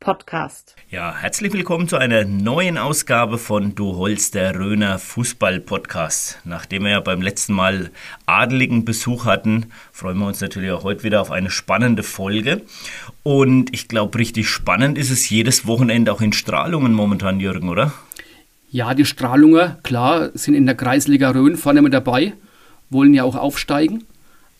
[0.00, 0.76] podcast.
[0.90, 6.40] Ja, herzlich willkommen zu einer neuen Ausgabe von Du Holz, der Röner Fußball-Podcast.
[6.44, 7.90] Nachdem wir ja beim letzten Mal
[8.26, 12.62] adeligen Besuch hatten, freuen wir uns natürlich auch heute wieder auf eine spannende Folge.
[13.22, 17.92] Und ich glaube, richtig spannend ist es jedes Wochenende auch in Strahlungen momentan, Jürgen, oder?
[18.70, 22.34] Ja, die Strahlungen, klar, sind in der Kreisliga Rhön vorne mit dabei,
[22.90, 24.04] wollen ja auch aufsteigen.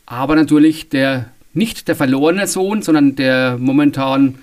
[0.06, 4.38] Aber natürlich der nicht der verlorene Sohn, sondern der momentan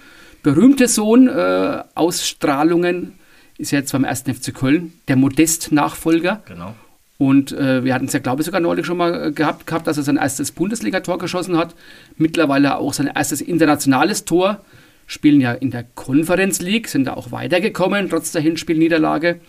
[0.46, 3.14] berühmte Sohn äh, Ausstrahlungen
[3.58, 4.26] ist jetzt beim 1.
[4.32, 6.44] FC Köln, der Modest-Nachfolger.
[6.46, 6.76] Genau.
[7.18, 9.88] Und äh, wir hatten es ja, glaube ich, sogar neulich schon mal äh, gehabt, gehabt,
[9.88, 11.74] dass er sein erstes Bundesligator geschossen hat.
[12.18, 14.62] Mittlerweile auch sein erstes internationales Tor.
[15.08, 19.40] Spielen ja in der Conference League, sind da auch weitergekommen, trotz der Hinspielniederlage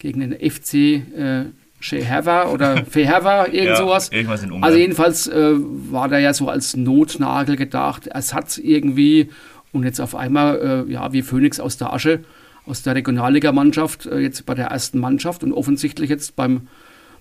[0.00, 1.44] gegen den FC äh,
[1.78, 4.08] Shehava oder Fehava, irgend Ja, sowas.
[4.10, 4.64] irgendwas in Ungarn.
[4.64, 9.28] Also jedenfalls äh, war der ja so als Notnagel gedacht, Ersatz irgendwie
[9.74, 12.20] und jetzt auf einmal, äh, ja, wie Phoenix aus der Asche,
[12.66, 16.68] aus der Regionalligamannschaft, äh, jetzt bei der ersten Mannschaft und offensichtlich jetzt beim,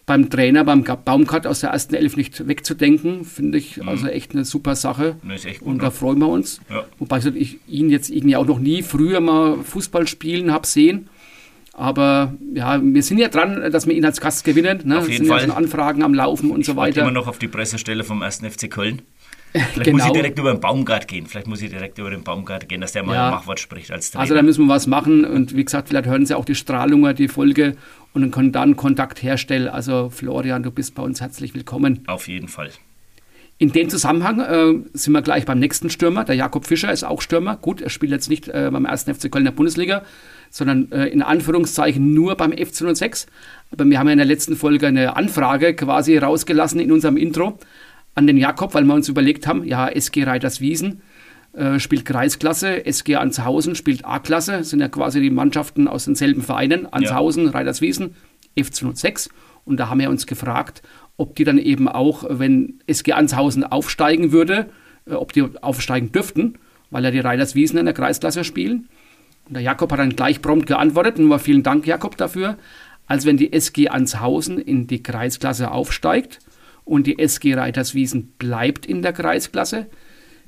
[0.05, 4.45] beim Trainer, beim Baumgart aus der ersten Elf nicht wegzudenken, finde ich also echt eine
[4.45, 5.15] super Sache.
[5.59, 6.61] Gut, und da freuen wir uns.
[6.69, 6.85] Ja.
[6.99, 11.09] Wobei ich ich ihn jetzt irgendwie auch noch nie früher mal Fußball spielen habe sehen.
[11.75, 14.81] Aber ja, wir sind ja dran, dass wir ihn als Gast gewinnen.
[14.85, 14.99] Ne?
[14.99, 15.41] Auf jeden sind Fall.
[15.41, 17.13] ja schon Anfragen am Laufen und so Warte immer weiter.
[17.13, 18.41] noch auf die Pressestelle vom 1.
[18.41, 19.01] FC Köln.
[19.53, 20.05] Vielleicht muss Genau.
[20.07, 21.27] ich direkt über den Baumgart gehen.
[21.27, 23.25] Vielleicht muss ich direkt über den Baumgart gehen, dass der mal Ja.
[23.27, 24.21] ein Machwort spricht als Trainer.
[24.21, 27.15] Also da müssen wir was machen und wie gesagt, vielleicht hören Sie auch die Strahlungen,
[27.15, 27.75] die Folge
[28.13, 29.67] und dann können dann Kontakt herstellen.
[29.67, 32.03] Also Florian, du bist bei uns herzlich willkommen.
[32.07, 32.69] Auf jeden Fall.
[33.59, 36.23] In dem Zusammenhang äh, sind wir gleich beim nächsten Stürmer.
[36.23, 37.55] Der Jakob Fischer ist auch Stürmer.
[37.55, 39.03] Gut, er spielt jetzt nicht äh, beim 1.
[39.03, 40.01] FC Köln in der Bundesliga,
[40.49, 43.27] sondern äh, in Anführungszeichen nur beim FC 06.
[43.71, 47.59] Aber wir haben ja in der letzten Folge eine Anfrage quasi rausgelassen in unserem Intro
[48.15, 51.01] an den Jakob, weil wir uns überlegt haben, ja, SG Reiterswiesen
[51.53, 56.91] äh, spielt Kreisklasse, SG Anshausen spielt A-Klasse, sind ja quasi die Mannschaften aus denselben Vereinen,
[56.91, 58.15] Anshausen, Reiterswiesen,
[58.57, 59.29] FC 06.
[59.65, 60.81] Und da haben wir uns gefragt,
[61.15, 64.69] ob die dann eben auch, wenn SG Anshausen aufsteigen würde,
[65.05, 66.55] äh, ob die aufsteigen dürften,
[66.91, 68.89] weil ja die Reiterswiesen in der Kreisklasse spielen.
[69.47, 72.57] Und der Jakob hat dann gleich prompt geantwortet, und mal vielen Dank, Jakob, dafür.
[73.05, 76.39] Als wenn die SG Anshausen in die Kreisklasse aufsteigt
[76.85, 79.87] und die SG Reiterswiesen bleibt in der Kreisklasse,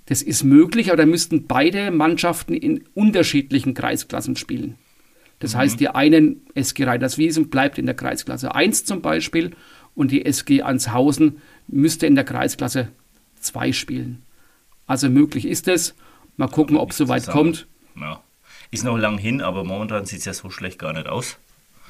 [0.07, 4.78] das ist möglich, aber da müssten beide Mannschaften in unterschiedlichen Kreisklassen spielen.
[5.40, 9.51] Das heißt, die einen SG Reiterswiesen bleibt in der Kreisklasse 1 zum Beispiel
[9.94, 12.90] und die SG Anshausen müsste in der Kreisklasse
[13.40, 14.22] 2 spielen.
[14.88, 15.95] Also möglich ist es.
[16.38, 17.53] Mal gucken, ob es soweit zusammen.
[17.53, 17.68] kommt.
[18.00, 18.22] Ja.
[18.72, 21.38] Ist noch lang hin, aber momentan sieht es ja so schlecht gar nicht aus.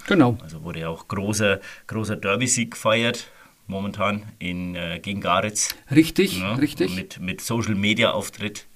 [0.08, 0.38] Genau.
[0.42, 3.28] Also wurde ja auch großer, großer Derby-Sieg gefeiert,
[3.68, 5.76] momentan in, äh, gegen Garitz.
[5.94, 6.60] Richtig, ne?
[6.60, 6.96] richtig.
[6.96, 8.68] Mit, mit Social-Media-Auftritt.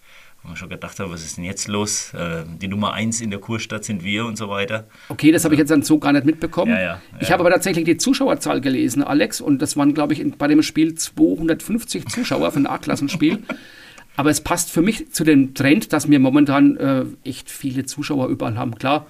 [0.41, 2.13] Wo man schon gedacht hat, was ist denn jetzt los?
[2.13, 4.87] Äh, die Nummer 1 in der Kurstadt sind wir und so weiter.
[5.09, 6.71] Okay, das habe ich jetzt dann so gar nicht mitbekommen.
[6.71, 7.33] Ja, ja, ich ja.
[7.33, 10.95] habe aber tatsächlich die Zuschauerzahl gelesen, Alex, und das waren, glaube ich, bei dem Spiel
[10.95, 13.39] 250 Zuschauer für ein A-Klassenspiel.
[14.19, 18.27] aber es passt für mich zu dem Trend, dass wir momentan äh, echt viele Zuschauer
[18.27, 18.75] überall haben.
[18.75, 19.07] Klar,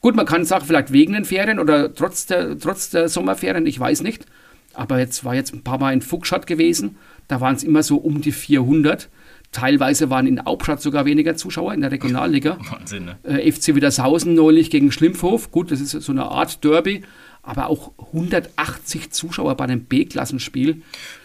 [0.00, 3.78] gut, man kann sagen, vielleicht wegen den Ferien oder trotz der, trotz der Sommerferien, ich
[3.78, 4.26] weiß nicht.
[4.74, 6.96] Aber jetzt war jetzt ein paar Mal in Fuchsstadt gewesen,
[7.28, 9.08] da waren es immer so um die 400.
[9.52, 13.18] Teilweise waren in Hauptstadt sogar weniger Zuschauer in der Regionalliga Wahnsinn, ne?
[13.22, 15.50] äh, FC Wiedershausen neulich gegen Schlimpfhof.
[15.50, 17.02] Gut, das ist so eine Art Derby,
[17.42, 20.80] aber auch 180 Zuschauer bei einem B-Klassenspiel.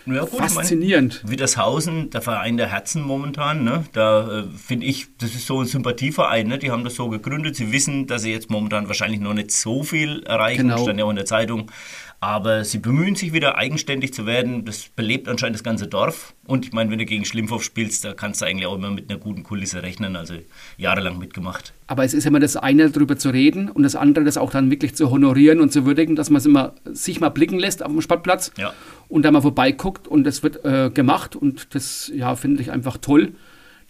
[0.06, 1.22] Ja, gut, Faszinierend.
[1.26, 3.86] Wittershausen, der Verein der Herzen momentan, ne?
[3.94, 6.58] da äh, finde ich, das ist so ein Sympathieverein, ne?
[6.58, 9.84] die haben das so gegründet, sie wissen, dass sie jetzt momentan wahrscheinlich noch nicht so
[9.84, 10.84] viel erreichen, Genau.
[10.84, 11.72] stand ja auch in der Zeitung,
[12.20, 16.66] aber sie bemühen sich wieder eigenständig zu werden, das belebt anscheinend das ganze Dorf und
[16.66, 19.20] ich meine, wenn du gegen Schlimmhoff spielst, da kannst du eigentlich auch immer mit einer
[19.20, 20.34] guten Kulisse rechnen, also
[20.78, 21.74] jahrelang mitgemacht.
[21.86, 24.72] Aber es ist immer das eine, darüber zu reden und das andere, das auch dann
[24.72, 26.16] wirklich zu honorieren und zu würdigen.
[26.16, 28.74] dass man es immer, sich mal blicken lässt auf dem Sportplatz Ja.
[29.10, 32.98] und da mal vorbeiguckt und das wird äh, gemacht und das ja, finde ich einfach
[32.98, 33.34] toll,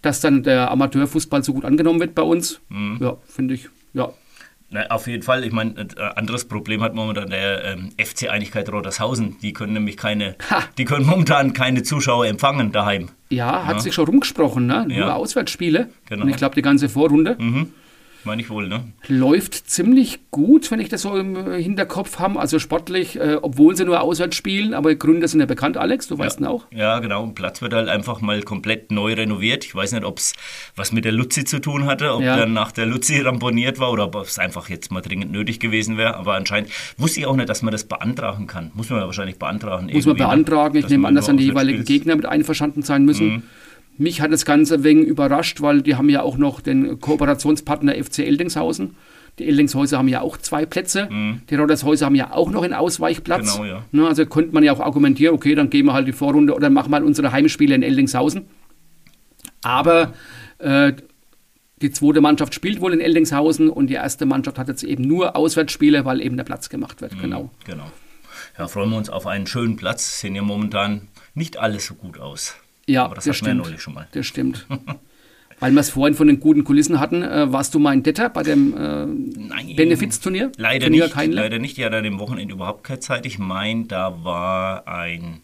[0.02, 2.60] dass dann der Amateurfußball so gut angenommen wird bei uns.
[2.68, 2.98] Mhm.
[3.00, 4.12] Ja, finde ich, ja.
[4.70, 5.44] Na, auf jeden Fall.
[5.44, 9.36] Ich meine, ein anderes Problem hat momentan der ähm, FC Einigkeit Rodershausen.
[9.40, 10.62] Die können nämlich keine, Ha.
[10.76, 13.08] die können momentan keine Zuschauer empfangen daheim.
[13.30, 14.84] Ja, hat sich schon rumgesprochen, ne?
[14.86, 15.14] Nur Ja.
[15.14, 15.88] Auswärtsspiele.
[16.08, 16.24] Genau.
[16.24, 17.72] Und ich glaube, die ganze Vorrunde Mhm.
[18.24, 18.84] Meine ich wohl, ne?
[19.06, 22.38] läuft ziemlich gut, wenn ich das so im äh, Hinterkopf habe.
[22.38, 26.18] Also sportlich, äh, obwohl sie nur auswärts spielen, aber Gründe sind ja bekannt, Alex, du
[26.18, 26.66] weißt ihn auch.
[26.70, 27.22] Ja, genau.
[27.22, 29.64] Ein Platz wird halt einfach mal komplett neu renoviert.
[29.64, 30.34] Ich weiß nicht, ob es
[30.76, 32.36] was mit der Luzi zu tun hatte, ob Ja.
[32.36, 35.96] dann nach der Luzi ramponiert war oder ob es einfach jetzt mal dringend nötig gewesen
[35.96, 36.16] wäre.
[36.16, 38.72] Aber anscheinend wusste ich auch nicht, dass man das beantragen kann.
[38.74, 39.90] Muss man ja wahrscheinlich beantragen.
[39.92, 40.24] Muss man ne?
[40.24, 40.76] beantragen.
[40.76, 41.84] Ich nehme an, dass dann die jeweiligen.
[41.84, 43.26] Gegner mit einverstanden sein müssen.
[43.28, 43.42] Mhm.
[43.98, 48.20] Mich hat das Ganze wenig überrascht, weil die haben ja auch noch den Kooperationspartner FC
[48.20, 48.96] Eldingshausen.
[49.38, 51.08] Die Eldingshäuser haben ja auch zwei Plätze.
[51.48, 53.58] Die Rodershäuser haben ja auch noch einen Ausweichplatz.
[53.58, 53.62] Mhm.
[53.90, 54.08] Genau, ja.
[54.08, 56.90] Also könnte man ja auch argumentieren, okay, dann gehen wir halt die Vorrunde oder machen
[56.90, 58.46] mal unsere Heimspiele in Eldingshausen.
[59.62, 60.12] Aber
[60.58, 60.92] äh,
[61.80, 65.36] die zweite Mannschaft spielt wohl in Eldingshausen und die erste Mannschaft hat jetzt eben nur
[65.36, 67.20] Auswärtsspiele, weil eben der Platz gemacht wird.
[67.20, 67.50] Genau.
[67.64, 67.90] Genau.
[68.58, 70.20] Ja, freuen wir uns auf einen schönen Platz.
[70.20, 72.56] Sehen ja momentan nicht alles so gut aus.
[72.88, 73.66] Ja, Aber das, das hatten wir ja stimmt.
[73.66, 74.08] neulich schon mal.
[74.12, 74.66] Das stimmt.
[75.60, 78.28] Weil wir es vorhin von den guten Kulissen hatten, äh, warst du mal in Detter
[78.28, 79.74] bei dem äh.
[79.74, 80.52] Benefizturnier?
[80.56, 81.14] Leider Turnier nicht.
[81.14, 81.36] Keinle?
[81.36, 81.76] Leider nicht.
[81.76, 83.26] Die hat an dem Wochenende überhaupt keine Zeit.
[83.26, 85.40] Ich meine, da war ein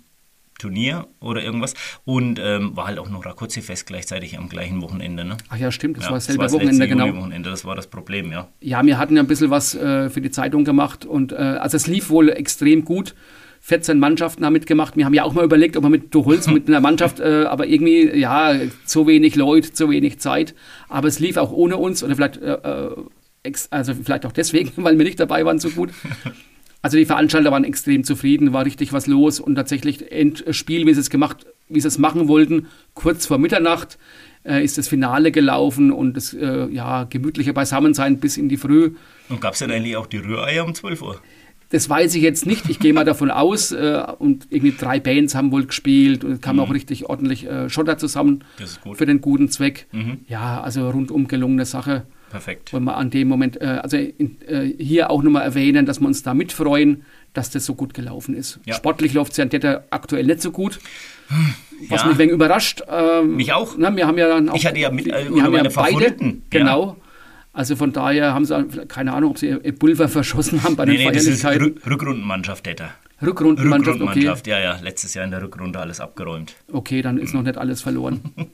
[0.59, 1.75] Turnier oder irgendwas
[2.05, 5.25] und ähm, war halt auch noch Rakozzi-Fest gleichzeitig am gleichen Wochenende.
[5.25, 5.37] Ne?
[5.49, 7.07] Ach ja, stimmt, das Ja, war das selber war das Wochenende, genau.
[7.07, 8.49] Juli-Wochenende, das war das Problem, ja.
[8.61, 11.77] Ja, wir hatten ja ein bisschen was äh, für die Zeitung gemacht und äh, also
[11.77, 13.15] es lief wohl extrem gut.
[13.67, 14.95] 14 Mannschaften haben mitgemacht.
[14.95, 17.67] Wir haben ja auch mal überlegt, ob wir mit Duholz mit einer Mannschaft, äh, aber
[17.67, 20.55] irgendwie, ja, zu wenig Leute, zu wenig Zeit.
[20.91, 24.99] Aber es lief auch ohne uns oder vielleicht, äh, äh, also vielleicht auch deswegen, weil
[24.99, 25.93] wir nicht dabei waren so gut.
[26.83, 31.01] Also die Veranstalter waren extrem zufrieden, war richtig was los und tatsächlich Endspiel, wie sie
[31.01, 33.97] es gemacht, wie sie es machen wollten, kurz vor Mitternacht
[34.45, 38.95] äh, ist das Finale gelaufen und das äh, ja, gemütliche Beisammensein bis in die Früh.
[39.31, 41.21] Und gab es dann eigentlich auch die Rühreier um 12 Uhr?
[41.75, 42.71] Das weiß ich jetzt nicht.
[42.71, 43.73] Ich gehe mal davon aus.
[43.73, 47.69] Äh, und irgendwie drei Bands haben wohl gespielt und es kam auch richtig ordentlich äh,
[47.69, 48.97] Schotter zusammen Das ist gut.
[48.97, 49.87] für den guten Zweck.
[49.91, 50.19] Mhm.
[50.29, 52.05] Ja, also rundum gelungene Sache.
[52.31, 52.73] Perfekt.
[52.73, 56.07] Wollen wir an dem Moment, äh, also in, äh, hier auch nochmal erwähnen, dass wir
[56.07, 58.61] uns da mitfreuen, dass das so gut gelaufen ist.
[58.67, 58.75] Ja.
[58.75, 60.79] Sportlich läuft es ja in Detter aktuell nicht so gut.
[61.89, 62.07] Was Ja.
[62.07, 62.83] mich ein wenig überrascht.
[62.89, 63.75] Ähm, Mich auch.
[63.79, 65.71] Na, wir haben ja dann auch, Ich hatte ja mit, äh, wir haben ja beide,
[65.71, 66.97] Favoriten, ja.
[67.55, 71.07] Also von daher haben sie, keine Ahnung, ob sie Pulver verschossen haben bei den Nee,
[71.07, 71.83] nee, das ist Feierlichkeiten.
[71.85, 72.67] Rück Rückrundenmannschaft.
[73.23, 74.09] Rückrundenmannschaft, okay.
[74.09, 74.79] Rückrundenmannschaft, ja, ja.
[74.83, 76.57] Letztes Jahr in der Rückrunde alles abgeräumt.
[76.73, 78.21] Okay, dann ist noch nicht alles verloren.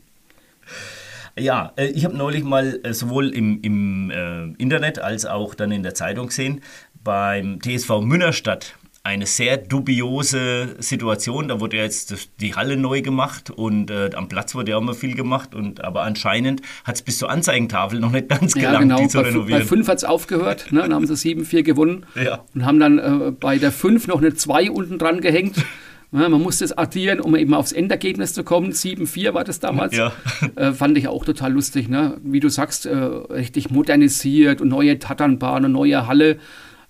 [1.39, 5.71] Ja, äh, ich habe neulich mal äh, sowohl im, im äh, Internet als auch dann
[5.71, 6.61] in der Zeitung gesehen,
[7.03, 11.49] beim TSV Münnerstadt eine sehr dubiose Situation.
[11.49, 14.83] Da wurde ja jetzt die Halle neu gemacht und äh, am Platz wurde ja auch
[14.83, 15.55] mal viel gemacht.
[15.55, 18.99] Und, aber anscheinend hat es bis zur Anzeigentafel noch nicht ganz ja, gelangt, genau.
[19.01, 19.63] die zu Bei, fü- bei renovieren.
[19.63, 20.67] 5 hat es aufgehört.
[20.71, 20.81] Ne?
[20.81, 22.05] Dann haben sie 7-4 gewonnen.
[22.23, 22.45] Ja.
[22.55, 25.57] Und haben dann äh, bei der 5 noch eine 2 unten dran gehängt.
[26.13, 28.73] Ja, man musste es addieren, um eben aufs Endergebnis zu kommen.
[28.73, 29.97] 7-4 war das damals.
[29.97, 30.11] Ja.
[30.57, 31.89] Äh, fand ich auch total lustig.
[31.89, 32.17] Ne?
[32.25, 36.39] Wie du sagst, äh, richtig modernisiert und neue Tatternbahn und neue Halle.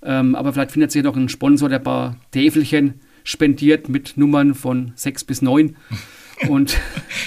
[0.02, 4.54] Ähm, aber vielleicht findet sich noch ein Sponsor, der ein paar Täfelchen spendiert mit Nummern
[4.54, 5.76] von 6 bis 9.
[6.48, 6.78] Und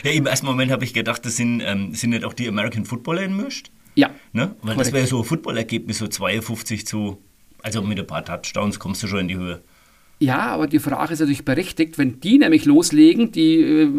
[0.03, 2.85] ja, im ersten Moment habe ich gedacht, das sind, ähm, sind nicht auch die American
[2.85, 3.69] Footballer entmischt.
[3.95, 4.55] ja, Ne?
[4.63, 4.93] Weil das Korrekt.
[4.93, 7.21] wäre so ein Footballergebnis, so 52 zu,
[7.61, 9.61] also mit ein paar Touchdowns kommst du schon in die Höhe.
[10.19, 13.89] Ja, aber die Frage ist natürlich berechtigt, wenn die nämlich loslegen, die äh,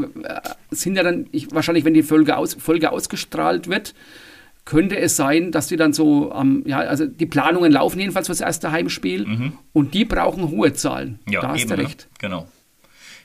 [0.71, 3.95] sind ja dann, ich, wahrscheinlich, wenn die Folge, aus, Folge ausgestrahlt wird,
[4.65, 8.33] könnte es sein, dass die dann so, ähm, ja, also die Planungen laufen jedenfalls für
[8.33, 11.19] das erste Heimspiel und die brauchen hohe Zahlen.
[11.27, 11.33] Mhm.
[11.33, 11.83] Ja, da hast eben, du ne?
[11.83, 12.09] recht.
[12.19, 12.49] Genau.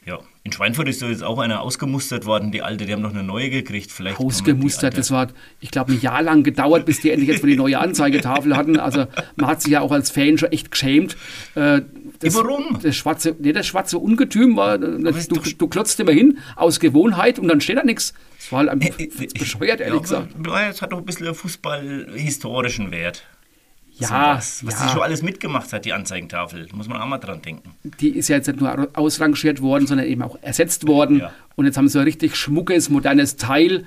[0.05, 3.23] Ja, in Schweinfurt ist jetzt auch einer ausgemustert worden, die alte, die haben noch eine
[3.23, 3.91] neue gekriegt.
[3.91, 5.27] Vielleicht Ausgemustert, das war,
[5.59, 8.79] ich glaube, ein Jahr lang gedauert, bis die endlich jetzt mal die neue Anzeigetafel hatten.
[8.79, 9.05] Also
[9.35, 11.15] man hat sich ja auch als Fan schon echt geschämt.
[11.55, 11.81] Äh,
[12.19, 12.79] das, warum?
[12.81, 17.47] Das schwarze, nee, das schwarze Ungetüm war, du, du klotzt immer hin aus Gewohnheit und
[17.47, 18.13] dann steht da nichts.
[18.49, 20.35] Das war halt einfach Äh, äh, bescheuert, ehrlich ja, gesagt.
[20.71, 23.23] Es hat doch ein bisschen fußballhistorischen Wert.
[23.93, 24.79] Ja, was, was ja.
[24.87, 26.67] sie schon alles mitgemacht hat, die Anzeigentafel.
[26.73, 27.75] Muss man auch mal dran denken.
[27.83, 31.19] Die ist ja jetzt nicht nur ausrangiert worden, sondern eben auch ersetzt worden.
[31.19, 31.33] Ja.
[31.55, 33.85] Und jetzt haben sie ein richtig schmuckes, modernes Teil.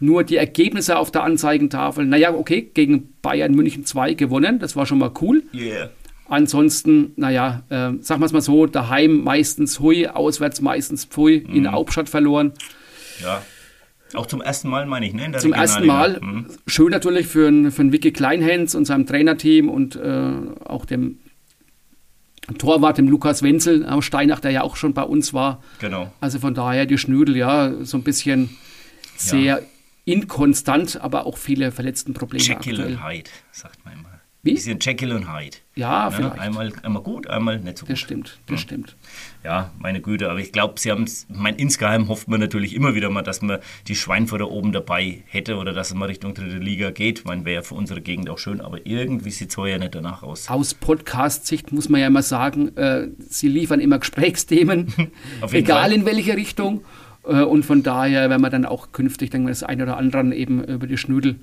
[0.00, 2.06] Nur die Ergebnisse auf der Anzeigentafel.
[2.06, 4.58] Naja, okay, gegen Bayern München 2 gewonnen.
[4.58, 5.42] Das war schon mal cool.
[5.54, 5.90] Yeah.
[6.26, 11.54] Ansonsten, naja, äh, sagen wir es mal so, daheim meistens Hui, auswärts meistens Pfui, Mhm.
[11.54, 12.52] in der Hauptstadt verloren.
[13.22, 13.42] Ja.
[14.14, 15.26] Auch zum ersten Mal, meine ich, ne?
[15.26, 16.20] In der Zum ersten Mal.
[16.20, 16.46] Mhm.
[16.66, 20.32] Schön natürlich für einen für einen Vicky Kleinhens und seinem Trainerteam und äh,
[20.64, 21.18] auch dem
[22.58, 25.62] Torwart, dem Lukas Wenzel aus Steinach, der ja auch schon bei uns war.
[25.78, 26.12] Genau.
[26.20, 28.50] Also von daher die Schnödel, ja, so ein bisschen
[29.16, 29.60] sehr ja.
[30.04, 32.44] inkonstant, aber auch viele verletzten Probleme.
[32.44, 32.94] Jekyll aktuell.
[32.94, 34.09] und Hyde, sagt man immer.
[34.42, 34.54] Wie?
[34.54, 35.58] Bisschen Jekyll und Hyde.
[35.74, 36.38] Ja, ja, vielleicht.
[36.38, 37.92] Einmal, einmal gut, einmal nicht so gut.
[37.92, 38.62] Das stimmt, das ja.
[38.62, 38.96] stimmt.
[39.44, 42.94] Ja, meine Güte, aber ich glaube, sie haben es, mein insgeheim hofft man natürlich immer
[42.94, 46.56] wieder mal, dass man die Schweinfurter oben dabei hätte oder dass es mal Richtung dritte
[46.56, 47.20] Liga geht.
[47.20, 49.94] Ich meine, wäre ja für unsere Gegend auch schön, aber irgendwie sieht es heuer nicht
[49.94, 50.48] danach aus.
[50.48, 54.92] Aus Podcast-Sicht muss man ja immer sagen, äh, sie liefern immer Gesprächsthemen,
[55.52, 55.92] egal Fall.
[55.92, 56.82] in welche Richtung.
[57.24, 60.34] Äh, und von daher werden wir dann auch künftig, denke ich, das eine oder andere
[60.34, 61.40] eben über die Schnödel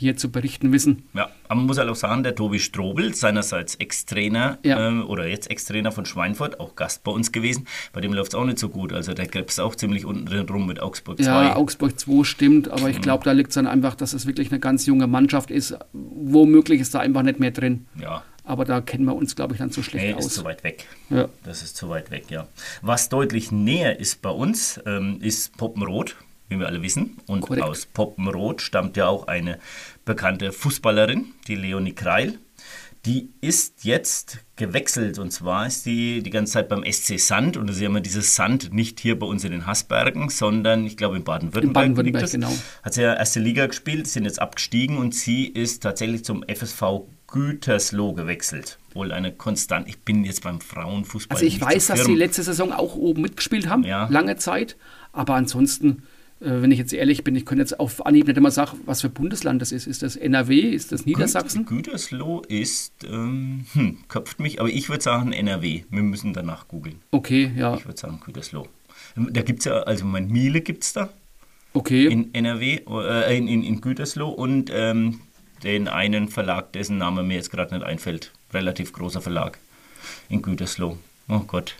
[0.00, 1.02] hier zu berichten wissen.
[1.12, 4.88] Ja, aber man muss halt auch sagen, der Tobi Strobel, seinerseits Ex-Trainer ja.
[4.88, 8.34] ähm, oder jetzt Ex-Trainer von Schweinfurt, auch Gast bei uns gewesen, bei dem läuft es
[8.34, 8.94] auch nicht so gut.
[8.94, 11.24] Also der krebst auch ziemlich unten drin rum mit Augsburg 2.
[11.24, 13.02] Ja, Augsburg 2 stimmt, aber ich mhm.
[13.02, 15.76] glaube, da liegt es dann einfach, dass es wirklich eine ganz junge Mannschaft ist.
[15.92, 17.86] Womöglich ist da einfach nicht mehr drin.
[18.00, 18.24] Ja.
[18.44, 20.26] Aber da kennen wir uns, glaube ich, dann zu schlecht nee, aus.
[20.26, 20.86] ist zu weit weg.
[21.10, 21.28] Ja.
[21.44, 22.48] Das ist zu weit weg, ja.
[22.80, 26.16] Was deutlich näher ist bei uns, ähm, ist Poppenrot
[26.50, 27.16] wie wir alle wissen.
[27.26, 27.62] Und Korrekt.
[27.62, 29.58] aus Poppenrot stammt ja auch eine
[30.04, 32.38] bekannte Fußballerin, die Leonie Kreil.
[33.06, 37.66] Die ist jetzt gewechselt und zwar ist die die ganze Zeit beim SC Sand und
[37.66, 41.16] da sehen wir dieses Sand nicht hier bei uns in den Haßbergen, sondern ich glaube
[41.16, 41.86] in Baden-Württemberg.
[41.86, 42.52] In Baden-Württemberg, genau.
[42.82, 46.82] Hat sie ja erste Liga gespielt, sind jetzt abgestiegen und sie ist tatsächlich zum FSV
[47.26, 48.78] Gütersloh gewechselt.
[48.92, 49.88] Wohl eine konstant.
[49.88, 51.36] Ich bin jetzt beim Frauenfußball.
[51.36, 54.08] Also ich weiß, dass sie letzte Saison auch oben mitgespielt haben, ja.
[54.10, 54.76] lange Zeit.
[55.12, 56.02] Aber ansonsten
[56.40, 59.10] wenn ich jetzt ehrlich bin, ich könnte jetzt auf Anhieb nicht immer sagen, was für
[59.10, 59.86] Bundesland das ist.
[59.86, 60.58] Ist das NRW?
[60.58, 61.66] Ist das Niedersachsen?
[61.66, 65.84] Gütersloh ist, ähm, hm, köpft mich, aber ich würde sagen NRW.
[65.90, 67.00] Wir müssen danach googeln.
[67.10, 67.74] Okay, ja.
[67.76, 68.68] Ich würde sagen Gütersloh.
[69.16, 71.10] Da gibt es ja, also mein Miele gibt es da.
[71.74, 72.06] Okay.
[72.06, 75.20] In NRW, äh, in, in, in Gütersloh und ähm,
[75.62, 78.32] den einen Verlag, dessen Name mir jetzt gerade nicht einfällt.
[78.52, 79.58] Relativ großer Verlag
[80.28, 80.98] in Gütersloh.
[81.28, 81.76] Oh Gott.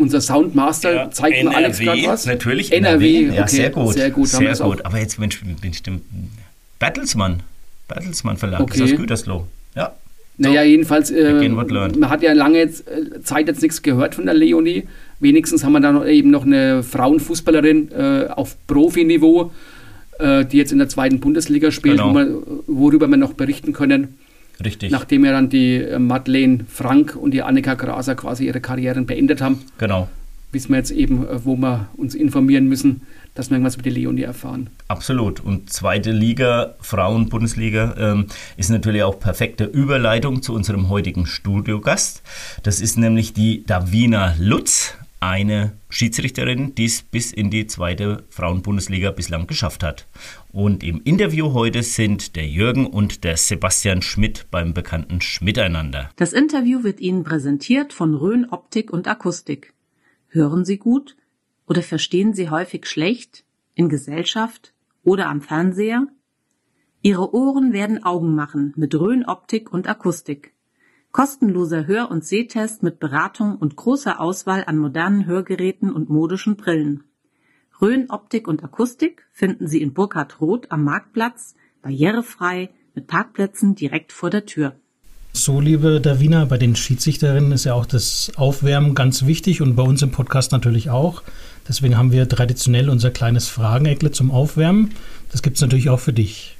[0.00, 2.26] Unser Soundmaster ja, zeigt NRW, mir Alex gerade was.
[2.26, 3.18] Natürlich, NRW.
[3.18, 3.36] NRW.
[3.36, 3.92] Ja, okay, sehr gut.
[3.94, 4.28] Sehr gut.
[4.28, 4.86] Sehr gut.
[4.86, 6.00] Aber jetzt bin ich, bin ich dem
[6.78, 7.42] Bertelsmann.
[7.86, 8.60] Bertelsmann Verlag.
[8.60, 8.82] Okay.
[8.82, 9.46] Ist aus Gütersloh.
[9.76, 9.92] Ja.
[10.38, 10.48] So.
[10.48, 14.34] Naja, jedenfalls, äh, man hat ja lange jetzt, äh, Zeit jetzt nichts gehört von der
[14.34, 14.84] Leonie.
[15.18, 19.52] Wenigstens haben wir dann eben noch eine Frauenfußballerin äh, auf Profiniveau,
[20.18, 22.14] äh, die jetzt in der zweiten Bundesliga spielt, genau.
[22.14, 24.16] wo wir, worüber wir noch berichten können.
[24.64, 24.90] Richtig.
[24.90, 29.40] Nachdem ja dann die äh, Madeleine Frank und die Annika Graser quasi ihre Karrieren beendet
[29.40, 29.60] haben.
[29.78, 30.08] Genau.
[30.52, 33.02] Wissen wir jetzt eben, äh, wo wir uns informieren müssen,
[33.34, 34.70] dass wir irgendwas über die Leonie erfahren.
[34.88, 35.40] Absolut.
[35.40, 38.26] Und zweite Liga, Frauen-Bundesliga, ähm,
[38.56, 42.22] ist natürlich auch perfekte Überleitung zu unserem heutigen Studiogast.
[42.64, 49.10] Das ist nämlich die Davina Lutz eine Schiedsrichterin, die es bis in die zweite Frauenbundesliga
[49.10, 50.08] bislang geschafft hat.
[50.50, 56.10] Und im Interview heute sind der Jürgen und der Sebastian Schmidt beim bekannten Schmiteinander.
[56.16, 59.74] Das Interview wird Ihnen präsentiert von Rhön Optik und Akustik.
[60.28, 61.16] Hören Sie gut
[61.66, 64.72] oder verstehen Sie häufig schlecht in Gesellschaft
[65.04, 66.06] oder am Fernseher?
[67.02, 70.54] Ihre Ohren werden Augen machen mit Rhön Optik und Akustik.
[71.12, 77.02] Kostenloser Hör- und Sehtest mit Beratung und großer Auswahl an modernen Hörgeräten und modischen Brillen.
[77.82, 84.12] Rhön Optik und Akustik finden Sie in Burkhard Roth am Marktplatz, barrierefrei, mit Parkplätzen direkt
[84.12, 84.76] vor der Tür.
[85.32, 89.82] So, liebe Davina, bei den Schiedsrichterinnen ist ja auch das Aufwärmen ganz wichtig und bei
[89.82, 91.22] uns im Podcast natürlich auch.
[91.68, 94.92] Deswegen haben wir traditionell unser kleines Frageneckle zum Aufwärmen.
[95.32, 96.56] Das gibt es natürlich auch für dich.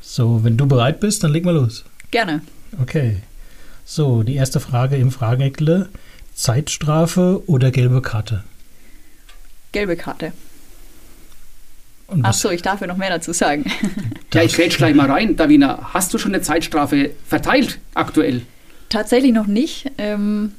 [0.00, 1.84] So, wenn du bereit bist, dann leg mal los.
[2.10, 2.42] Gerne.
[2.80, 3.18] Okay.
[3.84, 5.88] So, die erste Frage im Frageneckle.
[6.34, 8.44] Zeitstrafe oder gelbe Karte?
[9.72, 10.32] Gelbe Karte.
[12.22, 13.70] Achso, ich darf ja noch mehr dazu sagen.
[14.34, 15.36] ja, ich grätsch gleich mal rein.
[15.36, 18.42] Davina, hast du schon eine Zeitstrafe verteilt aktuell?
[18.88, 19.92] Tatsächlich noch nicht.
[19.98, 20.52] Ähm,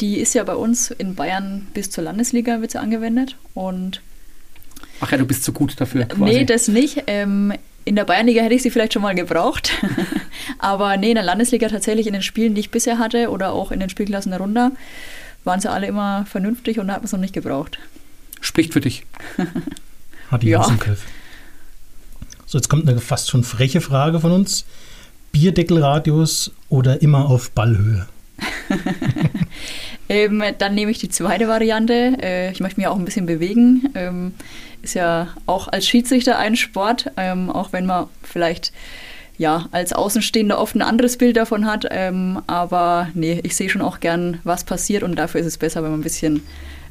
[0.00, 4.00] die ist ja bei uns in Bayern bis zur Landesliga wird sie angewendet und
[5.00, 6.04] Ach ja, du bist zu gut dafür.
[6.04, 6.22] Quasi.
[6.22, 7.04] Nee, das nicht.
[7.08, 7.52] Ähm,
[7.84, 9.72] in der Bayernliga hätte ich sie vielleicht schon mal gebraucht.
[10.58, 13.72] Aber nee, in der Landesliga tatsächlich in den Spielen, die ich bisher hatte oder auch
[13.72, 14.72] in den Spielklassen der Runde,
[15.44, 17.78] waren sie alle immer vernünftig und da hat man es noch nicht gebraucht.
[18.40, 19.04] Spricht für dich.
[20.30, 20.66] Hat die ja.
[20.66, 21.04] im Griff.
[22.46, 24.64] So, jetzt kommt eine fast schon freche Frage von uns.
[25.32, 28.06] Bierdeckelradius oder immer auf Ballhöhe?
[30.08, 32.16] ähm, dann nehme ich die zweite Variante.
[32.20, 33.90] Äh, ich möchte mich auch ein bisschen bewegen.
[33.94, 34.34] Ähm,
[34.82, 38.72] ist ja auch als Schiedsrichter ein Sport, ähm, auch wenn man vielleicht
[39.38, 41.86] ja als Außenstehender oft ein anderes Bild davon hat.
[41.90, 45.82] Ähm, aber nee, ich sehe schon auch gern, was passiert und dafür ist es besser,
[45.82, 46.42] wenn man ein bisschen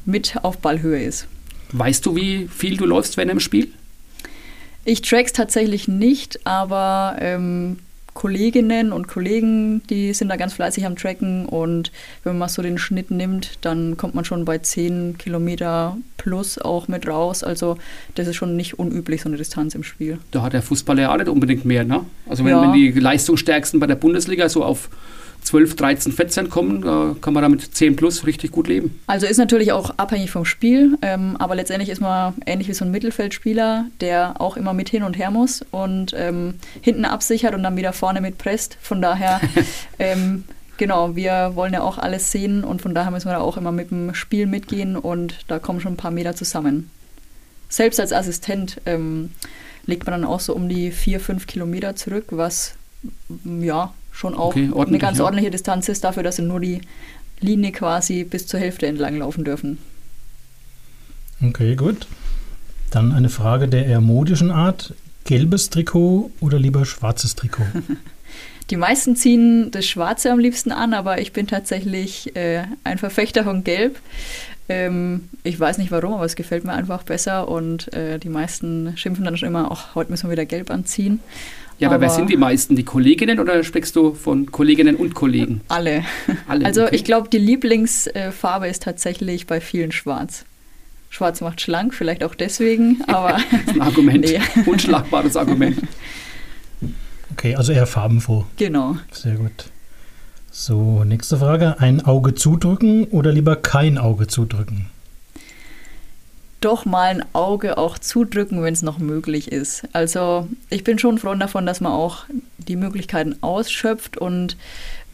[0.04, 1.26] mit auf Ballhöhe ist.
[1.72, 3.72] Weißt du, wie viel du läufst, wenn im Spiel?
[4.84, 7.78] Ich track's tatsächlich nicht, aber ähm,
[8.14, 11.90] Kolleginnen und Kollegen, die sind da ganz fleißig am Tracken und
[12.22, 16.58] wenn man mal so den Schnitt nimmt, dann kommt man schon bei 10 Kilometer plus
[16.58, 17.42] auch mit raus.
[17.42, 17.78] Also
[18.14, 20.18] das ist schon nicht unüblich, so eine Distanz im Spiel.
[20.30, 22.04] Da hat der Fußballer ja auch nicht unbedingt mehr, ne?
[22.28, 22.62] Also wenn, ja.
[22.62, 24.90] wenn die Leistungsstärksten bei der Bundesliga so auf
[25.42, 29.00] 12, 13, 14 kommen, äh, kann man damit 10 plus richtig gut leben.
[29.06, 32.84] Also ist natürlich auch abhängig vom Spiel, ähm, aber letztendlich ist man ähnlich wie so
[32.84, 37.62] ein Mittelfeldspieler, der auch immer mit hin und her muss und ähm, hinten absichert und
[37.62, 38.78] dann wieder vorne mitpresst.
[38.80, 39.40] Von daher,
[39.98, 40.44] ähm,
[40.76, 43.72] genau, wir wollen ja auch alles sehen und von daher müssen wir da auch immer
[43.72, 46.90] mit dem Spiel mitgehen und da kommen schon ein paar Meter zusammen.
[47.68, 49.30] Selbst als Assistent ähm,
[49.86, 52.74] legt man dann auch so um die 4, 5 Kilometer zurück, was
[53.44, 55.24] ja schon auch okay, eine ganz ja.
[55.24, 56.80] ordentliche Distanz ist, dafür, dass sie nur die
[57.40, 59.78] Linie quasi bis zur Hälfte entlang laufen dürfen.
[61.42, 62.06] Okay, gut.
[62.90, 64.94] Dann eine Frage der eher modischen Art.
[65.24, 67.64] Gelbes Trikot oder lieber schwarzes Trikot?
[68.70, 73.44] Die meisten ziehen das Schwarze am liebsten an, aber ich bin tatsächlich äh, ein Verfechter
[73.44, 73.98] von Gelb.
[74.68, 78.96] Ähm, ich weiß nicht warum, aber es gefällt mir einfach besser und äh, die meisten
[78.96, 81.20] schimpfen dann schon immer, ach, heute müssen wir wieder Gelb anziehen.
[81.82, 82.76] Ja, aber, aber, wer sind die meisten?
[82.76, 85.62] Die Kolleginnen oder sprichst du von Kolleginnen und Kollegen?
[85.66, 86.04] Alle.
[86.46, 86.94] alle also okay.
[86.94, 90.44] ich glaube, die Lieblingsfarbe ist tatsächlich bei vielen schwarz.
[91.10, 93.32] Schwarz macht schlank, vielleicht auch deswegen, aber.
[93.50, 94.24] das ist ein Argument.
[94.28, 94.40] Nee.
[94.64, 95.76] Unschlagbares Argument.
[97.32, 98.44] Okay, also eher farbenfroh.
[98.56, 98.96] Genau.
[99.10, 99.64] Sehr gut.
[100.52, 101.80] So, nächste Frage.
[101.80, 104.86] Ein Auge zudrücken oder lieber kein Auge zudrücken?
[106.64, 109.84] Doch mal ein Auge auch zudrücken, wenn es noch möglich ist.
[109.92, 112.24] Also ich bin schon Freund davon, dass man auch
[112.58, 114.56] die Möglichkeiten ausschöpft und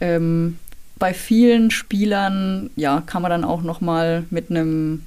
[0.01, 0.59] ähm,
[0.99, 5.05] bei vielen Spielern ja, kann man dann auch noch mal mit einem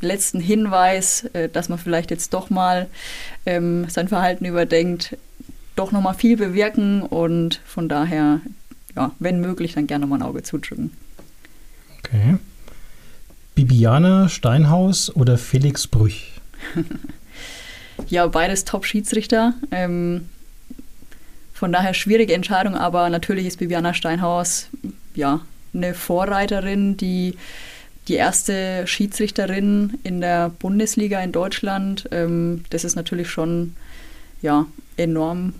[0.00, 2.88] letzten Hinweis, äh, dass man vielleicht jetzt doch mal
[3.46, 5.16] ähm, sein Verhalten überdenkt,
[5.76, 8.40] doch noch mal viel bewirken und von daher,
[8.96, 10.92] ja, wenn möglich, dann gerne mal ein Auge zudrücken.
[11.98, 12.38] Okay.
[13.58, 16.30] Bibiana Steinhaus oder Felix Brüch?
[18.08, 19.54] ja, beides Top-Schiedsrichter.
[19.72, 20.28] Ähm,
[21.54, 24.68] von daher schwierige Entscheidung, aber natürlich ist Bibiana Steinhaus
[25.16, 25.40] ja
[25.74, 27.34] eine Vorreiterin, die
[28.06, 32.08] die erste Schiedsrichterin in der Bundesliga in Deutschland.
[32.12, 33.74] Ähm, das ist natürlich schon
[34.40, 34.66] ja,
[34.96, 35.52] enorm.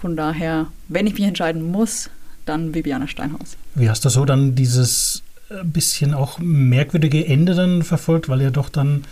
[0.00, 2.08] Von daher, wenn ich mich entscheiden muss,
[2.46, 3.56] dann Bibiana Steinhaus.
[3.74, 5.24] Wie hast du so dann dieses
[5.60, 9.04] ein bisschen auch merkwürdige Ende dann verfolgt, weil er doch dann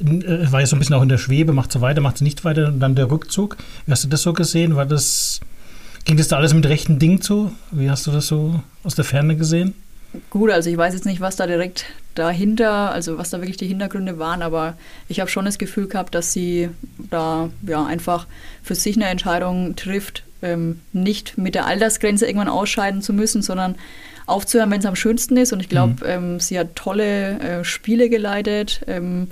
[0.00, 2.24] äh, war ja so ein bisschen auch in der Schwebe, macht sie weiter, macht sie
[2.24, 3.56] nicht weiter und dann der Rückzug.
[3.86, 4.76] Wie hast du das so gesehen?
[4.76, 5.40] War das,
[6.04, 7.52] ging das da alles mit rechten Ding zu?
[7.70, 9.74] Wie hast du das so aus der Ferne gesehen?
[10.30, 11.84] Gut, also ich weiß jetzt nicht, was da direkt
[12.14, 16.14] dahinter, also was da wirklich die Hintergründe waren, aber ich habe schon das Gefühl gehabt,
[16.14, 16.70] dass sie
[17.10, 18.26] da ja einfach
[18.62, 23.74] für sich eine Entscheidung trifft, ähm, nicht mit der Altersgrenze irgendwann ausscheiden zu müssen, sondern
[24.28, 25.52] aufzuhören, wenn es am schönsten ist.
[25.52, 26.10] Und ich glaube, mhm.
[26.10, 29.28] ähm, sie hat tolle äh, Spiele geleitet, ähm,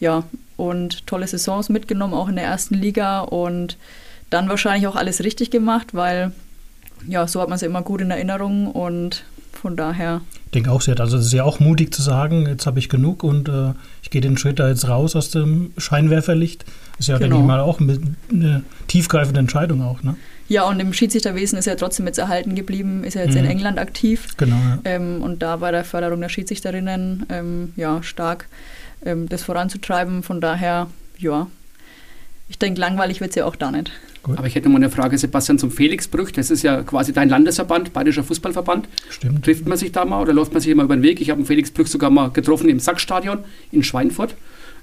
[0.00, 0.24] ja,
[0.56, 3.20] und tolle Saisons mitgenommen, auch in der ersten Liga.
[3.20, 3.76] Und
[4.30, 6.32] dann wahrscheinlich auch alles richtig gemacht, weil
[7.06, 9.24] ja, so hat man sie immer gut in Erinnerung und
[9.64, 10.20] von daher.
[10.44, 12.78] Ich denke auch, sie hat also es ist ja auch mutig zu sagen, jetzt habe
[12.78, 13.72] ich genug und äh,
[14.02, 16.66] ich gehe den Schritt da jetzt raus aus dem Scheinwerferlicht.
[16.98, 17.36] Ist ja, genau.
[17.36, 20.16] denke ich mal, auch eine tiefgreifende Entscheidung auch, ne?
[20.48, 23.44] Ja, und im Schiedsrichterwesen ist er trotzdem jetzt erhalten geblieben, ist er jetzt mhm.
[23.44, 24.36] in England aktiv.
[24.36, 24.56] Genau.
[24.56, 24.78] Ja.
[24.84, 28.46] Ähm, und da bei der Förderung der Schiedsrichterinnen ähm, ja, stark
[29.02, 30.22] ähm, das voranzutreiben.
[30.22, 31.46] Von daher, ja,
[32.50, 33.90] ich denke, langweilig wird es ja auch da nicht.
[34.24, 34.38] Gut.
[34.38, 36.32] Aber ich hätte mal eine Frage, Sebastian, zum Felix Brüch.
[36.32, 38.88] Das ist ja quasi dein Landesverband, Bayerischer Fußballverband.
[39.10, 39.44] Stimmt.
[39.44, 41.20] Trifft man sich da mal oder läuft man sich immer über den Weg?
[41.20, 44.34] Ich habe Felix Brüch sogar mal getroffen im Sackstadion in Schweinfurt.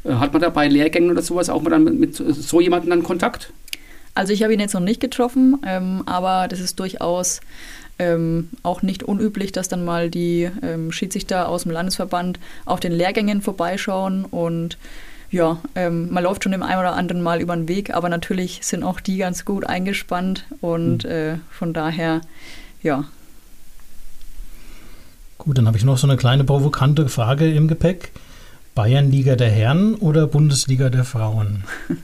[0.03, 2.91] Äh, hat man da bei Lehrgängen oder sowas auch mal dann mit, mit so jemandem
[2.91, 3.51] dann Kontakt?
[4.13, 7.41] Also ich habe ihn jetzt noch nicht getroffen, ähm, aber das ist durchaus
[7.97, 12.91] ähm, auch nicht unüblich, dass dann mal die ähm, Schiedsrichter aus dem Landesverband auf den
[12.91, 14.77] Lehrgängen vorbeischauen und
[15.31, 18.59] ja, ähm, man läuft schon dem einen oder anderen Mal über den Weg, aber natürlich
[18.63, 21.09] sind auch die ganz gut eingespannt und mhm.
[21.09, 22.21] äh, von daher,
[22.83, 23.05] ja.
[25.37, 28.11] Gut, dann habe ich noch so eine kleine provokante Frage im Gepäck.
[28.75, 31.63] Bayernliga der Herren oder Bundesliga der Frauen?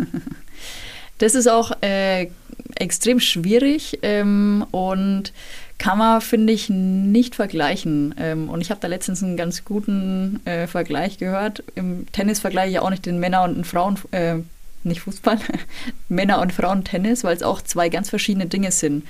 [1.20, 2.28] Das ist auch äh,
[2.76, 5.34] extrem schwierig ähm, und
[5.78, 8.16] kann man, finde ich, nicht vergleichen.
[8.18, 11.63] Ähm, und ich habe da letztens einen ganz guten äh, Vergleich gehört.
[11.76, 14.38] Im Tennis vergleiche ich auch nicht den Männer- und den Frauen, äh,
[14.84, 15.38] nicht Fußball,
[16.10, 19.06] Männer- und Frauen-Tennis, weil es auch zwei ganz verschiedene Dinge sind.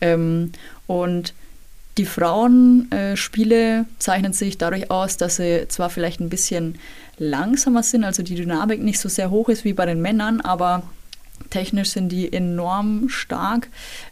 [0.00, 0.52] Ähm,
[0.86, 1.32] und
[1.96, 6.78] die Frauenspiele äh, zeichnen sich dadurch aus, dass sie zwar vielleicht ein bisschen
[7.18, 10.82] langsamer sind, also die Dynamik nicht so sehr hoch ist wie bei den Männern, aber
[11.48, 13.68] Technisch sind die enorm stark.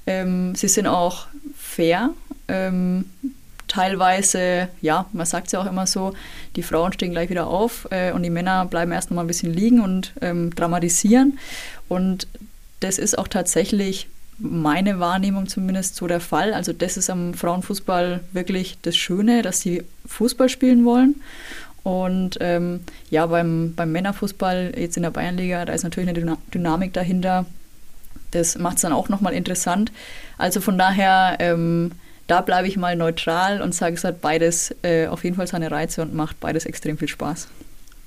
[0.06, 2.10] Ähm, sie sind auch fair.
[2.48, 3.04] Ähm,
[3.68, 6.14] teilweise, ja, man sagt es ja auch immer so,
[6.56, 9.28] die Frauen stehen gleich wieder auf äh, und die Männer bleiben erst noch mal ein
[9.28, 11.38] bisschen liegen und ähm, dramatisieren.
[11.88, 12.26] Und
[12.80, 16.54] das ist auch tatsächlich meine Wahrnehmung zumindest so der Fall.
[16.54, 21.16] Also das ist am Frauenfußball wirklich das Schöne, dass sie Fußball spielen wollen.
[21.88, 26.92] Und ähm, ja, beim, beim Männerfußball jetzt in der Bayernliga, da ist natürlich eine Dynamik
[26.92, 27.46] dahinter.
[28.33, 29.90] Das macht es dann auch nochmal interessant.
[30.37, 31.92] Also von daher, ähm,
[32.27, 35.70] da bleibe ich mal neutral und sage, es hat beides äh, auf jeden Fall seine
[35.70, 37.48] Reize und macht beides extrem viel Spaß.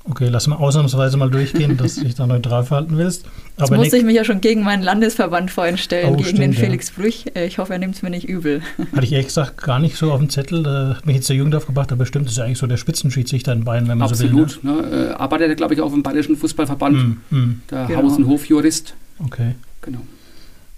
[0.04, 3.24] Okay, lass mal ausnahmsweise mal durchgehen, dass du dich da neutral verhalten willst.
[3.24, 6.42] Jetzt Aber musste ich mich ja schon gegen meinen Landesverband vorhin stellen, oh, gegen stimmt,
[6.42, 7.02] den Felix ja.
[7.02, 7.26] Brüch.
[7.36, 8.62] Äh, ich hoffe, er nimmt es mir nicht übel.
[8.96, 10.64] Hatte ich ehrlich gesagt gar nicht so auf dem Zettel.
[10.64, 13.54] Da hat mich jetzt der Jugend aufgebracht, aber bestimmt ist ja eigentlich so der Spitzenschiedsrichter
[13.54, 14.74] in Bayern, wenn man Absolut, so will.
[14.74, 14.92] Absolut.
[14.92, 15.10] Ne?
[15.12, 16.98] Äh, arbeitet, glaube ich, auch im Bayerischen Fußballverband.
[17.30, 17.62] Mm, mm.
[17.70, 18.04] Der genau.
[18.04, 18.96] Haus- und Hofjurist.
[19.20, 19.56] Okay.
[19.82, 20.00] Genau.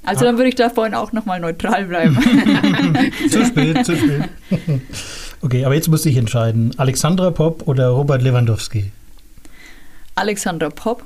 [0.06, 0.24] Also ah.
[0.26, 2.18] dann würde ich da vorhin auch nochmal neutral bleiben.
[3.30, 4.24] zu spät, zu spät.
[5.44, 6.72] Okay, aber jetzt muss ich entscheiden.
[6.78, 8.94] Alexandra Popp oder Robert Lewandowski?
[10.16, 11.04] Alexandra Popp,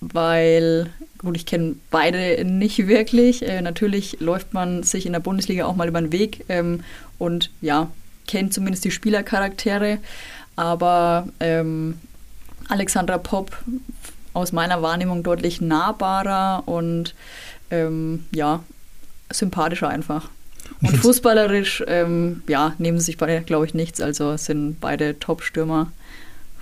[0.00, 3.46] weil, gut, ich kenne beide nicht wirklich.
[3.46, 6.82] Äh, natürlich läuft man sich in der Bundesliga auch mal über den Weg ähm,
[7.18, 7.90] und ja,
[8.26, 9.98] kennt zumindest die Spielercharaktere.
[10.56, 11.98] Aber ähm,
[12.68, 13.56] Alexandra Popp
[14.32, 17.14] aus meiner Wahrnehmung deutlich nahbarer und
[17.70, 18.60] ähm, ja,
[19.30, 20.28] sympathischer einfach.
[20.82, 24.00] Und fußballerisch, ähm, ja, nehmen sie sich beide, glaube ich, nichts.
[24.00, 25.92] Also sind beide Top-Stürmer.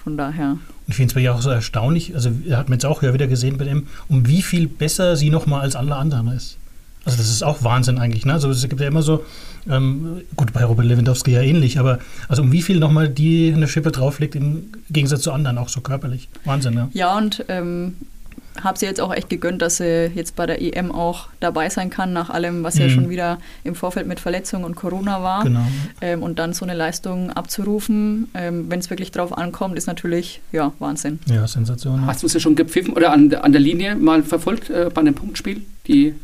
[0.02, 0.58] Von daher.
[0.92, 3.56] Ich finde es bei ihr auch so erstaunlich, also hat man jetzt auch wieder gesehen
[3.56, 6.58] bei dem, um wie viel besser sie nochmal als alle anderen ist.
[7.06, 8.26] Also das ist auch Wahnsinn eigentlich.
[8.26, 8.34] Ne?
[8.34, 9.24] Also es gibt ja immer so,
[9.70, 13.68] ähm, gut, bei Robert Lewandowski ja ähnlich, aber also um wie viel nochmal die eine
[13.68, 16.28] Schippe drauflegt im Gegensatz zu anderen, auch so körperlich.
[16.44, 16.88] Wahnsinn, ja.
[16.92, 17.94] Ja, und ähm,
[18.62, 21.90] habe sie jetzt auch echt gegönnt, dass sie jetzt bei der EM auch dabei sein
[21.90, 22.80] kann, nach allem, was mhm.
[22.80, 25.44] ja schon wieder im Vorfeld mit Verletzung und Corona war.
[25.44, 25.66] Genau.
[26.00, 30.40] Ähm, und dann so eine Leistung abzurufen, ähm, wenn es wirklich drauf ankommt, ist natürlich
[30.52, 31.20] ja, Wahnsinn.
[31.26, 32.06] Ja, Sensation.
[32.06, 35.00] Hast du es ja schon gepfiffen oder an, an der Linie mal verfolgt äh, bei
[35.00, 35.62] einem Punktspiel?
[35.86, 36.14] Die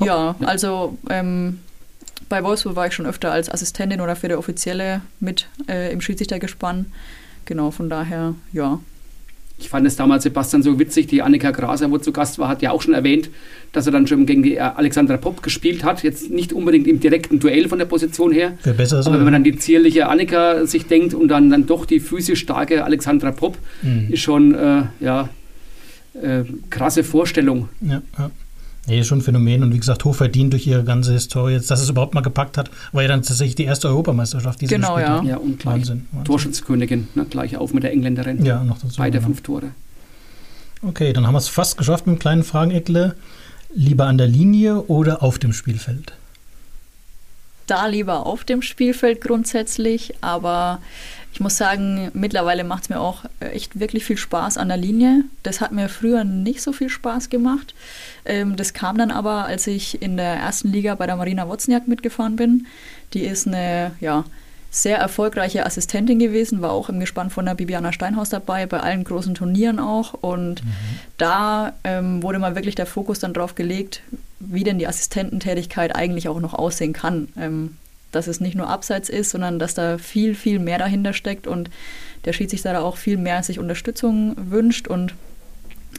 [0.00, 1.58] ja, also ähm,
[2.28, 6.00] bei Wolfsburg war ich schon öfter als Assistentin oder für der Offizielle mit äh, im
[6.00, 6.86] Schiedsrichtergespann.
[7.46, 8.78] Genau, von daher, ja,
[9.58, 11.08] ich fand es damals, Sebastian, so witzig.
[11.08, 13.28] Die Annika Graser, wo zu Gast war, hat ja auch schon erwähnt,
[13.72, 16.02] dass er dann schon gegen die äh, Alexandra Popp gespielt hat.
[16.02, 18.56] Jetzt nicht unbedingt im direkten Duell von der Position her.
[18.62, 19.10] Wäre besser so.
[19.10, 22.40] Aber wenn man dann die zierliche Annika sich denkt und dann, dann doch die physisch
[22.40, 24.06] starke Alexandra Popp, mhm.
[24.10, 25.28] ist schon, äh, ja,
[26.14, 27.68] äh, krasse Vorstellung.
[27.80, 28.30] Ja, ja.
[28.88, 31.52] Nee, schon ein Phänomen und wie gesagt, hochverdient durch ihre ganze Historie.
[31.52, 34.66] Jetzt, dass es überhaupt mal gepackt hat, war ja dann tatsächlich die erste Europameisterschaft, die
[34.66, 35.22] sie genau, ja.
[35.22, 36.24] Ja, und gleich Wahnsinn, Wahnsinn.
[36.24, 38.44] Torschützkönigin, ne, gleich auf mit der Engländerin.
[38.44, 38.96] Ja, noch dazu.
[38.96, 39.26] Beide genau.
[39.26, 39.70] fünf Tore.
[40.82, 43.14] Okay, dann haben wir es fast geschafft mit einem kleinen Frageneckle.
[43.74, 46.14] Lieber an der Linie oder auf dem Spielfeld?
[47.66, 50.80] Da lieber auf dem Spielfeld grundsätzlich, aber
[51.34, 55.24] ich muss sagen, mittlerweile macht es mir auch echt wirklich viel Spaß an der Linie.
[55.42, 57.74] Das hat mir früher nicht so viel Spaß gemacht.
[58.28, 61.88] Ähm, das kam dann aber, als ich in der ersten Liga bei der Marina Wozniak
[61.88, 62.66] mitgefahren bin.
[63.14, 64.24] Die ist eine, ja,
[64.70, 69.02] sehr erfolgreiche Assistentin gewesen, war auch im Gespann von der Bibiana Steinhaus dabei, bei allen
[69.02, 70.12] großen Turnieren auch.
[70.12, 70.68] Und mhm.
[71.16, 74.02] da ähm, wurde mal wirklich der Fokus dann drauf gelegt,
[74.40, 77.28] wie denn die Assistententätigkeit eigentlich auch noch aussehen kann.
[77.38, 77.76] Ähm,
[78.12, 81.68] dass es nicht nur abseits ist, sondern dass da viel, viel mehr dahinter steckt und
[82.24, 85.14] der Schiedsrichter da auch viel mehr sich Unterstützung wünscht und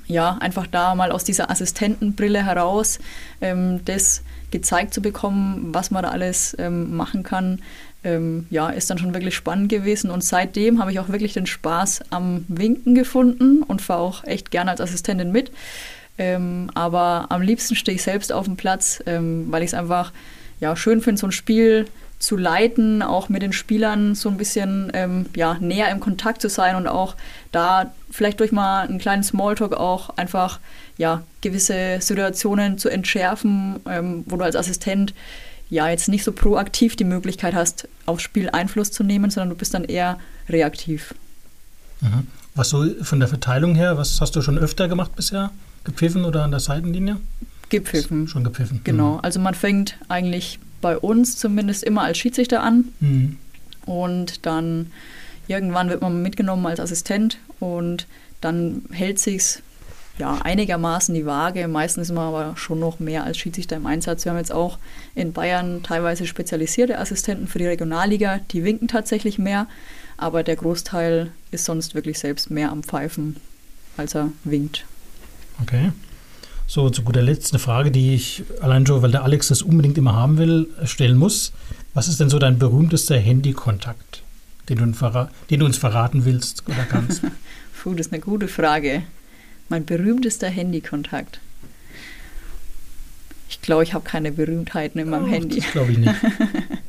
[0.09, 2.99] ja, einfach da mal aus dieser Assistentenbrille heraus
[3.41, 7.61] ähm, das gezeigt zu bekommen, was man da alles ähm, machen kann,
[8.03, 10.09] ähm, ja, ist dann schon wirklich spannend gewesen.
[10.09, 14.49] Und seitdem habe ich auch wirklich den Spaß am Winken gefunden und fahre auch echt
[14.49, 15.51] gerne als Assistentin mit.
[16.17, 20.11] Ähm, aber am liebsten stehe ich selbst auf dem Platz, ähm, weil ich es einfach
[20.59, 21.85] ja, schön finde, so ein Spiel
[22.19, 26.49] zu leiten, auch mit den Spielern so ein bisschen ähm, ja, näher im Kontakt zu
[26.49, 27.15] sein und auch
[27.53, 30.59] da vielleicht durch mal einen kleinen Smalltalk auch einfach
[30.97, 35.13] ja, gewisse Situationen zu entschärfen, ähm, wo du als Assistent
[35.69, 39.55] ja jetzt nicht so proaktiv die Möglichkeit hast, aufs Spiel Einfluss zu nehmen, sondern du
[39.55, 41.13] bist dann eher reaktiv.
[42.01, 42.27] Mhm.
[42.55, 45.51] Was so von der Verteilung her, was hast du schon öfter gemacht bisher?
[45.85, 47.17] Gepfiffen oder an der Seitenlinie?
[47.69, 48.27] Gepfiffen.
[48.27, 48.81] Schon gepfiffen.
[48.83, 49.13] Genau.
[49.13, 49.19] Mhm.
[49.21, 52.89] Also man fängt eigentlich bei uns zumindest immer als Schiedsrichter an.
[52.99, 53.37] Mhm.
[53.85, 54.91] Und dann
[55.47, 58.07] irgendwann wird man mitgenommen als Assistent und
[58.41, 59.61] dann hält sich's
[60.19, 61.67] ja einigermaßen die Waage.
[61.67, 64.25] Meistens ist man aber schon noch mehr als Schiedsrichter im Einsatz.
[64.25, 64.77] Wir haben jetzt auch
[65.15, 69.67] in Bayern teilweise spezialisierte Assistenten für die Regionalliga, die winken tatsächlich mehr,
[70.17, 73.37] aber der Großteil ist sonst wirklich selbst mehr am Pfeifen,
[73.97, 74.85] als er winkt.
[75.61, 75.91] Okay.
[76.69, 79.97] So, zu guter Letzt eine Frage, die ich allein schon, weil der Alex das unbedingt
[79.97, 81.51] immer haben will, stellen muss.
[81.95, 84.21] Was ist denn so dein berühmtester Handykontakt,
[84.69, 87.23] den du, den du uns verraten willst oder kannst?
[87.81, 89.01] Puh, das ist eine gute Frage.
[89.69, 91.39] Mein berühmtester Handykontakt.
[93.49, 95.61] Ich glaube, ich habe keine Berühmtheiten in meinem oh, Handy.
[95.61, 96.13] Das glaube ich nicht.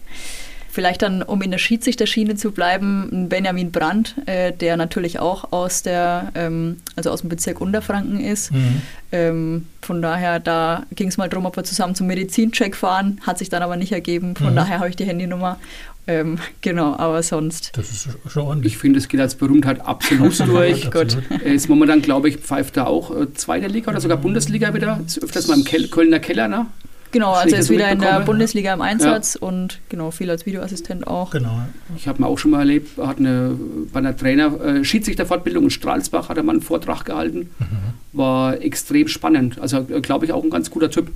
[0.72, 5.82] Vielleicht dann, um in der Schiedsrichterschiene zu bleiben, Benjamin Brandt, äh, der natürlich auch aus
[5.82, 8.52] der, ähm, also aus dem Bezirk Unterfranken ist.
[8.52, 8.82] Mhm.
[9.12, 13.38] Ähm, von daher, da ging es mal darum, ob wir zusammen zum Medizincheck fahren, hat
[13.38, 14.36] sich dann aber nicht ergeben.
[14.36, 14.56] Von mhm.
[14.56, 15.58] daher habe ich die Handynummer.
[16.06, 17.76] Ähm, genau, aber sonst.
[17.76, 18.74] Das ist schon ordentlich.
[18.74, 20.88] Ich finde, es geht als Berühmtheit absolut durch.
[20.94, 25.00] Er ist momentan, glaube ich, pfeift er auch äh, zweite Liga oder sogar Bundesliga wieder.
[25.04, 26.66] Ist öfters mal im Kel Kölner Keller, ne?
[27.12, 29.46] Genau, also er ist wieder in der Bundesliga im Einsatz ja.
[29.46, 31.32] und genau, viel als Videoassistent auch.
[31.32, 31.62] Genau.
[31.96, 33.56] Ich habe mal auch schon mal erlebt, hat eine,
[33.92, 37.50] bei einer Trainer äh, Schiedsrichterfortbildung in Stralsbach hat er mal einen Vortrag gehalten.
[37.58, 37.66] Mhm.
[38.12, 39.58] War extrem spannend.
[39.60, 41.10] Also äh, glaube ich auch ein ganz guter Typ.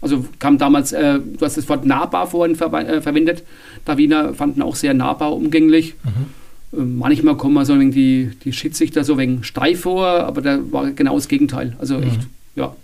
[0.00, 3.44] Also kam damals, äh, du hast das Wort nahbar vorhin ver äh, verwendet.
[3.84, 5.94] Daviner fanden auch sehr nahbar umgänglich.
[6.04, 6.78] Mhm.
[6.78, 11.14] Ähm, manchmal kommen so die, die Schiedsrichter so wegen steif vor, aber da war genau
[11.14, 11.76] das Gegenteil.
[11.78, 12.26] Also echt, mhm.
[12.56, 12.76] ja,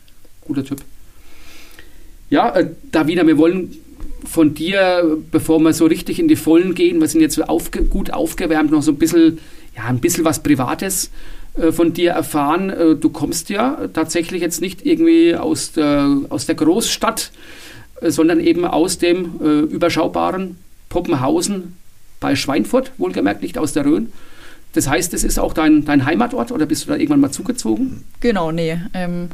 [0.47, 0.83] guter Typ.
[2.33, 3.77] Ja, äh, Davina, wir wollen
[4.25, 8.11] von dir, bevor wir so richtig in die Vollen gehen, wir sind jetzt aufge gut
[8.11, 9.39] aufgewärmt, noch so ein bisschen,
[9.77, 11.11] ja, ein bisschen was Privates
[11.59, 12.71] äh, von dir erfahren.
[12.71, 17.33] Äh, du kommst ja tatsächlich jetzt nicht irgendwie aus der, aus der Großstadt,
[18.01, 20.57] äh, sondern eben aus dem äh, überschaubaren
[20.89, 21.77] Poppenhausen
[22.19, 24.11] bei Schweinfurt, wohlgemerkt nicht aus der Rhön.
[24.73, 28.05] Das heißt, das ist auch dein, dein Heimatort oder bist du da irgendwann mal zugezogen?
[28.21, 28.79] Genau, nee.
[28.95, 29.29] Ähm,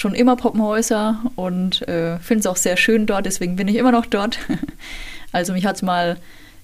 [0.00, 3.92] schon immer Poppenhäuser und äh, finde es auch sehr schön dort, deswegen bin ich immer
[3.92, 4.38] noch dort.
[5.32, 6.16] also mich hat es mal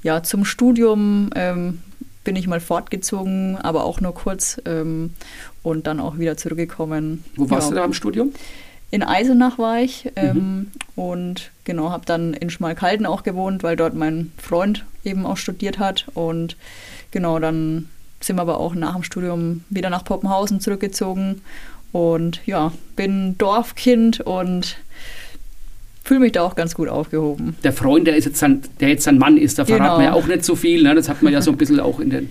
[0.02, 1.82] ja, zum Studium ähm,
[2.24, 5.12] bin ich mal fortgezogen, aber auch nur kurz ähm,
[5.62, 7.24] und dann auch wieder zurückgekommen.
[7.36, 7.74] Wo warst ja.
[7.74, 8.32] du da im Studium?
[8.90, 10.70] In Eisenach war ich ähm, mhm.
[10.94, 15.78] und genau, habe dann in Schmalkalden auch gewohnt, weil dort mein Freund eben auch studiert
[15.78, 16.56] hat und
[17.10, 21.42] genau, dann sind wir aber auch nach dem Studium wieder nach Poppenhausen zurückgezogen
[21.96, 24.76] und ja, bin Dorfkind und
[26.04, 27.56] fühle mich da auch ganz gut aufgehoben.
[27.64, 29.98] Der Freund, der, ist jetzt ein, der jetzt ein Mann ist, da verraten genau.
[29.98, 30.82] wir ja auch nicht so viel.
[30.82, 30.94] Ne?
[30.94, 32.30] Das hat man ja so ein bisschen auch in den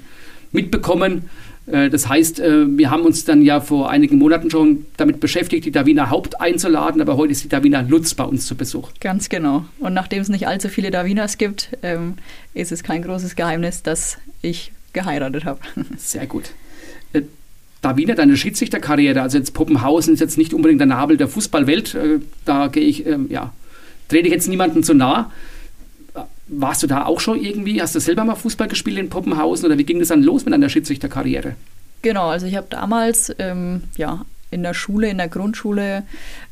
[0.52, 1.32] mitbekommen.
[1.66, 5.66] Äh, das heißt, äh, wir haben uns dann ja vor einigen Monaten schon damit beschäftigt,
[5.66, 8.92] die Davina Haupt einzuladen, aber heute ist die Davina Lutz bei uns zu Besuch.
[9.02, 9.66] Ganz genau.
[9.80, 12.14] Und nachdem es nicht allzu viele Davinas gibt, ähm,
[12.54, 15.60] ist es kein großes Geheimnis, dass ich geheiratet habe.
[15.98, 16.52] Sehr gut.
[17.86, 21.98] Äh, Davina, deine Schiedsrichterkarriere, also jetzt Poppenhausen ist jetzt nicht unbedingt der Nabel der Fußballwelt,
[22.46, 23.54] da gehe ich, ähm, ja,
[24.08, 25.32] trete ich jetzt niemanden zu nah.
[26.48, 27.82] Warst du da auch schon irgendwie?
[27.82, 30.54] Hast du selber mal Fußball gespielt in Poppenhausen oder wie ging das dann los mit
[30.54, 31.56] deiner Schiedsrichterkarriere?
[32.04, 36.04] Genau, also ich habe damals ähm, ja, in der Schule, in der Grundschule,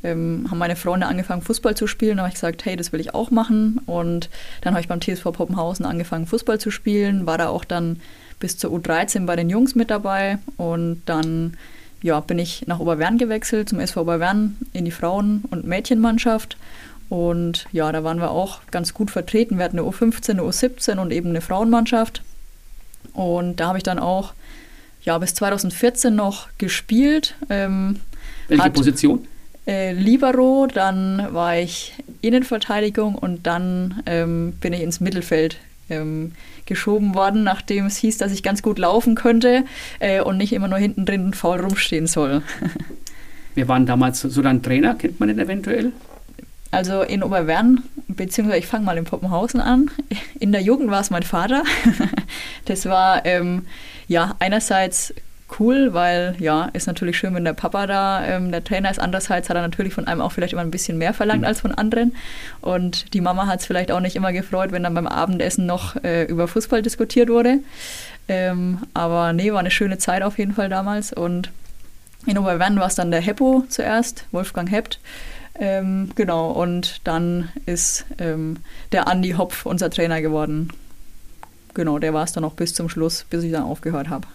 [0.03, 2.17] ähm, haben meine Freunde angefangen, Fußball zu spielen.
[2.17, 3.79] Da habe ich gesagt, hey, das will ich auch machen.
[3.85, 4.29] Und
[4.61, 7.27] dann habe ich beim TSV Poppenhausen angefangen, Fußball zu spielen.
[7.27, 8.01] War da auch dann
[8.43, 10.37] bis zur U13 bei den Jungs mit dabei.
[10.57, 11.55] Und dann
[12.01, 16.57] ja, bin ich nach Oberwern gewechselt, zum SV Oberwern in die Frauen- und Mädchenmannschaft.
[17.07, 19.57] Und ja, da waren wir auch ganz gut vertreten.
[19.57, 22.21] Wir hatten eine U15, eine U17 und eben eine Frauenmannschaft.
[23.13, 24.33] Und da habe ich dann auch
[25.03, 27.35] ja, bis 2014 noch gespielt.
[27.49, 28.01] Ähm,
[28.49, 29.25] Welche hat, Position?
[29.65, 35.59] Äh, Libero, dann war ich Innenverteidigung und dann ähm, bin ich ins Mittelfeld
[35.93, 36.31] ähm,
[36.65, 39.65] geschoben worden, nachdem es hieß, dass ich ganz gut laufen könnte
[39.99, 42.41] äh, und nicht immer nur hinten drin faul rumstehen soll.
[43.55, 45.91] Wir waren damals so dein Trainer, kennt man den eventuell?
[46.71, 49.91] Also in Oberwern, beziehungsweise ich fange mal in Poppenhausen an.
[50.39, 51.63] In der Jugend war es mein Vater.
[52.65, 53.65] Das war ähm,
[54.07, 55.13] ja einerseits
[55.59, 58.99] cool, weil ja, ist natürlich schön, wenn der Papa da ähm, der Trainer ist.
[58.99, 61.47] Andererseits hat er natürlich von einem auch vielleicht immer ein bisschen mehr verlangt mhm.
[61.47, 62.15] als von anderen.
[62.61, 65.95] Und die Mama hat es vielleicht auch nicht immer gefreut, wenn dann beim Abendessen noch
[66.03, 67.59] äh, über Fußball diskutiert wurde.
[68.27, 71.13] Ähm, aber nee, war eine schöne Zeit auf jeden Fall damals.
[71.13, 71.51] Und
[72.25, 74.99] in Oberwern war es dann der Heppo zuerst, Wolfgang Hept.
[75.55, 78.57] Ähm, genau, und dann ist ähm,
[78.91, 80.69] der Andi Hopf unser Trainer geworden.
[81.73, 84.27] Genau, der war es dann auch bis zum Schluss, bis ich dann aufgehört habe.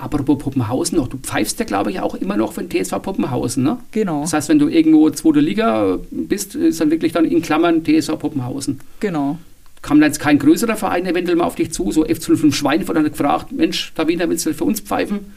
[0.00, 3.62] Apropos Poppenhausen noch, du pfeifst ja, glaube ich, auch immer noch für den TSV Poppenhausen,
[3.62, 3.78] ne?
[3.92, 4.22] Genau.
[4.22, 8.18] Das heißt, wenn du irgendwo zweite Liga bist, ist dann wirklich dann in Klammern TSV
[8.18, 8.80] Poppenhausen.
[9.00, 9.38] Genau.
[9.82, 13.04] Kam da jetzt kein größerer Verein eventuell mal auf dich zu, so F05 Schweinfurt, hat
[13.04, 15.32] gefragt, Mensch, Davina, willst du für uns pfeifen?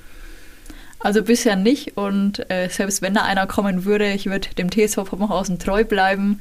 [0.99, 5.04] Also bisher nicht und äh, selbst wenn da einer kommen würde, ich würde dem TSV
[5.04, 6.39] Poppenhausen treu bleiben.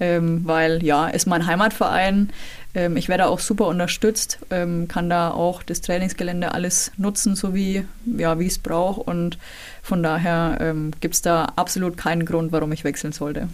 [0.00, 2.30] ähm, weil ja, ist mein Heimatverein.
[2.74, 7.54] Ähm, ich werde auch super unterstützt, ähm, kann da auch das Trainingsgelände alles nutzen, so
[7.54, 9.06] wie ja, es braucht.
[9.06, 9.38] Und
[9.82, 13.48] von daher ähm, gibt es da absolut keinen Grund, warum ich wechseln sollte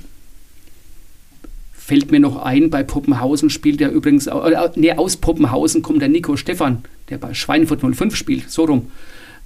[1.90, 6.08] fällt mir noch ein, bei Poppenhausen spielt der übrigens, äh, nee, aus Poppenhausen kommt der
[6.08, 8.92] Nico Stefan, der bei Schweinfurt 05 spielt, so rum.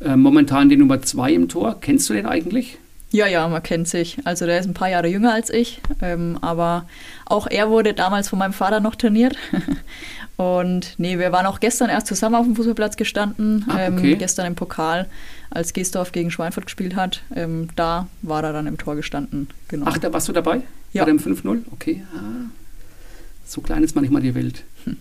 [0.01, 1.79] Äh, momentan die Nummer 2 im Tor.
[1.81, 2.77] Kennst du den eigentlich?
[3.15, 4.19] Ja, ja, man kennt sich.
[4.25, 6.89] Also der ist ein paar Jahre jünger als ich, ähm, aber
[7.27, 9.37] auch er wurde damals von meinem Vater noch trainiert.
[10.37, 14.15] Und nee, wir waren auch gestern erst zusammen auf dem Fußballplatz gestanden, ah, okay.
[14.15, 15.09] ähm, gestern im Pokal,
[15.49, 17.23] als Geesdorf gegen Schweinfurt gespielt hat.
[17.37, 19.47] Ähm, da war er dann im Tor gestanden.
[19.69, 19.87] Genau.
[19.89, 20.63] Ach, da warst du dabei?
[20.93, 21.05] Ja.
[21.05, 21.61] Bei dem 5-0?
[21.71, 22.03] Okay.
[22.17, 22.51] Ah.
[23.47, 24.65] So klein ist manchmal die Welt.
[24.87, 24.97] Hm.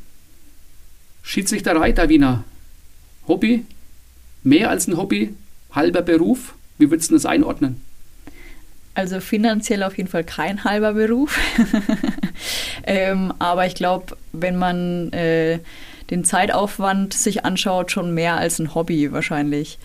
[1.23, 2.43] Schiedsrichterei, Davina.
[3.27, 3.65] Hobby?
[4.43, 5.33] Mehr als ein Hobby?
[5.71, 6.53] Halber Beruf?
[6.77, 7.81] Wie würdest du das einordnen?
[8.95, 11.39] Also finanziell auf jeden Fall kein halber Beruf.
[12.85, 15.59] ähm, aber ich glaube, wenn man äh,
[16.09, 19.79] den Zeitaufwand sich anschaut, schon mehr als ein Hobby wahrscheinlich.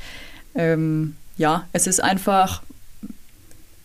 [0.55, 2.63] Ähm, ja, es ist einfach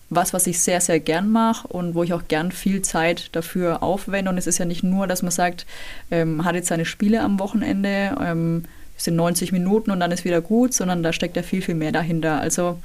[0.09, 3.81] was, was ich sehr, sehr gern mache und wo ich auch gern viel Zeit dafür
[3.81, 4.29] aufwende.
[4.29, 5.65] Und es ist ja nicht nur, dass man sagt,
[6.11, 8.65] ähm, hat jetzt seine Spiele am Wochenende, ähm,
[8.97, 11.91] sind 90 Minuten und dann ist wieder gut, sondern da steckt ja viel, viel mehr
[11.91, 12.39] dahinter.
[12.39, 12.79] Also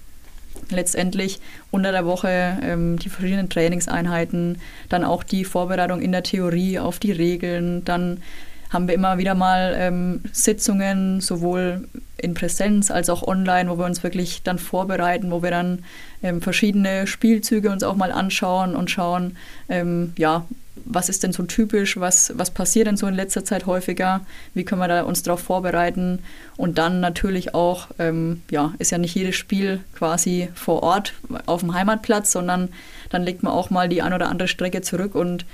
[0.70, 1.40] letztendlich
[1.70, 6.98] unter der Woche ähm, die verschiedenen Trainingseinheiten, dann auch die Vorbereitung in der Theorie auf
[6.98, 8.22] die Regeln, dann
[8.70, 13.86] haben wir immer wieder mal ähm, Sitzungen, sowohl in Präsenz als auch online, wo wir
[13.86, 15.84] uns wirklich dann vorbereiten, wo wir dann
[16.22, 19.36] ähm, verschiedene Spielzüge uns auch mal anschauen und schauen,
[19.68, 20.44] ähm, ja,
[20.84, 24.20] was ist denn so typisch, was, was passiert denn so in letzter Zeit häufiger,
[24.54, 26.20] wie können wir da uns darauf vorbereiten
[26.56, 31.14] und dann natürlich auch, ähm, ja, ist ja nicht jedes Spiel quasi vor Ort
[31.46, 32.68] auf dem Heimatplatz, sondern
[33.10, 35.44] dann legt man auch mal die ein oder andere Strecke zurück und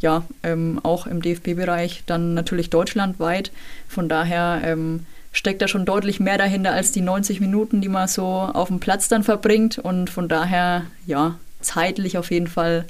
[0.00, 3.52] ja, ähm, auch im DFB-Bereich dann natürlich deutschlandweit.
[3.88, 8.06] Von daher ähm, steckt da schon deutlich mehr dahinter als die 90 Minuten, die man
[8.06, 9.78] so auf dem Platz dann verbringt.
[9.78, 12.84] Und von daher, ja, zeitlich auf jeden Fall,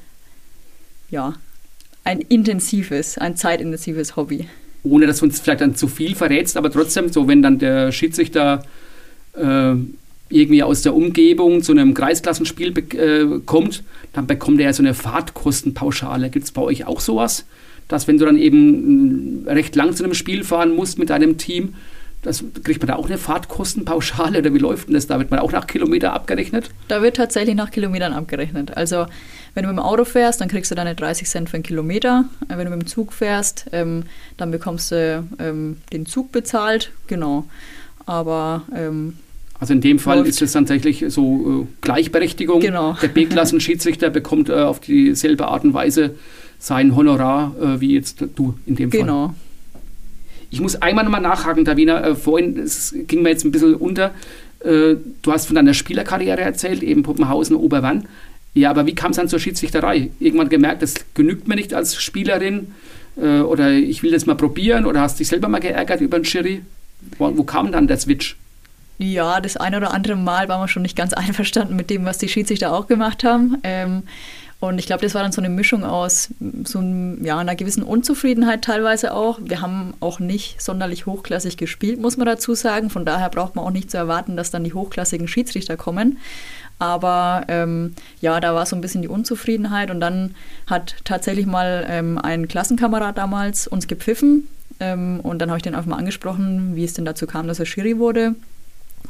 [1.08, 1.34] ja,
[2.04, 4.48] ein intensives, ein zeitintensives Hobby.
[4.82, 7.90] Ohne dass du uns vielleicht dann zu viel verrätst, aber trotzdem, so wenn dann der
[7.90, 8.64] Schiedsrichter
[9.34, 9.74] äh,
[10.28, 14.94] irgendwie aus der Umgebung zu einem Kreisklassenspiel äh, kommt, dann bekommt er ja so eine
[14.94, 16.30] Fahrtkostenpauschale.
[16.30, 17.46] Gibt es bei euch auch sowas?
[17.88, 21.74] Dass wenn du dann eben recht lang zu einem Spiel fahren musst mit deinem Team,
[22.22, 25.06] das, kriegt man da auch eine Fahrtkostenpauschale oder wie läuft denn das?
[25.06, 26.70] Da wird man auch nach Kilometer abgerechnet?
[26.88, 28.74] Da wird tatsächlich nach Kilometern abgerechnet.
[28.76, 29.06] Also
[29.54, 32.24] wenn du mit dem Auto fährst, dann kriegst du deine 30 Cent für einen Kilometer.
[32.48, 34.04] Wenn du mit dem Zug fährst, ähm,
[34.36, 36.90] dann bekommst du ähm, den Zug bezahlt.
[37.06, 37.46] Genau.
[38.06, 39.14] Aber ähm,
[39.60, 40.30] also in dem Fall läuft.
[40.30, 42.60] ist es tatsächlich so äh, Gleichberechtigung.
[42.60, 42.96] Genau.
[43.00, 46.16] Der B-Klassen-Schiedsrichter bekommt äh, auf dieselbe Art und Weise
[46.58, 49.00] sein Honorar äh, wie jetzt du in dem Fall.
[49.00, 49.34] Genau.
[50.50, 52.04] Ich muss einmal nochmal nachhaken, Davina.
[52.04, 54.12] Äh, vorhin, es ging mir jetzt ein bisschen unter.
[54.60, 58.06] Äh, du hast von deiner Spielerkarriere erzählt, eben Puppenhausen, Oberwann.
[58.54, 60.10] Ja, aber wie kam es dann zur Schiedsrichterei?
[60.20, 62.72] Irgendwann gemerkt, das genügt mir nicht als Spielerin
[63.16, 66.24] äh, oder ich will das mal probieren oder hast dich selber mal geärgert über den
[66.24, 66.62] Schiri?
[67.18, 68.36] Wo, wo kam dann der Switch?
[68.98, 72.18] Ja, das eine oder andere Mal waren wir schon nicht ganz einverstanden mit dem, was
[72.18, 73.58] die Schiedsrichter auch gemacht haben.
[73.64, 74.04] Ähm,
[74.60, 76.30] und ich glaube, das war dann so eine Mischung aus
[76.62, 76.80] so
[77.20, 79.38] ja, einer gewissen Unzufriedenheit teilweise auch.
[79.42, 82.88] Wir haben auch nicht sonderlich hochklassig gespielt, muss man dazu sagen.
[82.88, 86.18] Von daher braucht man auch nicht zu erwarten, dass dann die hochklassigen Schiedsrichter kommen.
[86.78, 89.90] Aber ähm, ja, da war so ein bisschen die Unzufriedenheit.
[89.90, 90.34] Und dann
[90.66, 94.48] hat tatsächlich mal ähm, ein Klassenkamerad damals uns gepfiffen.
[94.80, 97.60] Ähm, und dann habe ich den einfach mal angesprochen, wie es denn dazu kam, dass
[97.60, 98.34] er Schiri wurde.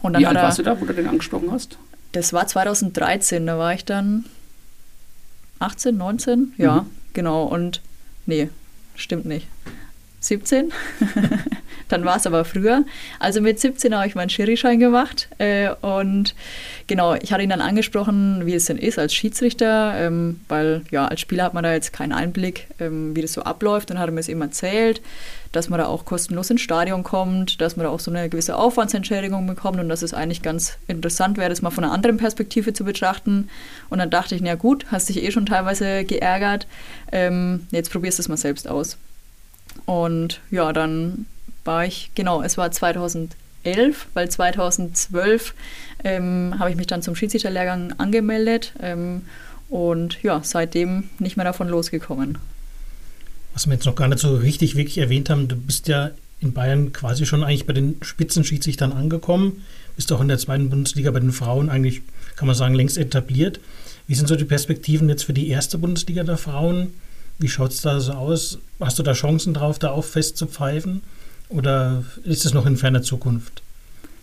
[0.02, 1.78] Und dann wie alt warst du da, wo du den angesprochen hast?
[2.12, 4.24] Das war 2013, da war ich dann
[5.58, 6.90] 18, 19, ja, mhm.
[7.12, 7.44] genau.
[7.44, 7.80] Und
[8.26, 8.50] nee,
[8.94, 9.48] stimmt nicht.
[10.24, 10.72] 17.
[11.88, 12.84] Dann war es aber früher.
[13.18, 15.28] Also mit 17 habe ich meinen Schiri-Schein gemacht.
[15.38, 16.34] Äh, und
[16.86, 21.06] genau, ich hatte ihn dann angesprochen, wie es denn ist als Schiedsrichter, ähm, weil ja,
[21.06, 23.90] als Spieler hat man da jetzt keinen Einblick, ähm, wie das so abläuft.
[23.90, 25.02] Und hat er mir es eben erzählt,
[25.52, 28.56] dass man da auch kostenlos ins Stadion kommt, dass man da auch so eine gewisse
[28.56, 32.72] Aufwandsentschädigung bekommt und dass es eigentlich ganz interessant wäre, das mal von einer anderen Perspektive
[32.72, 33.48] zu betrachten.
[33.88, 36.66] Und dann dachte ich, na gut, hast dich eh schon teilweise geärgert,
[37.12, 38.96] ähm, jetzt probierst du es mal selbst aus.
[39.86, 41.26] Und ja, dann
[41.64, 43.36] war ich, genau, es war 2011,
[44.14, 45.54] weil 2012
[46.04, 49.22] ähm, habe ich mich dann zum Schiedsrichterlehrgang angemeldet ähm,
[49.68, 52.38] und ja, seitdem nicht mehr davon losgekommen.
[53.52, 56.10] Was wir jetzt noch gar nicht so richtig wirklich erwähnt haben, du bist ja
[56.40, 59.64] in Bayern quasi schon eigentlich bei den Spitzenschiedsrichtern angekommen,
[59.96, 62.02] bist auch in der zweiten Bundesliga bei den Frauen eigentlich,
[62.36, 63.60] kann man sagen, längst etabliert.
[64.06, 66.92] Wie sind so die Perspektiven jetzt für die erste Bundesliga der Frauen?
[67.38, 68.58] Wie schaut es da so aus?
[68.80, 71.02] Hast du da Chancen drauf, da auch fest zu pfeifen?
[71.48, 73.62] Oder ist es noch in ferner Zukunft?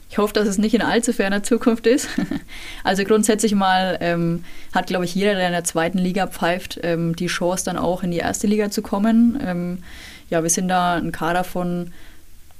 [0.09, 2.09] Ich hoffe, dass es nicht in allzu ferner Zukunft ist.
[2.83, 4.43] Also grundsätzlich mal ähm,
[4.73, 8.03] hat, glaube ich, jeder, der in der zweiten Liga pfeift, ähm, die Chance dann auch
[8.03, 9.39] in die erste Liga zu kommen.
[9.41, 9.83] Ähm,
[10.29, 11.93] ja, wir sind da ein Kader von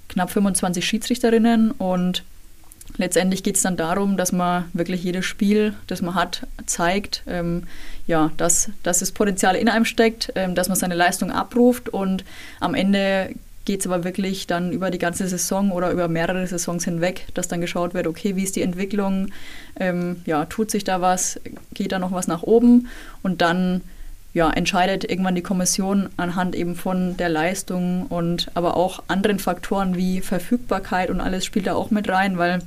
[0.10, 2.24] knapp 25 Schiedsrichterinnen und
[2.98, 7.64] letztendlich geht es dann darum, dass man wirklich jedes Spiel, das man hat, zeigt, ähm,
[8.08, 12.24] ja, dass, dass das Potenzial in einem steckt, ähm, dass man seine Leistung abruft und
[12.60, 16.84] am Ende geht es aber wirklich dann über die ganze Saison oder über mehrere Saisons
[16.84, 19.30] hinweg, dass dann geschaut wird, okay, wie ist die Entwicklung,
[19.80, 21.40] ähm, ja, tut sich da was,
[21.74, 22.88] geht da noch was nach oben
[23.22, 23.82] und dann
[24.34, 29.96] ja, entscheidet irgendwann die Kommission anhand eben von der Leistung und aber auch anderen Faktoren
[29.98, 32.62] wie Verfügbarkeit und alles spielt da auch mit rein, weil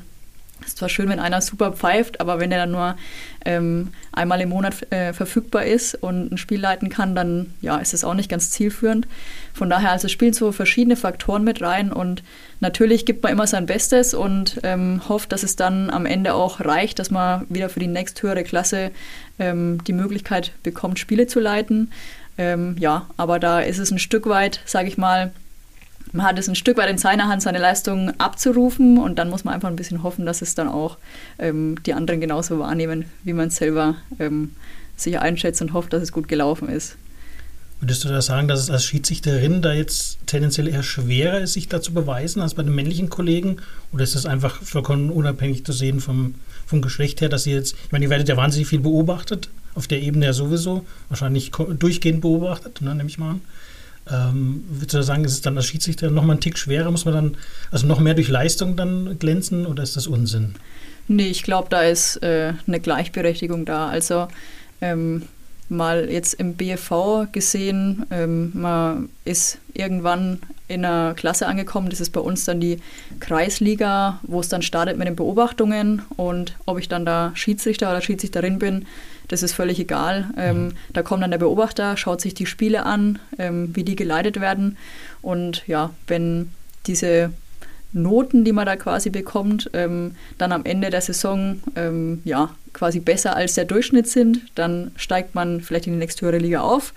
[0.65, 2.97] ist zwar schön, wenn einer super pfeift, aber wenn er dann nur
[3.45, 7.93] ähm, einmal im Monat äh, verfügbar ist und ein Spiel leiten kann, dann ja, ist
[7.93, 9.07] es auch nicht ganz zielführend.
[9.53, 12.23] Von daher also spielen so verschiedene Faktoren mit rein und
[12.61, 16.61] natürlich gibt man immer sein Bestes und ähm, hofft, dass es dann am Ende auch
[16.61, 18.91] reicht, dass man wieder für die nächsthöhere Klasse
[19.39, 21.91] ähm, die Möglichkeit bekommt, Spiele zu leiten.
[22.39, 25.33] Ähm, ja, aber da ist es ein Stück weit, sage ich mal,
[26.15, 29.45] man hat es ein Stück weit in seiner Hand, seine Leistungen abzurufen und dann muss
[29.45, 30.97] man einfach ein bisschen hoffen, dass es dann auch
[31.39, 34.53] ähm, die anderen genauso wahrnehmen, wie man es selber ähm,
[34.97, 36.97] sich einschätzt und hofft, dass es gut gelaufen ist.
[37.81, 41.69] Würdest du da sagen, dass es als Schiedsrichterin da jetzt tendenziell eher schwerer ist, sich
[41.69, 43.57] da zu beweisen als bei den männlichen Kollegen?
[43.93, 47.75] Oder ist das einfach vollkommen unabhängig zu sehen vom, vom Geschlecht her, dass ihr jetzt,
[47.85, 52.21] ich meine, ihr werdet ja wahnsinnig viel beobachtet, auf der Ebene ja sowieso, wahrscheinlich durchgehend
[52.21, 53.41] beobachtet, ne, nehme ich mal an.
[54.11, 56.91] Ähm, würdest du sagen, ist es dann als Schiedsrichter noch mal einen Tick schwerer?
[56.91, 57.37] Muss man dann
[57.71, 60.55] also noch mehr durch Leistung dann glänzen oder ist das Unsinn?
[61.09, 63.89] Nee, ich glaube, da ist äh, eine Gleichberechtigung da.
[63.89, 64.29] Also
[64.81, 65.23] ähm,
[65.69, 72.11] mal jetzt im BFV gesehen, ähm, man ist irgendwann in einer Klasse angekommen, das ist
[72.11, 72.79] bei uns dann die
[73.21, 78.01] Kreisliga, wo es dann startet mit den Beobachtungen und ob ich dann da Schiedsrichter oder
[78.01, 78.87] Schiedsrichterin bin,
[79.29, 80.31] das ist völlig egal.
[80.37, 80.73] Ähm, mhm.
[80.93, 84.77] Da kommt dann der Beobachter, schaut sich die Spiele an, ähm, wie die geleitet werden.
[85.23, 86.51] Und ja, wenn
[86.87, 87.33] diese
[87.95, 92.99] Noten, die man da quasi bekommt, ähm, dann am Ende der Saison ähm, ja, quasi
[92.99, 96.93] besser als der Durchschnitt sind, dann steigt man vielleicht in die nächsthöhere Liga auf.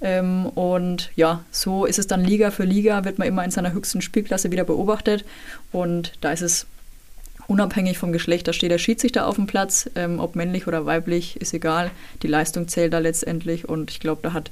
[0.00, 3.72] Ähm, und ja, so ist es dann Liga für Liga, wird man immer in seiner
[3.72, 5.24] höchsten Spielklasse wieder beobachtet.
[5.72, 6.66] Und da ist es
[7.48, 11.40] unabhängig vom Geschlecht, da steht der Schiedsrichter auf dem Platz, ähm, ob männlich oder weiblich,
[11.40, 11.90] ist egal.
[12.22, 14.50] Die Leistung zählt da letztendlich und ich glaube, da hat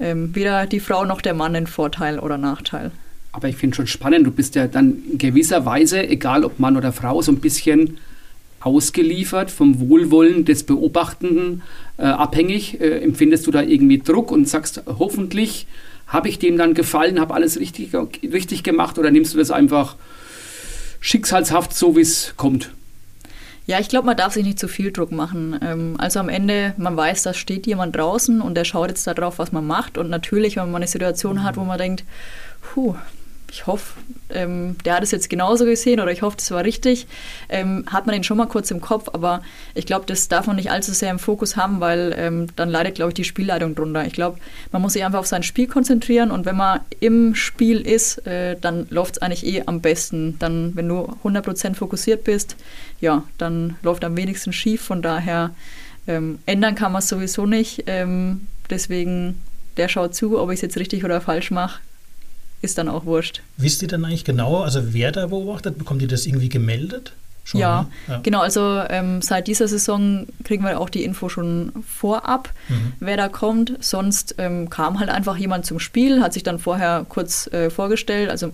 [0.00, 2.90] ähm, weder die Frau noch der Mann einen Vorteil oder Nachteil.
[3.32, 6.76] Aber ich finde schon spannend, du bist ja dann in gewisser Weise, egal ob Mann
[6.76, 7.98] oder Frau, so ein bisschen
[8.60, 11.62] ausgeliefert vom Wohlwollen des Beobachtenden
[11.98, 12.80] äh, abhängig.
[12.80, 15.66] Äh, empfindest du da irgendwie Druck und sagst, hoffentlich
[16.06, 17.90] habe ich dem dann gefallen, habe alles richtig,
[18.22, 19.96] richtig gemacht oder nimmst du das einfach
[21.04, 22.70] schicksalshaft, so wie es kommt.
[23.66, 25.58] Ja, ich glaube, man darf sich nicht zu viel Druck machen.
[25.62, 29.38] Ähm, also am Ende, man weiß, da steht jemand draußen und der schaut jetzt darauf,
[29.38, 29.98] was man macht.
[29.98, 32.04] Und natürlich, wenn man eine Situation hat, wo man denkt,
[32.60, 32.94] puh,
[33.54, 33.94] ich hoffe,
[34.30, 37.06] ähm, der hat es jetzt genauso gesehen oder ich hoffe, das war richtig,
[37.48, 39.42] ähm, hat man den schon mal kurz im Kopf, aber
[39.74, 42.96] ich glaube, das darf man nicht allzu sehr im Fokus haben, weil ähm, dann leidet,
[42.96, 44.04] glaube ich, die Spielleitung drunter.
[44.06, 44.38] Ich glaube,
[44.72, 48.56] man muss sich einfach auf sein Spiel konzentrieren und wenn man im Spiel ist, äh,
[48.60, 50.36] dann läuft es eigentlich eh am besten.
[50.40, 52.56] Dann, wenn du 100% fokussiert bist,
[53.00, 55.50] ja, dann läuft am wenigsten schief, von daher
[56.08, 57.84] ähm, ändern kann man es sowieso nicht.
[57.86, 59.40] Ähm, deswegen,
[59.76, 61.78] der schaut zu, ob ich es jetzt richtig oder falsch mache
[62.64, 63.42] ist dann auch wurscht.
[63.56, 65.78] Wisst ihr dann eigentlich genau, also wer da beobachtet?
[65.78, 67.12] Bekommt ihr das irgendwie gemeldet?
[67.44, 67.88] Schon, ja, ne?
[68.08, 68.40] ja, genau.
[68.40, 72.94] Also ähm, seit dieser Saison kriegen wir auch die Info schon vorab, mhm.
[73.00, 73.74] wer da kommt.
[73.80, 78.30] Sonst ähm, kam halt einfach jemand zum Spiel, hat sich dann vorher kurz äh, vorgestellt.
[78.30, 78.52] Also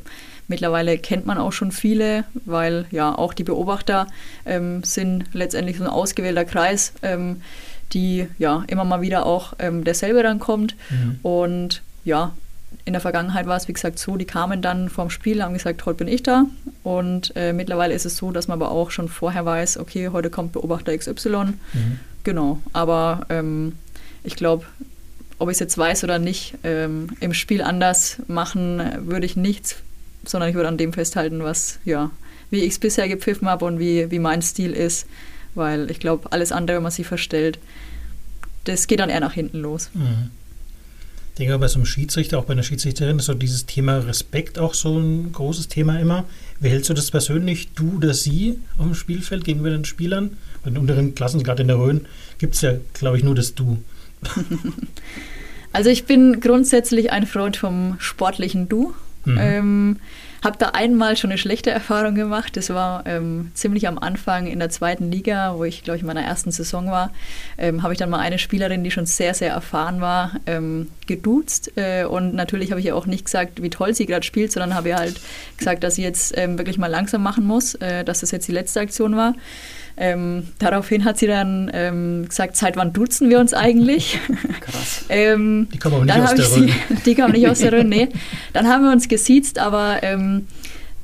[0.48, 4.08] mittlerweile kennt man auch schon viele, weil ja auch die Beobachter
[4.44, 7.42] ähm, sind letztendlich so ein ausgewählter Kreis, ähm,
[7.92, 10.74] die ja immer mal wieder auch ähm, derselbe dann kommt.
[10.90, 11.20] Mhm.
[11.22, 12.32] Und ja,
[12.84, 15.84] in der Vergangenheit war es, wie gesagt, so, die kamen dann vom Spiel, haben gesagt,
[15.86, 16.46] heute bin ich da.
[16.82, 20.30] Und äh, mittlerweile ist es so, dass man aber auch schon vorher weiß, okay, heute
[20.30, 21.28] kommt Beobachter XY.
[21.72, 22.00] Mhm.
[22.24, 23.76] Genau, aber ähm,
[24.24, 24.64] ich glaube,
[25.38, 29.76] ob ich es jetzt weiß oder nicht, ähm, im Spiel anders machen würde ich nichts,
[30.24, 32.10] sondern ich würde an dem festhalten, was, ja,
[32.50, 35.06] wie ich es bisher gepfiffen habe und wie, wie mein Stil ist.
[35.54, 37.58] Weil ich glaube, alles andere, wenn man sich verstellt,
[38.64, 39.90] das geht dann eher nach hinten los.
[39.94, 40.30] Mhm.
[41.30, 44.58] Ich denke, bei so einem Schiedsrichter, auch bei einer Schiedsrichterin, ist so dieses Thema Respekt
[44.58, 46.24] auch so ein großes Thema immer.
[46.60, 50.36] Wie hältst du das persönlich, du oder sie, auf dem Spielfeld gegenüber den Spielern?
[50.62, 52.06] Bei den unteren Klassen, gerade in der Rhön,
[52.38, 53.78] gibt es ja, glaube ich, nur das Du.
[55.72, 58.92] Also ich bin grundsätzlich ein Freund vom sportlichen Du.
[59.24, 59.38] Mhm.
[59.40, 59.96] Ähm,
[60.42, 62.56] habe da einmal schon eine schlechte Erfahrung gemacht.
[62.56, 66.06] Das war ähm, ziemlich am Anfang in der zweiten Liga, wo ich, glaube ich, in
[66.06, 67.12] meiner ersten Saison war.
[67.58, 71.72] Ähm, habe ich dann mal eine Spielerin, die schon sehr, sehr erfahren war, ähm, geduzt.
[71.76, 74.74] Äh, und natürlich habe ich ihr auch nicht gesagt, wie toll sie gerade spielt, sondern
[74.74, 75.20] habe ihr halt
[75.58, 78.52] gesagt, dass sie jetzt ähm, wirklich mal langsam machen muss, äh, dass das jetzt die
[78.52, 79.34] letzte Aktion war.
[79.96, 84.18] Ähm, daraufhin hat sie dann ähm, gesagt, seit wann duzen wir uns eigentlich?
[84.60, 85.04] Krass.
[85.08, 86.72] ähm, die kommen aber nicht aus der Rhön.
[87.06, 88.08] Die kommen nicht aus der Rhön, nee.
[88.52, 90.46] Dann haben wir uns gesiezt, aber ähm,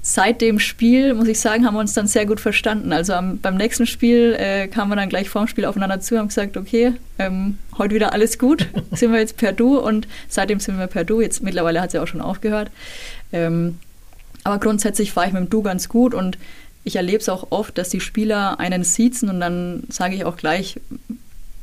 [0.07, 2.93] seit dem Spiel, muss ich sagen, haben wir uns dann sehr gut verstanden.
[2.93, 6.21] Also am, beim nächsten Spiel äh, kamen wir dann gleich vorm Spiel aufeinander zu und
[6.21, 10.61] haben gesagt, okay, ähm, heute wieder alles gut, sind wir jetzt per Du und seitdem
[10.61, 11.21] sind wir per Du.
[11.21, 12.71] Jetzt mittlerweile hat sie auch schon aufgehört.
[13.33, 13.79] Ähm,
[14.45, 16.39] aber grundsätzlich fahre ich mit dem Du ganz gut und
[16.87, 20.37] ich erlebe es auch oft, dass die Spieler einen siezen und dann sage ich auch
[20.37, 20.81] gleich,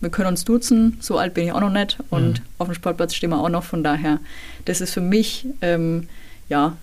[0.02, 2.46] wir können uns duzen, so alt bin ich auch noch nicht und mhm.
[2.58, 3.64] auf dem Sportplatz stehen wir auch noch.
[3.64, 4.20] Von daher,
[4.66, 6.10] das ist für mich ähm,
[6.50, 6.76] ja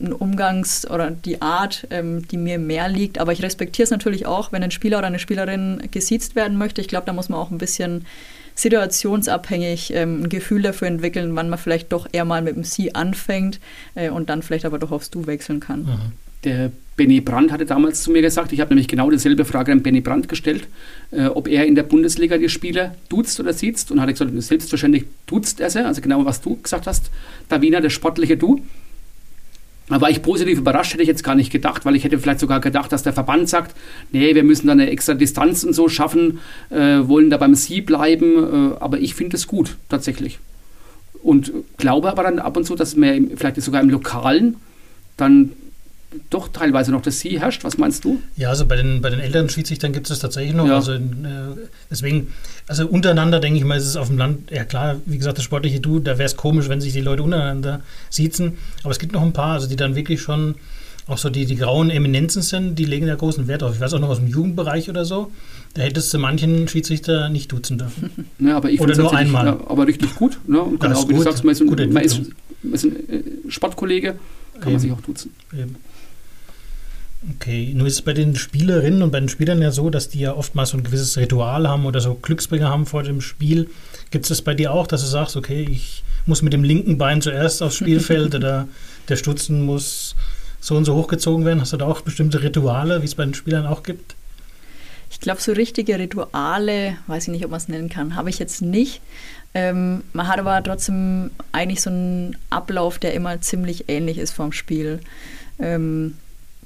[0.00, 3.18] ein Umgangs- oder die Art, ähm, die mir mehr liegt.
[3.18, 6.80] Aber ich respektiere es natürlich auch, wenn ein Spieler oder eine Spielerin gesiezt werden möchte.
[6.80, 8.06] Ich glaube, da muss man auch ein bisschen
[8.56, 12.96] situationsabhängig ähm, ein Gefühl dafür entwickeln, wann man vielleicht doch eher mal mit dem Sie
[12.96, 13.60] anfängt
[13.94, 15.82] äh, und dann vielleicht aber doch aufs Du wechseln kann.
[15.82, 16.12] Mhm.
[16.44, 19.82] Der Benny Brandt hatte damals zu mir gesagt, ich habe nämlich genau dieselbe Frage an
[19.82, 20.66] Benny Brandt gestellt,
[21.12, 23.90] äh, ob er in der Bundesliga die Spieler duzt oder sieht.
[23.90, 27.10] Und hat gesagt, selbstverständlich duzt er sie, also genau was du gesagt hast,
[27.48, 28.60] Davina, der sportliche Du.
[29.88, 32.40] Da war ich positiv überrascht, hätte ich jetzt gar nicht gedacht, weil ich hätte vielleicht
[32.40, 33.74] sogar gedacht, dass der Verband sagt,
[34.12, 37.80] nee, wir müssen da eine extra Distanz und so schaffen, äh, wollen da beim Sie
[37.80, 40.40] bleiben, äh, aber ich finde es gut, tatsächlich.
[41.22, 44.56] Und glaube aber dann ab und zu, dass mir vielleicht sogar im Lokalen
[45.16, 45.52] dann
[46.30, 47.64] doch teilweise noch das Sie herrscht.
[47.64, 48.22] Was meinst du?
[48.36, 50.66] Ja, also bei den, bei den älteren Schiedsrichtern gibt es das tatsächlich noch.
[50.66, 50.76] Ja.
[50.76, 51.00] Also äh,
[51.90, 52.32] deswegen,
[52.66, 55.44] also untereinander denke ich mal, ist es auf dem Land, ja klar, wie gesagt, das
[55.44, 58.58] sportliche Du, da wäre es komisch, wenn sich die Leute untereinander siezen.
[58.82, 60.54] Aber es gibt noch ein paar, also die dann wirklich schon
[61.08, 63.74] auch so die, die grauen Eminenzen sind, die legen da großen Wert auf.
[63.74, 65.32] Ich weiß auch noch aus dem Jugendbereich oder so,
[65.74, 68.10] da hättest du manchen Schiedsrichter nicht duzen dürfen.
[68.38, 69.46] Ja, aber ich oder nur einmal.
[69.46, 70.38] Ja, aber richtig gut.
[70.46, 70.60] Ne?
[70.60, 71.20] Und genau, wie gut.
[71.20, 72.20] du sagst, man ist, ein, man ist,
[72.62, 74.14] man ist ein äh, Sportkollege,
[74.54, 74.72] kann Eben.
[74.72, 75.32] man sich auch duzen.
[75.52, 75.76] Eben.
[77.34, 80.20] Okay, nur ist es bei den Spielerinnen und bei den Spielern ja so, dass die
[80.20, 83.68] ja oftmals so ein gewisses Ritual haben oder so Glücksbringer haben vor dem Spiel.
[84.12, 86.96] Gibt es das bei dir auch, dass du sagst, okay, ich muss mit dem linken
[86.96, 88.68] Bein zuerst aufs Spielfeld oder
[89.08, 90.14] der Stutzen muss
[90.60, 91.60] so und so hochgezogen werden?
[91.60, 94.14] Hast du da auch bestimmte Rituale, wie es bei den Spielern auch gibt?
[95.10, 98.38] Ich glaube, so richtige Rituale, weiß ich nicht, ob man es nennen kann, habe ich
[98.38, 99.00] jetzt nicht.
[99.54, 104.52] Ähm, man hat aber trotzdem eigentlich so einen Ablauf, der immer ziemlich ähnlich ist vom
[104.52, 105.00] Spiel.
[105.58, 106.14] Ähm,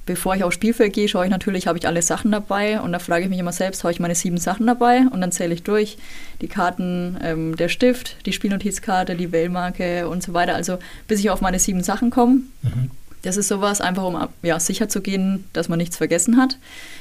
[0.05, 2.99] bevor ich aufs Spielfeld gehe, schaue ich natürlich, habe ich alle Sachen dabei und da
[2.99, 5.63] frage ich mich immer selbst, habe ich meine sieben Sachen dabei und dann zähle ich
[5.63, 5.97] durch
[6.41, 11.29] die Karten, ähm, der Stift, die Spielnotizkarte, die Wählmarke und so weiter, also bis ich
[11.29, 12.41] auf meine sieben Sachen komme.
[12.61, 12.91] Mhm.
[13.21, 16.57] Das ist sowas, einfach um ja, sicher zu gehen, dass man nichts vergessen hat.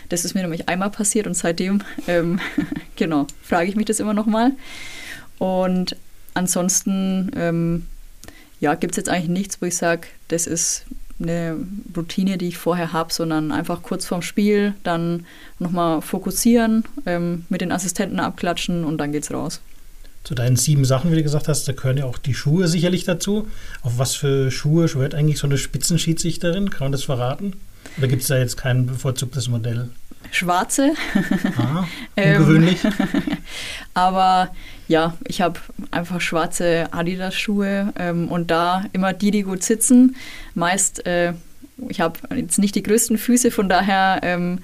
[0.08, 2.38] Das ist mir nämlich einmal passiert und seitdem, ähm,
[2.96, 4.52] genau, frage ich mich das immer nochmal.
[5.38, 5.96] Und
[6.34, 7.86] ansonsten, ähm,
[8.60, 10.84] ja, gibt es jetzt eigentlich nichts, wo ich sage, das ist
[11.22, 11.56] eine
[11.96, 15.26] Routine, die ich vorher habe, sondern einfach kurz vorm Spiel dann
[15.58, 19.60] nochmal fokussieren, ähm, mit den Assistenten abklatschen und dann geht's raus.
[20.24, 23.04] Zu deinen sieben Sachen, wie du gesagt hast, da gehören ja auch die Schuhe sicherlich
[23.04, 23.48] dazu.
[23.82, 26.70] Auf was für Schuhe schwört eigentlich so eine Spitzenschiedsrichterin?
[26.70, 27.54] Kann man das verraten?
[27.98, 29.90] Oder gibt es da jetzt kein bevorzugtes Modell?
[30.30, 30.92] Schwarze.
[31.58, 31.84] Ah,
[32.16, 32.78] ungewöhnlich.
[33.94, 34.50] aber
[34.88, 40.16] ja, ich habe einfach schwarze Adidas-Schuhe ähm, und da immer die, die gut sitzen.
[40.54, 41.34] Meist, äh,
[41.88, 44.60] ich habe jetzt nicht die größten Füße, von daher ähm,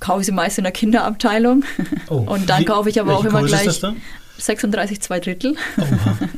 [0.00, 1.64] kaufe ich sie meist in der Kinderabteilung.
[2.08, 3.80] Oh, und dann kaufe ich aber auch immer gleich
[4.38, 5.56] 36 zwei Drittel.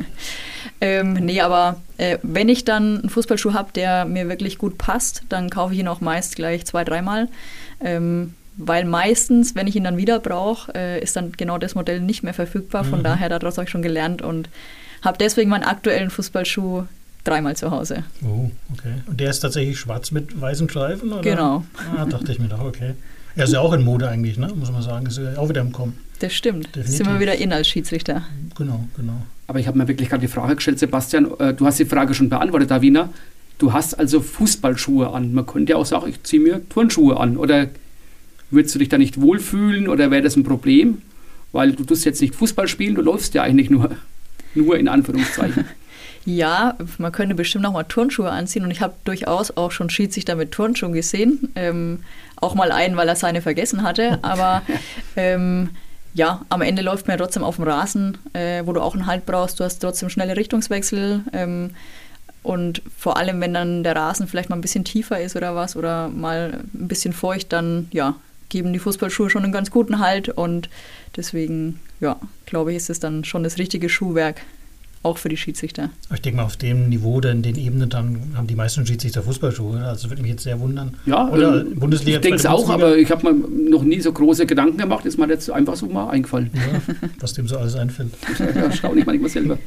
[0.84, 5.22] Ähm, nee, aber äh, wenn ich dann einen Fußballschuh habe, der mir wirklich gut passt,
[5.30, 7.28] dann kaufe ich ihn auch meist gleich zwei, dreimal.
[7.80, 12.02] Ähm, weil meistens, wenn ich ihn dann wieder brauche, äh, ist dann genau das Modell
[12.02, 12.84] nicht mehr verfügbar.
[12.84, 13.04] Von mhm.
[13.04, 14.50] daher, daraus habe ich schon gelernt und
[15.00, 16.84] habe deswegen meinen aktuellen Fußballschuh
[17.24, 18.04] dreimal zu Hause.
[18.22, 18.96] Oh, okay.
[19.06, 21.14] Und der ist tatsächlich schwarz mit weißen Streifen?
[21.14, 21.22] Oder?
[21.22, 21.64] Genau.
[21.96, 22.92] Ah, dachte ich mir doch, okay.
[23.36, 24.52] Er ist ja auch in Mode eigentlich, ne?
[24.54, 25.06] muss man sagen.
[25.06, 25.98] Ist ja auch wieder im Kommen.
[26.20, 26.66] Das stimmt.
[26.66, 26.96] Definitiv.
[26.96, 28.22] Sind wir wieder in als Schiedsrichter.
[28.56, 29.22] Genau, genau.
[29.46, 31.28] Aber ich habe mir wirklich gerade die Frage gestellt, Sebastian.
[31.38, 33.08] Äh, du hast die Frage schon beantwortet, Davina.
[33.58, 35.34] Du hast also Fußballschuhe an.
[35.34, 37.36] Man könnte ja auch sagen, ich ziehe mir Turnschuhe an.
[37.36, 37.68] Oder
[38.54, 41.02] Würdest du dich da nicht wohlfühlen oder wäre das ein Problem?
[41.50, 43.90] Weil du tust jetzt nicht Fußball spielen, du läufst ja eigentlich nur,
[44.54, 45.64] nur in Anführungszeichen.
[46.26, 50.36] Ja, man könnte bestimmt auch mal Turnschuhe anziehen und ich habe durchaus auch schon Schiedsrichter
[50.36, 51.52] mit Turnschuhen gesehen.
[51.54, 52.04] Ähm,
[52.36, 54.18] auch mal einen, weil er seine vergessen hatte.
[54.22, 54.62] Aber
[55.16, 55.70] ähm,
[56.14, 59.06] ja, am Ende läuft man ja trotzdem auf dem Rasen, äh, wo du auch einen
[59.06, 59.60] Halt brauchst.
[59.60, 61.22] Du hast trotzdem schnelle Richtungswechsel.
[61.32, 61.70] Ähm,
[62.42, 65.76] und vor allem, wenn dann der Rasen vielleicht mal ein bisschen tiefer ist oder was
[65.76, 68.16] oder mal ein bisschen feucht, dann ja,
[68.48, 70.30] geben die Fußballschuhe schon einen ganz guten Halt.
[70.30, 70.70] Und
[71.16, 74.42] deswegen, ja, glaube ich, ist es dann schon das richtige Schuhwerk
[75.04, 75.90] auch für die Schiedsrichter.
[76.12, 79.84] Ich denke mal, auf dem Niveau, in den Ebenen, dann haben die meisten Schiedsrichter Fußballschuhe.
[79.84, 80.96] Also würde mich jetzt sehr wundern.
[81.06, 82.18] Ja, oder äh, Bundesliga.
[82.18, 85.04] Ich denke es auch, aber ich habe mir noch nie so große Gedanken gemacht.
[85.04, 86.50] Ist mir jetzt einfach so mal eingefallen.
[86.54, 88.10] Ja, was dem so alles einfällt.
[88.38, 89.58] ja, erstaunlich manchmal selber.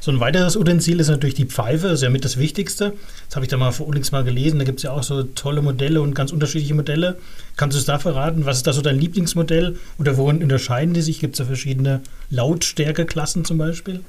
[0.00, 2.94] So ein weiteres Utensil ist natürlich die Pfeife, das ist ja mit das Wichtigste.
[3.26, 4.58] Das habe ich da mal vor Unix mal gelesen.
[4.58, 7.18] Da gibt es ja auch so tolle Modelle und ganz unterschiedliche Modelle.
[7.56, 8.46] Kannst du es da verraten?
[8.46, 11.18] Was ist da so dein Lieblingsmodell oder worin unterscheiden die sich?
[11.18, 14.00] Gibt es da verschiedene Lautstärkeklassen zum Beispiel?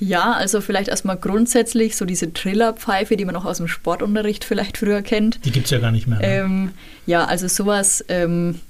[0.00, 4.78] Ja, also vielleicht erstmal grundsätzlich so diese Trillerpfeife, die man auch aus dem Sportunterricht vielleicht
[4.78, 5.44] früher kennt.
[5.44, 6.18] Die gibt es ja gar nicht mehr.
[6.18, 6.24] Ne?
[6.24, 6.70] Ähm,
[7.06, 8.60] ja, also sowas ähm,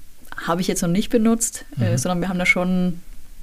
[0.45, 1.85] habe ich jetzt noch nicht benutzt, äh, mhm.
[1.85, 2.99] äh, sondern wir haben da schon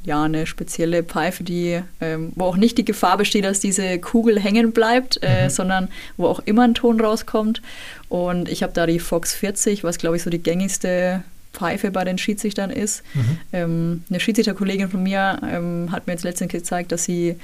[0.07, 4.41] ja, eine spezielle Pfeife, die, ähm, wo auch nicht die Gefahr besteht, dass diese Kugel
[4.41, 5.51] hängen bleibt, äh, mhm.
[5.51, 7.61] sondern wo auch immer ein Ton rauskommt.
[8.09, 11.25] Und ich habe da die Fox 40, was glaube ich so die gängigste
[11.57, 13.03] Pfeife bei den Schiedsrichtern ist.
[13.15, 13.39] Mhm.
[13.53, 17.37] Ähm, eine Schiedsrichterkollegin von mir ähm, hat mir jetzt letztens gezeigt, dass sie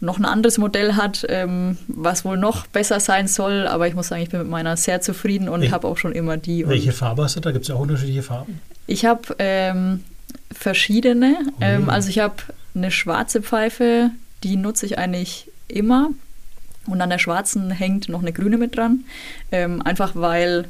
[0.00, 3.66] noch ein anderes Modell hat, ähm, was wohl noch besser sein soll.
[3.66, 6.36] Aber ich muss sagen, ich bin mit meiner sehr zufrieden und habe auch schon immer
[6.36, 6.66] die.
[6.68, 7.52] Welche Farbe hast du da?
[7.52, 8.60] Gibt es ja auch unterschiedliche Farben?
[8.86, 10.04] Ich habe ähm,
[10.52, 11.36] verschiedene.
[11.46, 11.52] Oh.
[11.60, 12.36] Ähm, also ich habe
[12.74, 14.10] eine schwarze Pfeife,
[14.42, 16.10] die nutze ich eigentlich immer.
[16.86, 19.04] Und an der schwarzen hängt noch eine grüne mit dran.
[19.50, 20.66] Ähm, einfach weil,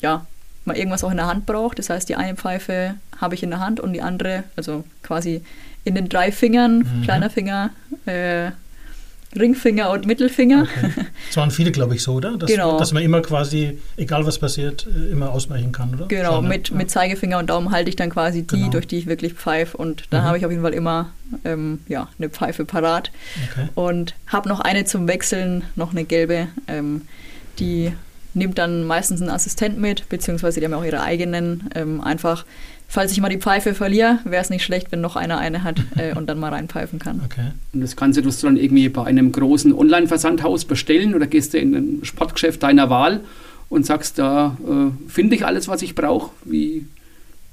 [0.00, 0.26] ja,
[0.70, 1.78] man irgendwas auch in der Hand braucht.
[1.78, 5.42] Das heißt, die eine Pfeife habe ich in der Hand und die andere, also quasi
[5.84, 7.02] in den drei Fingern, mhm.
[7.02, 7.70] kleiner Finger,
[8.06, 8.50] äh,
[9.38, 10.62] Ringfinger und Mittelfinger.
[10.62, 10.90] Okay.
[11.28, 12.36] Das waren viele, glaube ich, so, oder?
[12.36, 12.78] Dass, genau.
[12.78, 16.06] Dass man immer quasi, egal was passiert, äh, immer ausweichen kann, oder?
[16.06, 16.48] Genau, Schade.
[16.48, 16.76] mit, ja.
[16.76, 18.70] mit Zeigefinger und Daumen halte ich dann quasi die, genau.
[18.70, 19.76] durch die ich wirklich pfeife.
[19.76, 20.26] Und dann mhm.
[20.26, 21.12] habe ich auf jeden Fall immer
[21.44, 23.12] ähm, ja, eine Pfeife parat.
[23.52, 23.68] Okay.
[23.76, 27.02] Und habe noch eine zum Wechseln, noch eine gelbe, ähm,
[27.60, 27.92] die
[28.34, 31.70] nimmt dann meistens einen Assistent mit, beziehungsweise die haben auch ihre eigenen.
[31.74, 32.44] Ähm, einfach,
[32.88, 35.80] falls ich mal die Pfeife verliere, wäre es nicht schlecht, wenn noch einer eine hat
[35.96, 37.22] äh, und dann mal reinpfeifen kann.
[37.24, 37.50] Okay.
[37.72, 41.58] Und das Ganze tust du dann irgendwie bei einem großen Online-Versandhaus bestellen oder gehst du
[41.58, 43.20] in ein Sportgeschäft deiner Wahl
[43.68, 46.32] und sagst, da äh, finde ich alles, was ich brauche.
[46.44, 46.86] Wie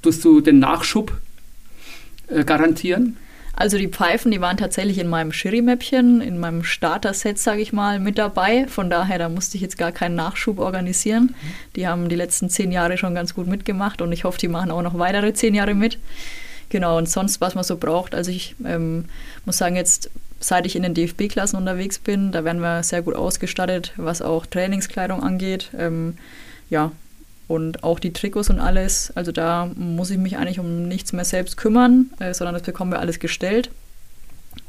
[0.01, 1.11] tust du den Nachschub
[2.27, 3.17] äh, garantieren?
[3.59, 7.99] Also die Pfeifen, die waren tatsächlich in meinem Schiri-Mäppchen, in meinem Starter-Set, sage ich mal,
[7.99, 8.67] mit dabei.
[8.67, 11.33] Von daher, da musste ich jetzt gar keinen Nachschub organisieren.
[11.75, 14.69] Die haben die letzten zehn Jahre schon ganz gut mitgemacht und ich hoffe, die machen
[14.69, 15.97] auch noch weitere zehn Jahre mit.
[16.69, 18.13] Genau, und sonst, was man so braucht.
[18.13, 19.05] Also ich ähm,
[19.45, 23.15] muss sagen, jetzt seit ich in den DFB-Klassen unterwegs bin, da werden wir sehr gut
[23.15, 25.71] ausgestattet, was auch Trainingskleidung angeht.
[25.75, 26.15] Ähm,
[26.69, 26.91] ja,
[27.47, 29.11] und auch die Trikots und alles.
[29.15, 32.91] Also da muss ich mich eigentlich um nichts mehr selbst kümmern, äh, sondern das bekommen
[32.91, 33.69] wir alles gestellt.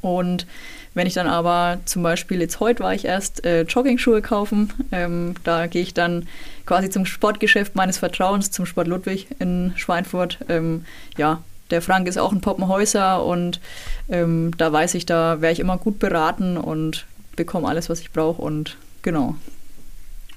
[0.00, 0.46] Und
[0.94, 5.34] wenn ich dann aber zum Beispiel jetzt heute war ich erst äh, Jogging-Schuhe kaufen, ähm,
[5.44, 6.28] da gehe ich dann
[6.66, 10.38] quasi zum Sportgeschäft meines Vertrauens, zum Sport Ludwig in Schweinfurt.
[10.48, 10.84] Ähm,
[11.16, 13.60] ja, der Frank ist auch ein Poppenhäuser und
[14.08, 17.06] ähm, da weiß ich, da wäre ich immer gut beraten und
[17.36, 19.36] bekomme alles, was ich brauche und genau.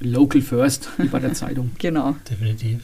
[0.02, 1.72] Local First, wie bei der Zeitung.
[1.78, 2.16] genau.
[2.30, 2.80] Definitiv.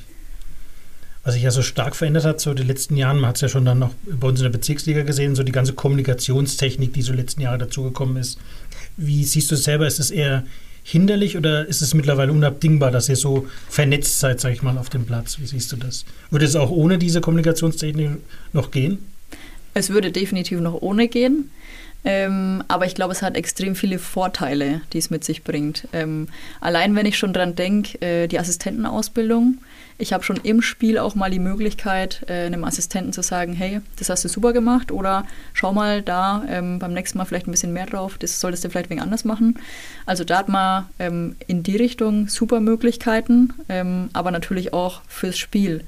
[1.24, 3.49] Was sich ja so stark verändert hat, so die letzten Jahren, man hat es ja
[3.49, 7.11] schon dann noch bei uns in der Bezirksliga gesehen, so die ganze Kommunikationstechnik, die so
[7.11, 8.39] die letzten Jahre dazugekommen ist.
[8.95, 9.86] Wie siehst du es selber?
[9.88, 10.45] Ist es eher
[10.84, 14.89] hinderlich oder ist es mittlerweile unabdingbar, dass ihr so vernetzt seid, sag ich mal, auf
[14.89, 15.38] dem Platz?
[15.39, 16.05] Wie siehst du das?
[16.32, 18.11] Würde es auch ohne diese Kommunikationstechnik
[18.53, 18.99] noch gehen?
[19.74, 21.51] Es würde definitiv noch ohne gehen.
[22.03, 25.87] Ähm, aber ich glaube, es hat extrem viele Vorteile, die es mit sich bringt.
[25.93, 26.27] Ähm,
[26.61, 29.57] allein wenn ich schon dran denke, äh, die Assistentenausbildung.
[29.99, 33.81] Ich habe schon im Spiel auch mal die Möglichkeit, äh, einem Assistenten zu sagen, hey,
[33.97, 37.51] das hast du super gemacht oder schau mal da ähm, beim nächsten Mal vielleicht ein
[37.51, 39.57] bisschen mehr drauf, das solltest du vielleicht wegen anders machen.
[40.05, 45.37] Also da hat man ähm, in die Richtung super Möglichkeiten, ähm, aber natürlich auch fürs
[45.37, 45.83] Spiel.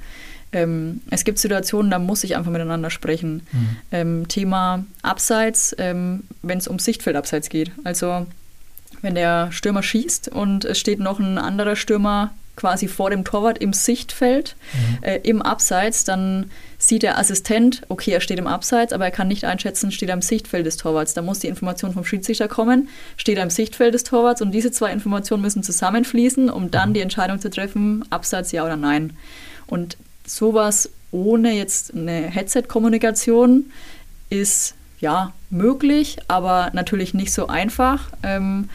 [0.51, 3.41] Ähm, es gibt Situationen, da muss ich einfach miteinander sprechen.
[3.51, 3.77] Mhm.
[3.91, 7.71] Ähm, Thema Abseits, ähm, wenn es um Sichtfeldabseits geht.
[7.83, 8.25] Also
[9.01, 13.57] wenn der Stürmer schießt und es steht noch ein anderer Stürmer quasi vor dem Torwart
[13.59, 15.03] im Sichtfeld, mhm.
[15.03, 19.29] äh, im Abseits, dann sieht der Assistent, okay, er steht im Abseits, aber er kann
[19.29, 21.13] nicht einschätzen, steht er im Sichtfeld des Torwarts.
[21.13, 24.71] Da muss die Information vom Schiedsrichter kommen, steht er im Sichtfeld des Torwarts und diese
[24.71, 26.93] zwei Informationen müssen zusammenfließen, um dann mhm.
[26.95, 29.13] die Entscheidung zu treffen, Abseits ja oder nein.
[29.65, 29.95] Und
[30.29, 33.71] sowas ohne jetzt eine Headset-Kommunikation
[34.29, 38.09] ist ja möglich, aber natürlich nicht so einfach.
[38.21, 38.69] Ähm,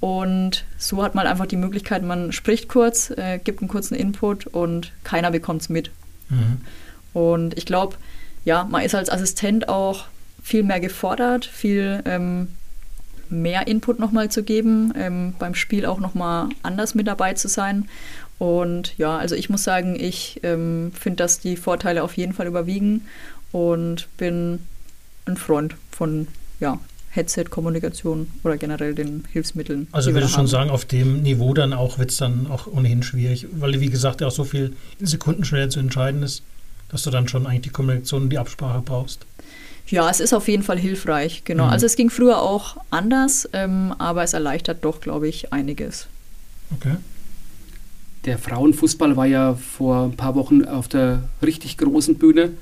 [0.00, 4.46] und so hat man einfach die Möglichkeit, man spricht kurz, äh, gibt einen kurzen Input
[4.46, 5.90] und keiner bekommt es mit.
[6.28, 6.60] Mhm.
[7.12, 7.96] Und ich glaube,
[8.44, 10.06] ja, man ist als Assistent auch
[10.42, 12.48] viel mehr gefordert, viel ähm,
[13.32, 17.88] mehr Input nochmal zu geben, ähm, beim Spiel auch nochmal anders mit dabei zu sein.
[18.42, 22.48] Und ja, also ich muss sagen, ich ähm, finde, dass die Vorteile auf jeden Fall
[22.48, 23.02] überwiegen
[23.52, 24.58] und bin
[25.26, 26.26] ein Freund von
[26.58, 26.80] ja,
[27.10, 29.86] Headset-Kommunikation oder generell den Hilfsmitteln.
[29.92, 33.04] Also würde ich schon sagen, auf dem Niveau dann auch wird es dann auch ohnehin
[33.04, 36.42] schwierig, weil wie gesagt ja auch so viel Sekundenschnelle zu entscheiden ist,
[36.88, 39.24] dass du dann schon eigentlich die Kommunikation und die Absprache brauchst.
[39.86, 41.66] Ja, es ist auf jeden Fall hilfreich, genau.
[41.66, 41.70] Mhm.
[41.70, 46.08] Also es ging früher auch anders, ähm, aber es erleichtert doch, glaube ich, einiges.
[46.74, 46.96] Okay.
[48.24, 52.52] Der Frauenfußball war ja vor ein paar Wochen auf der richtig großen Bühne.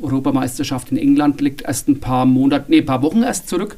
[0.00, 3.76] Europameisterschaft in England liegt erst ein paar Monate, nee, ein paar Wochen erst zurück.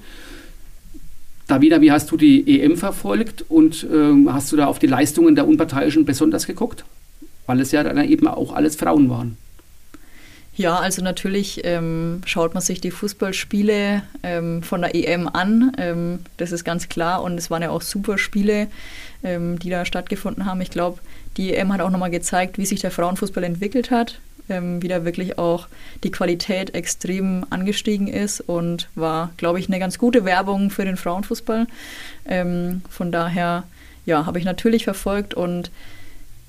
[1.47, 5.34] Davina, wie hast du die EM verfolgt und ähm, hast du da auf die Leistungen
[5.34, 6.84] der Unparteiischen besonders geguckt?
[7.47, 9.36] Weil es ja dann eben auch alles Frauen waren.
[10.55, 15.72] Ja, also natürlich ähm, schaut man sich die Fußballspiele ähm, von der EM an.
[15.78, 17.22] Ähm, das ist ganz klar.
[17.22, 18.68] Und es waren ja auch super Spiele,
[19.22, 20.61] ähm, die da stattgefunden haben.
[20.61, 20.99] Ich glaube,
[21.37, 24.20] die EM hat auch nochmal gezeigt, wie sich der Frauenfußball entwickelt hat.
[24.49, 25.68] Ähm, wie da wirklich auch
[26.03, 30.97] die Qualität extrem angestiegen ist und war, glaube ich, eine ganz gute Werbung für den
[30.97, 31.68] Frauenfußball.
[32.26, 33.62] Ähm, von daher,
[34.07, 35.70] ja, habe ich natürlich verfolgt und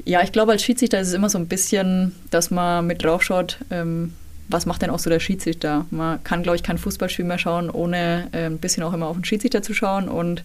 [0.04, 3.60] ja, ich glaube, als Schiedsrichter ist es immer so ein bisschen, dass man mit draufschaut,
[3.70, 4.14] ähm,
[4.48, 5.86] was macht denn auch so der Schiedsrichter?
[5.92, 9.16] Man kann, glaube ich, kein Fußballspiel mehr schauen, ohne äh, ein bisschen auch immer auf
[9.16, 10.10] den Schiedsrichter zu schauen.
[10.10, 10.44] Und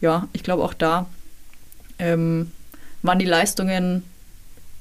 [0.00, 1.06] ja, ich glaube, auch da
[1.98, 2.50] ähm,
[3.02, 4.02] waren die Leistungen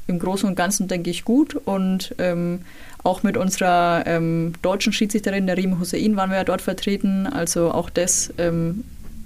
[0.07, 1.55] im Großen und Ganzen, denke ich, gut.
[1.55, 2.61] Und ähm,
[3.03, 7.28] auch mit unserer ähm, deutschen Schiedsrichterin, der Riem Hussein, waren wir ja dort vertreten.
[7.28, 8.84] Also auch das ähm,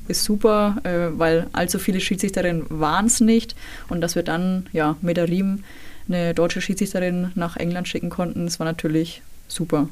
[0.07, 3.55] ist super, äh, weil allzu viele Schiedsrichterinnen waren es nicht.
[3.89, 5.63] Und dass wir dann ja mit der Riem
[6.07, 9.87] eine deutsche Schiedsrichterin nach England schicken konnten, das war natürlich super.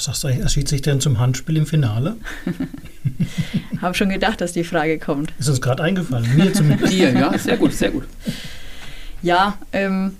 [0.00, 2.16] Was sagst du eigentlich als Schiedsrichterin zum Handspiel im Finale?
[3.82, 5.30] Habe schon gedacht, dass die Frage kommt.
[5.38, 6.26] Ist uns gerade eingefallen.
[6.38, 6.90] Mir zumindest.
[6.90, 8.04] Dir, ja, sehr gut, sehr gut.
[9.20, 10.16] Ja, ähm,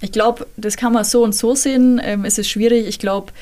[0.00, 2.00] ich glaube, das kann man so und so sehen.
[2.02, 2.88] Ähm, es ist schwierig.
[2.88, 3.32] Ich glaube,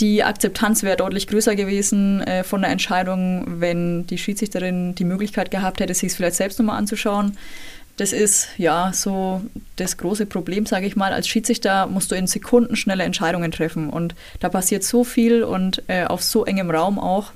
[0.00, 5.52] die Akzeptanz wäre deutlich größer gewesen äh, von der Entscheidung, wenn die Schiedsrichterin die Möglichkeit
[5.52, 7.38] gehabt hätte, sich es vielleicht selbst nochmal anzuschauen.
[7.96, 9.40] Das ist ja so
[9.76, 11.12] das große Problem, sage ich mal.
[11.12, 15.82] Als Schiedsrichter musst du in Sekunden schnelle Entscheidungen treffen und da passiert so viel und
[15.88, 17.32] äh, auf so engem Raum auch.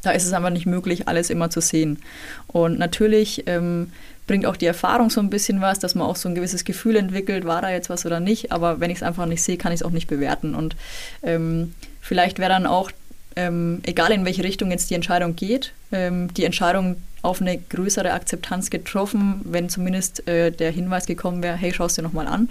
[0.00, 1.98] Da ist es einfach nicht möglich, alles immer zu sehen.
[2.46, 3.90] Und natürlich ähm,
[4.26, 6.96] bringt auch die Erfahrung so ein bisschen was, dass man auch so ein gewisses Gefühl
[6.96, 8.52] entwickelt, war da jetzt was oder nicht.
[8.52, 10.54] Aber wenn ich es einfach nicht sehe, kann ich es auch nicht bewerten.
[10.54, 10.76] Und
[11.22, 12.90] ähm, vielleicht wäre dann auch,
[13.36, 18.12] ähm, egal in welche Richtung jetzt die Entscheidung geht, ähm, die Entscheidung auf eine größere
[18.12, 22.50] Akzeptanz getroffen, wenn zumindest äh, der Hinweis gekommen wäre, hey, schau es dir nochmal an.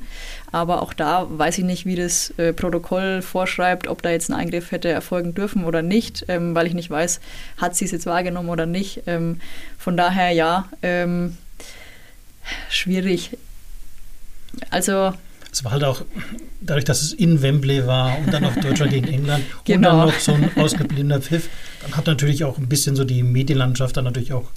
[0.52, 4.34] Aber auch da weiß ich nicht, wie das äh, Protokoll vorschreibt, ob da jetzt ein
[4.34, 7.20] Eingriff hätte erfolgen dürfen oder nicht, ähm, weil ich nicht weiß,
[7.58, 9.04] hat sie es jetzt wahrgenommen oder nicht.
[9.06, 9.40] Ähm,
[9.78, 11.38] von daher ja, ähm,
[12.70, 13.38] schwierig.
[14.72, 15.14] Also.
[15.54, 16.02] Es war halt auch,
[16.62, 19.78] dadurch, dass es in Wembley war und dann noch Deutschland gegen England genau.
[19.78, 20.06] und dann genau.
[20.08, 21.48] noch so ein ausgebliebener Pfiff,
[21.84, 24.50] dann hat natürlich auch ein bisschen so die Medienlandschaft dann natürlich auch,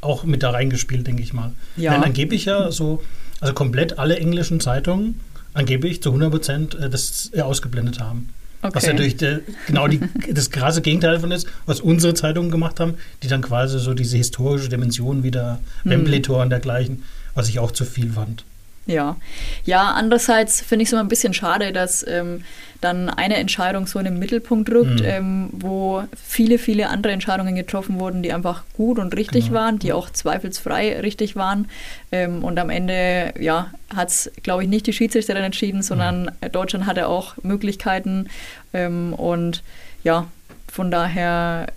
[0.00, 1.52] auch mit da reingespielt, denke ich mal.
[1.76, 1.92] Ja.
[1.94, 3.02] Denn angeblich ja so,
[3.40, 5.20] also komplett alle englischen Zeitungen
[5.54, 8.28] angeblich zu 100 Prozent äh, das äh, ausgeblendet haben.
[8.62, 8.76] Okay.
[8.76, 10.00] Was natürlich der, genau die,
[10.32, 14.16] das krasse Gegenteil davon ist, was unsere Zeitungen gemacht haben, die dann quasi so diese
[14.16, 15.90] historische Dimension wieder, mhm.
[15.90, 17.02] Wembley-Tor und dergleichen,
[17.34, 18.44] was ich auch zu viel fand.
[18.86, 19.16] Ja,
[19.64, 19.92] ja.
[19.92, 22.44] Andererseits finde ich es immer ein bisschen schade, dass ähm,
[22.84, 25.06] dann eine Entscheidung so in den Mittelpunkt rückt, mhm.
[25.06, 29.60] ähm, wo viele, viele andere Entscheidungen getroffen wurden, die einfach gut und richtig genau.
[29.60, 31.68] waren, die auch zweifelsfrei richtig waren.
[32.12, 36.52] Ähm, und am Ende, ja, hat es, glaube ich, nicht die Schiedsrichterin entschieden, sondern mhm.
[36.52, 38.28] Deutschland hatte auch Möglichkeiten.
[38.74, 39.62] Ähm, und
[40.02, 40.26] ja,
[40.70, 41.68] von daher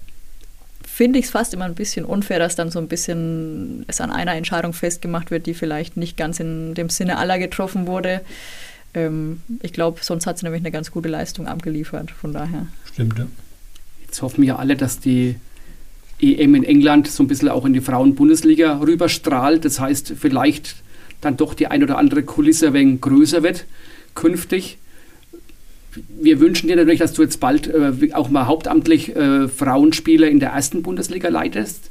[0.97, 4.09] finde ich es fast immer ein bisschen unfair, dass dann so ein bisschen es an
[4.09, 8.21] einer Entscheidung festgemacht wird, die vielleicht nicht ganz in dem Sinne aller getroffen wurde.
[8.95, 12.65] Ähm, ich glaube, sonst hat sie nämlich eine ganz gute Leistung abgeliefert, von daher.
[12.91, 13.27] Stimmt, ja.
[14.05, 15.35] Jetzt hoffen wir alle, dass die
[16.19, 19.65] EM in England so ein bisschen auch in die Frauen-Bundesliga rüberstrahlt.
[19.65, 20.77] Das heißt, vielleicht
[21.21, 23.65] dann doch die ein oder andere Kulisse ein wenig größer wird
[24.15, 24.79] künftig
[26.09, 30.39] wir wünschen dir natürlich, dass du jetzt bald äh, auch mal hauptamtlich äh, Frauenspiele in
[30.39, 31.89] der ersten Bundesliga leitest.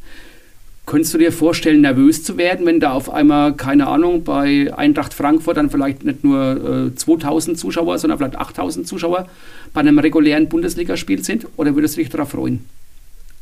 [0.87, 5.15] Könntest du dir vorstellen, nervös zu werden, wenn da auf einmal, keine Ahnung, bei Eintracht
[5.15, 9.29] Frankfurt dann vielleicht nicht nur äh, 2000 Zuschauer, sondern vielleicht 8000 Zuschauer
[9.73, 11.49] bei einem regulären Bundesligaspiel sind?
[11.57, 12.65] Oder würdest du dich darauf freuen?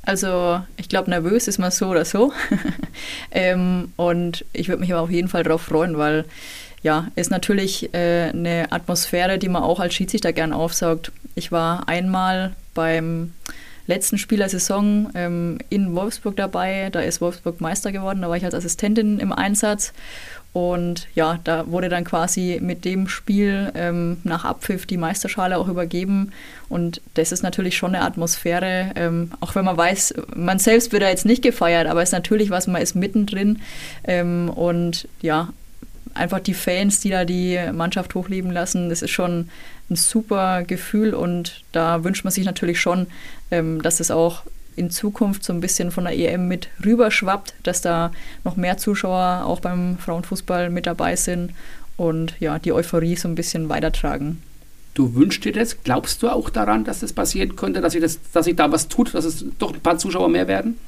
[0.06, 2.32] Also ich glaube, nervös ist man so oder so.
[3.30, 6.24] ähm, und ich würde mich aber auf jeden Fall darauf freuen, weil
[6.84, 11.12] ja, ist natürlich äh, eine Atmosphäre, die man auch als Schiedsrichter gern aufsaugt.
[11.34, 13.32] Ich war einmal beim
[13.86, 16.90] letzten Spiel der Saison ähm, in Wolfsburg dabei.
[16.92, 18.20] Da ist Wolfsburg Meister geworden.
[18.20, 19.94] Da war ich als Assistentin im Einsatz.
[20.52, 25.68] Und ja, da wurde dann quasi mit dem Spiel ähm, nach Abpfiff die Meisterschale auch
[25.68, 26.32] übergeben.
[26.68, 31.02] Und das ist natürlich schon eine Atmosphäre, ähm, auch wenn man weiß, man selbst wird
[31.02, 33.62] da jetzt nicht gefeiert, aber es ist natürlich was, man ist mittendrin.
[34.04, 35.48] Ähm, und ja,
[36.14, 39.48] einfach die Fans, die da die Mannschaft hochleben lassen, das ist schon
[39.90, 43.06] ein super Gefühl und da wünscht man sich natürlich schon,
[43.50, 44.42] ähm, dass es auch
[44.76, 48.12] in Zukunft so ein bisschen von der EM mit rüberschwappt, dass da
[48.44, 51.52] noch mehr Zuschauer auch beim Frauenfußball mit dabei sind
[51.96, 54.42] und ja, die Euphorie so ein bisschen weitertragen.
[54.94, 55.82] Du wünschst dir das?
[55.82, 58.88] Glaubst du auch daran, dass das passieren könnte, dass sich, das, dass sich da was
[58.88, 60.78] tut, dass es doch ein paar Zuschauer mehr werden?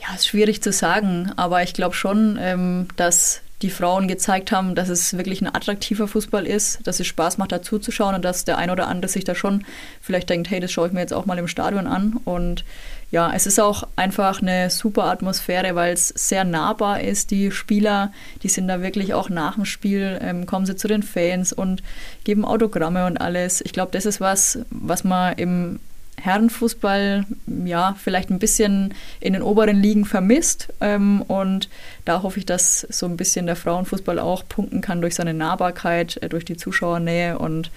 [0.00, 4.74] Ja, ist schwierig zu sagen, aber ich glaube schon, ähm, dass die Frauen gezeigt haben,
[4.74, 8.24] dass es wirklich ein attraktiver Fußball ist, dass es Spaß macht, dazu zu schauen und
[8.24, 9.64] dass der ein oder andere sich da schon
[10.00, 12.18] vielleicht denkt, hey, das schaue ich mir jetzt auch mal im Stadion an.
[12.24, 12.64] Und
[13.10, 17.30] ja, es ist auch einfach eine super Atmosphäre, weil es sehr nahbar ist.
[17.30, 21.02] Die Spieler, die sind da wirklich auch nach dem Spiel, ähm, kommen sie zu den
[21.02, 21.82] Fans und
[22.24, 23.60] geben Autogramme und alles.
[23.60, 25.80] Ich glaube, das ist was, was man im
[26.20, 27.24] Herrenfußball
[27.64, 30.68] ja vielleicht ein bisschen in den oberen Ligen vermisst.
[30.80, 31.68] Ähm, und
[32.04, 36.22] da hoffe ich, dass so ein bisschen der Frauenfußball auch punkten kann durch seine Nahbarkeit,
[36.22, 37.70] äh, durch die Zuschauernähe und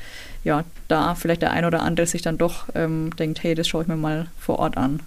[0.43, 3.83] ja, da vielleicht der ein oder andere sich dann doch ähm, denkt, hey, das schaue
[3.83, 4.99] ich mir mal vor Ort an.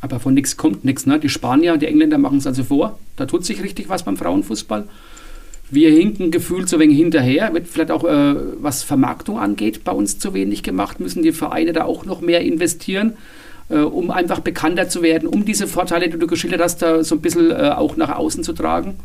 [0.00, 1.06] Aber von nichts kommt nichts.
[1.06, 1.20] Ne?
[1.20, 2.98] Die Spanier und die Engländer machen es also vor.
[3.16, 4.88] Da tut sich richtig was beim Frauenfußball.
[5.72, 10.18] Wir hinken gefühlt so wenig hinterher, wird vielleicht auch, äh, was Vermarktung angeht, bei uns
[10.18, 11.00] zu wenig gemacht.
[11.00, 13.14] Müssen die Vereine da auch noch mehr investieren,
[13.70, 17.14] äh, um einfach bekannter zu werden, um diese Vorteile, die du geschildert hast, da so
[17.14, 18.98] ein bisschen äh, auch nach außen zu tragen?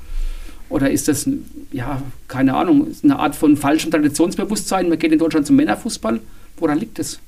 [0.67, 1.29] Oder ist das,
[1.71, 4.89] ja, keine Ahnung, eine Art von falschem Traditionsbewusstsein?
[4.89, 6.19] Man geht in Deutschland zum Männerfußball.
[6.57, 7.21] Woran liegt es?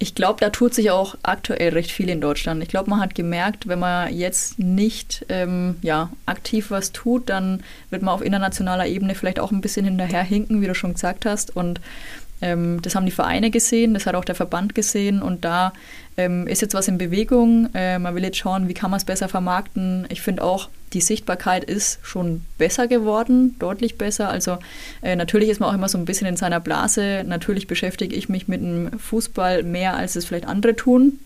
[0.00, 2.62] Ich glaube, da tut sich auch aktuell recht viel in Deutschland.
[2.62, 7.64] Ich glaube, man hat gemerkt, wenn man jetzt nicht ähm, ja, aktiv was tut, dann
[7.90, 11.56] wird man auf internationaler Ebene vielleicht auch ein bisschen hinterherhinken, wie du schon gesagt hast.
[11.56, 11.80] Und
[12.40, 15.72] ähm, das haben die Vereine gesehen, das hat auch der Verband gesehen und da
[16.16, 17.70] ähm, ist jetzt was in Bewegung.
[17.74, 20.06] Äh, man will jetzt schauen, wie kann man es besser vermarkten.
[20.10, 24.28] Ich finde auch, die Sichtbarkeit ist schon besser geworden, deutlich besser.
[24.28, 24.58] Also
[25.02, 27.24] äh, natürlich ist man auch immer so ein bisschen in seiner Blase.
[27.26, 31.18] Natürlich beschäftige ich mich mit dem Fußball mehr, als es vielleicht andere tun.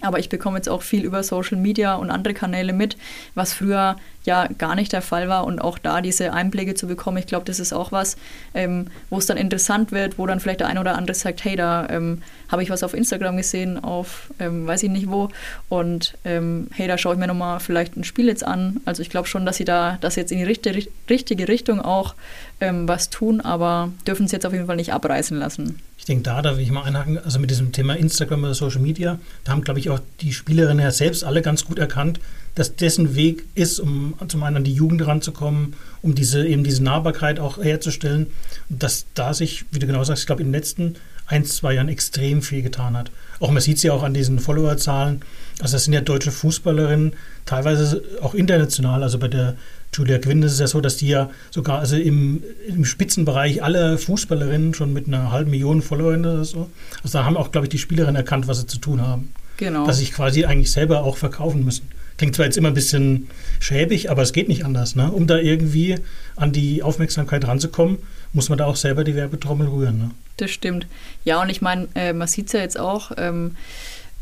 [0.00, 2.96] Aber ich bekomme jetzt auch viel über Social Media und andere Kanäle mit,
[3.34, 5.44] was früher ja gar nicht der Fall war.
[5.44, 8.16] Und auch da diese Einblicke zu bekommen, ich glaube, das ist auch was,
[8.54, 11.56] ähm, wo es dann interessant wird, wo dann vielleicht der eine oder andere sagt, hey,
[11.56, 15.28] da ähm, habe ich was auf Instagram gesehen, auf ähm, weiß ich nicht wo.
[15.68, 18.80] Und ähm, hey, da schaue ich mir nochmal vielleicht ein Spiel jetzt an.
[18.84, 22.14] Also ich glaube schon, dass sie da das jetzt in die richtige, richtige Richtung auch
[22.60, 25.80] ähm, was tun, aber dürfen es jetzt auf jeden Fall nicht abreißen lassen.
[26.10, 29.20] Ich denke, da darf ich mal einhaken, also mit diesem Thema Instagram oder Social Media,
[29.44, 32.18] da haben, glaube ich, auch die Spielerinnen ja selbst alle ganz gut erkannt,
[32.56, 36.82] dass dessen Weg ist, um zum einen an die Jugend ranzukommen, um diese, eben diese
[36.82, 38.26] Nahbarkeit auch herzustellen.
[38.68, 40.96] Dass da sich, wie du genau sagst, ich glaube, in den letzten
[41.26, 43.12] ein, zwei Jahren extrem viel getan hat.
[43.38, 45.20] Auch man sieht es ja auch an diesen Followerzahlen.
[45.60, 47.12] Also das sind ja deutsche Fußballerinnen,
[47.46, 49.04] teilweise auch international.
[49.04, 49.54] Also bei der
[49.92, 53.98] Julia Quinn ist es ja so, dass die ja sogar also im, im Spitzenbereich alle
[53.98, 56.70] Fußballerinnen schon mit einer halben Million Followern oder so.
[57.02, 59.32] Also da haben auch, glaube ich, die Spielerinnen erkannt, was sie zu tun haben.
[59.56, 59.86] Genau.
[59.86, 61.88] Dass sie sich quasi eigentlich selber auch verkaufen müssen.
[62.16, 63.28] Klingt zwar jetzt immer ein bisschen
[63.58, 64.94] schäbig, aber es geht nicht anders.
[64.94, 65.10] Ne?
[65.10, 65.96] Um da irgendwie
[66.36, 67.98] an die Aufmerksamkeit ranzukommen,
[68.32, 69.98] muss man da auch selber die Werbetrommel rühren.
[69.98, 70.10] Ne?
[70.36, 70.86] Das stimmt.
[71.24, 73.12] Ja, und ich meine, äh, man sieht es ja jetzt auch.
[73.16, 73.56] Ähm,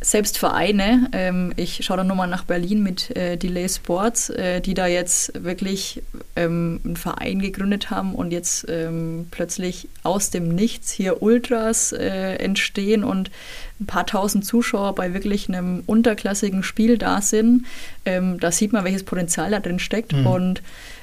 [0.00, 4.60] selbst Vereine, ähm, ich schaue da nur mal nach Berlin mit äh, Delay Sports, äh,
[4.60, 6.02] die da jetzt wirklich
[6.36, 12.36] ähm, einen Verein gegründet haben und jetzt ähm, plötzlich aus dem Nichts hier Ultras äh,
[12.36, 13.30] entstehen und
[13.80, 17.66] ein paar tausend Zuschauer bei wirklich einem unterklassigen Spiel da sind.
[18.04, 20.12] Ähm, da sieht man, welches Potenzial da drin steckt.
[20.12, 20.26] Mhm.
[20.26, 20.62] Und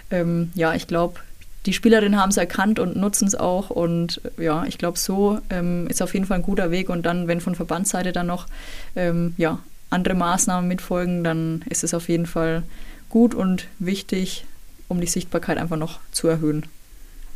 [0.09, 1.19] ähm, ja, ich glaube,
[1.65, 3.69] die Spielerinnen haben es erkannt und nutzen es auch.
[3.69, 6.89] Und ja, ich glaube, so ähm, ist auf jeden Fall ein guter Weg.
[6.89, 8.47] Und dann, wenn von Verbandsseite dann noch
[8.95, 9.59] ähm, ja,
[9.89, 12.63] andere Maßnahmen mitfolgen, dann ist es auf jeden Fall
[13.09, 14.45] gut und wichtig,
[14.87, 16.65] um die Sichtbarkeit einfach noch zu erhöhen.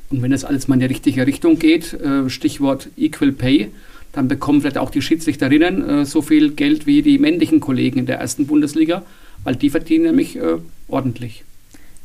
[0.10, 3.72] Und wenn das alles mal in die richtige Richtung geht, äh, Stichwort Equal Pay,
[4.12, 8.06] dann bekommen vielleicht auch die Schiedsrichterinnen äh, so viel Geld wie die männlichen Kollegen in
[8.08, 9.04] der ersten Bundesliga,
[9.44, 10.58] weil die verdienen nämlich äh,
[10.88, 11.44] ordentlich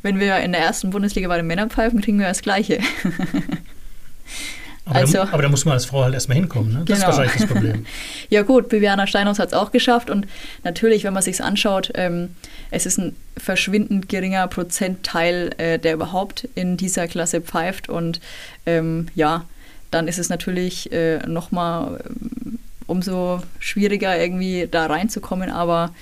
[0.05, 2.78] wenn wir in der ersten Bundesliga bei den Männern pfeifen, kriegen wir das Gleiche.
[4.86, 6.82] Aber, also, da, aber da muss man als Frau halt erstmal hinkommen, ne?
[6.84, 7.11] Das genau.
[7.11, 7.86] ist wahrscheinlich das Problem.
[8.28, 10.26] ja gut, Bibiana Steinhaus hat es auch geschafft und
[10.62, 12.36] natürlich, wenn man sich anschaut, ähm,
[12.70, 18.20] es ist ein verschwindend geringer Prozentteil, äh, der überhaupt in dieser Klasse pfeift und
[18.66, 19.46] ähm, ja,
[19.90, 25.94] dann ist es natürlich äh, nochmal ähm, umso schwieriger irgendwie da reinzukommen, aber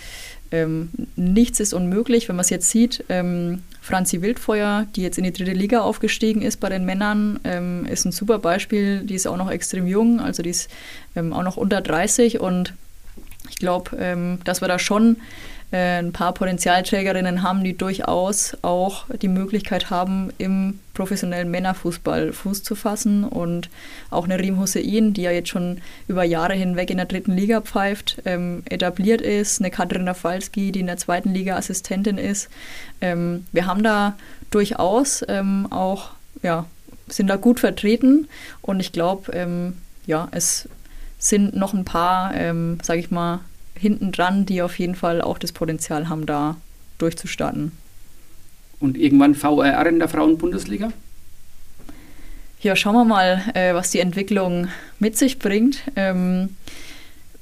[0.52, 3.04] ähm, nichts ist unmöglich, wenn man es jetzt sieht.
[3.08, 7.86] Ähm, Franzi Wildfeuer, die jetzt in die dritte Liga aufgestiegen ist bei den Männern, ähm,
[7.86, 9.00] ist ein super Beispiel.
[9.00, 10.70] Die ist auch noch extrem jung, also die ist
[11.16, 12.74] ähm, auch noch unter 30 und
[13.50, 15.16] ich glaube, ähm, dass wir da schon
[15.72, 22.74] ein paar Potenzialträgerinnen haben, die durchaus auch die Möglichkeit haben, im professionellen Männerfußball Fuß zu
[22.74, 23.24] fassen.
[23.24, 23.70] Und
[24.10, 27.62] auch eine Rim Hussein, die ja jetzt schon über Jahre hinweg in der dritten Liga
[27.62, 29.60] pfeift, ähm, etabliert ist.
[29.60, 32.50] Eine Katrin Rafalski, die in der zweiten Liga Assistentin ist.
[33.00, 34.16] Ähm, wir haben da
[34.50, 36.10] durchaus ähm, auch,
[36.42, 36.66] ja,
[37.08, 38.28] sind da gut vertreten.
[38.60, 40.68] Und ich glaube, ähm, ja, es
[41.18, 43.40] sind noch ein paar, ähm, sage ich mal,
[43.74, 46.56] hinten dran, die auf jeden Fall auch das Potenzial haben, da
[46.98, 47.72] durchzustarten.
[48.80, 50.92] Und irgendwann VRR in der Frauenbundesliga?
[52.60, 54.68] Ja, schauen wir mal, äh, was die Entwicklung
[54.98, 55.82] mit sich bringt.
[55.96, 56.56] Ähm,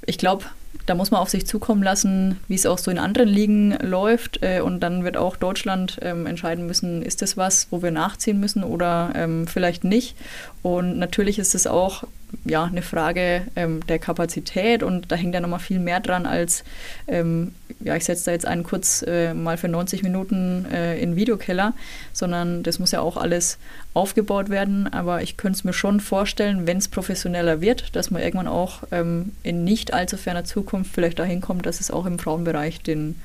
[0.06, 0.44] ich glaube,
[0.86, 4.42] da muss man auf sich zukommen lassen, wie es auch so in anderen Ligen läuft.
[4.42, 8.40] Äh, und dann wird auch Deutschland ähm, entscheiden müssen, ist das was, wo wir nachziehen
[8.40, 10.16] müssen oder ähm, vielleicht nicht.
[10.62, 12.04] Und natürlich ist es auch
[12.44, 16.64] ja, eine Frage ähm, der Kapazität und da hängt ja nochmal viel mehr dran als,
[17.08, 21.16] ähm, ja, ich setze da jetzt einen kurz äh, mal für 90 Minuten äh, in
[21.16, 21.74] Videokeller,
[22.12, 23.58] sondern das muss ja auch alles
[23.94, 24.86] aufgebaut werden.
[24.92, 28.84] Aber ich könnte es mir schon vorstellen, wenn es professioneller wird, dass man irgendwann auch
[28.92, 33.16] ähm, in nicht allzu ferner Zukunft vielleicht dahin kommt, dass es auch im Frauenbereich den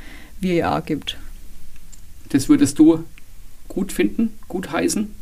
[0.42, 1.18] VAR gibt.
[2.30, 3.04] Das würdest du
[3.68, 5.14] gut finden, gut heißen?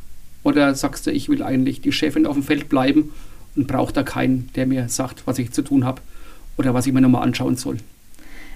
[0.44, 3.12] Oder sagst du, ich will eigentlich die Chefin auf dem Feld bleiben
[3.56, 6.02] und brauche da keinen, der mir sagt, was ich zu tun habe
[6.58, 7.78] oder was ich mir nochmal anschauen soll.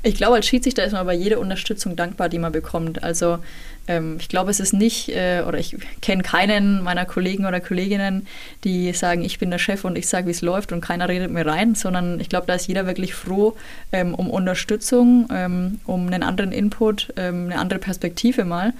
[0.04, 3.04] Ich glaube, als Schiedsrichter ist man bei jeder Unterstützung dankbar, die man bekommt.
[3.04, 3.40] Also
[3.88, 8.28] ähm, ich glaube, es ist nicht, äh, oder ich kenne keinen meiner Kollegen oder Kolleginnen,
[8.64, 11.32] die sagen, ich bin der Chef und ich sage, wie es läuft und keiner redet
[11.32, 13.56] mir rein, sondern ich glaube, da ist jeder wirklich froh
[13.92, 18.74] ähm, um Unterstützung, ähm, um einen anderen Input, ähm, eine andere Perspektive mal,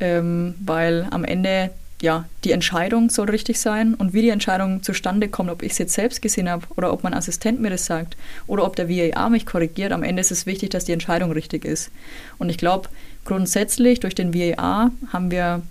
[0.00, 1.70] ähm, weil am Ende
[2.00, 5.78] ja, die Entscheidung soll richtig sein und wie die Entscheidung zustande kommt, ob ich es
[5.78, 9.30] jetzt selbst gesehen habe oder ob mein Assistent mir das sagt oder ob der VAR
[9.30, 11.90] mich korrigiert, am Ende ist es wichtig, dass die Entscheidung richtig ist.
[12.38, 12.88] Und ich glaube,
[13.24, 15.62] grundsätzlich durch den VAR haben wir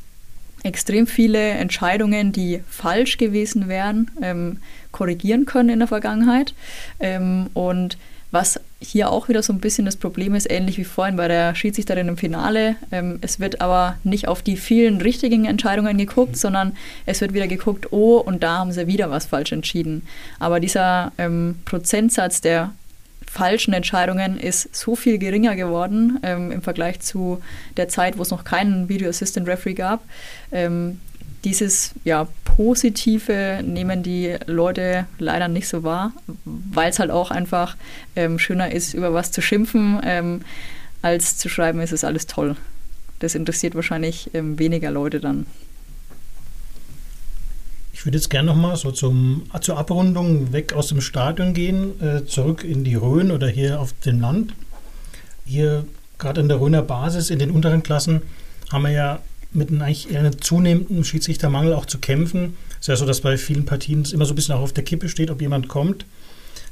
[0.64, 4.58] extrem viele Entscheidungen, die falsch gewesen wären, ähm,
[4.92, 6.54] korrigieren können in der Vergangenheit.
[7.00, 7.98] Ähm, und
[8.32, 11.56] was hier auch wieder so ein bisschen das Problem ist, ähnlich wie vorhin bei der
[11.56, 12.76] Schiedsrichterin im Finale.
[12.92, 16.76] Ähm, es wird aber nicht auf die vielen richtigen Entscheidungen geguckt, sondern
[17.06, 20.04] es wird wieder geguckt, oh, und da haben sie wieder was falsch entschieden.
[20.40, 22.74] Aber dieser ähm, Prozentsatz der
[23.26, 27.42] falschen Entscheidungen ist so viel geringer geworden ähm, im Vergleich zu
[27.78, 30.04] der Zeit, wo es noch keinen Video Assistant Referee gab,
[30.52, 31.00] ähm,
[31.48, 36.12] dieses ja, Positive nehmen die Leute leider nicht so wahr,
[36.44, 37.78] weil es halt auch einfach
[38.18, 40.42] ähm, schöner ist, über was zu schimpfen, ähm,
[41.02, 42.58] als zu schreiben, es ist alles toll.
[43.20, 45.46] Das interessiert wahrscheinlich ähm, weniger Leute dann.
[47.94, 52.26] Ich würde jetzt gerne nochmal so zum, zur Abrundung weg aus dem Stadion gehen, äh,
[52.26, 54.54] zurück in die Rhön oder hier auf dem Land.
[55.46, 55.86] Hier
[56.18, 58.22] gerade in der Rhöner Basis, in den unteren Klassen,
[58.70, 59.20] haben wir ja
[59.58, 62.56] mit einem eigentlich eher einem zunehmenden Schiedsrichtermangel auch zu kämpfen.
[62.74, 64.74] Es ist ja so, dass bei vielen Partien es immer so ein bisschen auch auf
[64.74, 66.06] der Kippe steht, ob jemand kommt.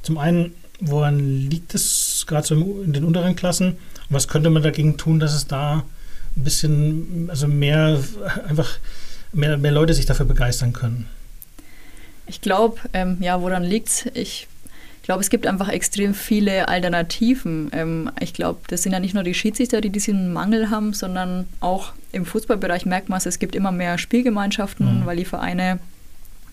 [0.04, 1.20] Zum einen, woran
[1.50, 3.70] liegt es gerade so in den unteren Klassen?
[3.70, 5.84] Und was könnte man dagegen tun, dass es da
[6.38, 8.00] ein bisschen, also mehr,
[8.48, 8.78] einfach
[9.34, 11.08] mehr, mehr Leute sich dafür begeistern können?
[12.28, 14.06] Ich glaube, ähm, ja, woran liegt es?
[14.14, 14.48] Ich ich
[15.06, 17.70] glaube, es gibt einfach extrem viele Alternativen.
[17.74, 21.48] Ähm, ich glaube, das sind ja nicht nur die Schiedsrichter, die diesen Mangel haben, sondern
[21.60, 25.06] auch im Fußballbereich merkt man es, es gibt immer mehr Spielgemeinschaften, mhm.
[25.06, 25.80] weil die Vereine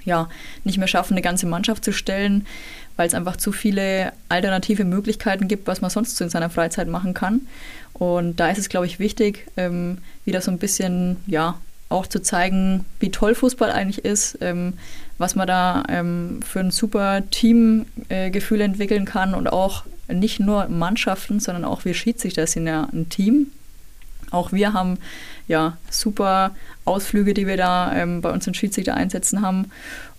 [0.04, 0.28] ja
[0.64, 2.46] nicht mehr schaffen, eine ganze Mannschaft zu stellen,
[2.96, 6.88] weil es einfach zu viele alternative Möglichkeiten gibt, was man sonst so in seiner Freizeit
[6.88, 7.42] machen kann.
[7.92, 12.20] Und da ist es, glaube ich, wichtig, ähm, wieder so ein bisschen, ja, auch zu
[12.20, 14.74] zeigen, wie toll Fußball eigentlich ist, ähm,
[15.18, 20.68] was man da ähm, für ein super Teamgefühl äh, entwickeln kann und auch nicht nur
[20.68, 23.48] Mannschaften, sondern auch wir Schiedsrichter sind ja ein Team.
[24.30, 24.98] Auch wir haben
[25.46, 26.52] ja super
[26.84, 29.70] Ausflüge, die wir da ähm, bei unseren Schiedsrichter einsetzen haben.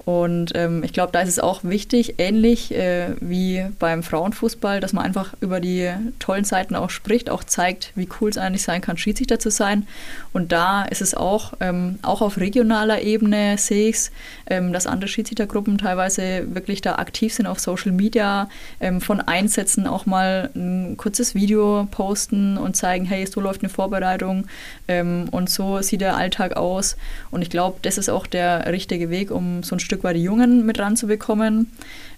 [0.05, 4.91] Und ähm, ich glaube, da ist es auch wichtig, ähnlich äh, wie beim Frauenfußball, dass
[4.91, 8.81] man einfach über die tollen Seiten auch spricht, auch zeigt, wie cool es eigentlich sein
[8.81, 9.87] kann, Schiedsrichter zu sein.
[10.33, 14.11] Und da ist es auch, ähm, auch auf regionaler Ebene sehe ich es,
[14.47, 18.49] ähm, dass andere Schiedsrichtergruppen teilweise wirklich da aktiv sind auf Social Media,
[18.81, 23.69] ähm, von Einsätzen auch mal ein kurzes Video posten und zeigen, hey, so läuft eine
[23.69, 24.47] Vorbereitung
[24.89, 26.97] ähm, und so sieht der Alltag aus.
[27.31, 30.15] Und ich glaube, das ist auch der richtige Weg, um so ein Stück Stück weit
[30.15, 31.67] die Jungen mit ranzubekommen.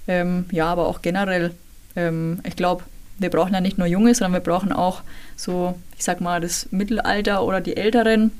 [0.07, 1.51] Ähm, ja, aber auch generell,
[1.97, 2.85] ähm, ich glaube,
[3.19, 5.01] wir brauchen ja nicht nur Junge, sondern wir brauchen auch
[5.35, 8.31] so, ich sag mal, das Mittelalter oder die Älteren.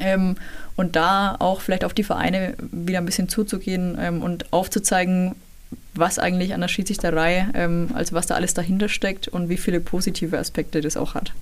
[0.00, 0.36] Ähm,
[0.76, 5.34] und da auch vielleicht auf die Vereine wieder ein bisschen zuzugehen ähm, und aufzuzeigen,
[5.94, 9.80] was eigentlich an der Schiedsrichterei, ähm, also was da alles dahinter steckt und wie viele
[9.80, 11.32] positive Aspekte das auch hat.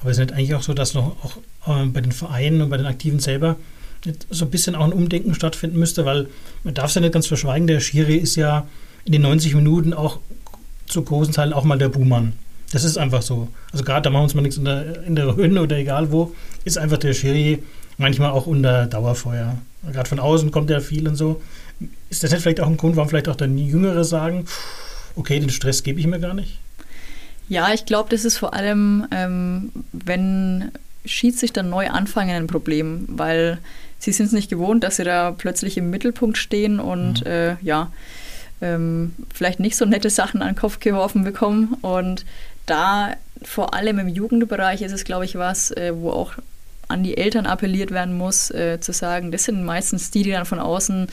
[0.00, 1.36] Aber es ist nicht eigentlich auch so, dass noch auch
[1.82, 3.56] äh, bei den Vereinen und bei den Aktiven selber
[4.30, 6.28] so ein bisschen auch ein Umdenken stattfinden müsste, weil
[6.62, 8.66] man darf es ja nicht ganz verschweigen, der Schiri ist ja
[9.04, 10.18] in den 90 Minuten auch
[10.86, 12.34] zu großen Teilen auch mal der Buhmann.
[12.72, 13.48] Das ist einfach so.
[13.72, 16.10] Also gerade da machen wir uns mal nichts in der, in der Höhe oder egal
[16.12, 16.34] wo,
[16.64, 17.62] ist einfach der Schiri
[17.98, 19.58] manchmal auch unter Dauerfeuer.
[19.92, 21.40] Gerade von außen kommt ja viel und so.
[22.10, 24.46] Ist das nicht vielleicht auch ein Grund, warum vielleicht auch dann Jüngere sagen,
[25.16, 26.58] okay, den Stress gebe ich mir gar nicht?
[27.48, 30.72] Ja, ich glaube, das ist vor allem, ähm, wenn
[31.04, 33.58] Schiedsrichter neu anfangen, ein Problem, weil
[33.98, 37.30] sie sind es nicht gewohnt, dass sie da plötzlich im Mittelpunkt stehen und mhm.
[37.30, 37.90] äh, ja,
[38.60, 41.76] ähm, vielleicht nicht so nette Sachen an den Kopf geworfen bekommen.
[41.82, 42.24] Und
[42.66, 46.34] da vor allem im Jugendbereich ist es, glaube ich, was, äh, wo auch
[46.88, 50.44] an die Eltern appelliert werden muss, äh, zu sagen, das sind meistens die, die dann
[50.44, 51.08] von außen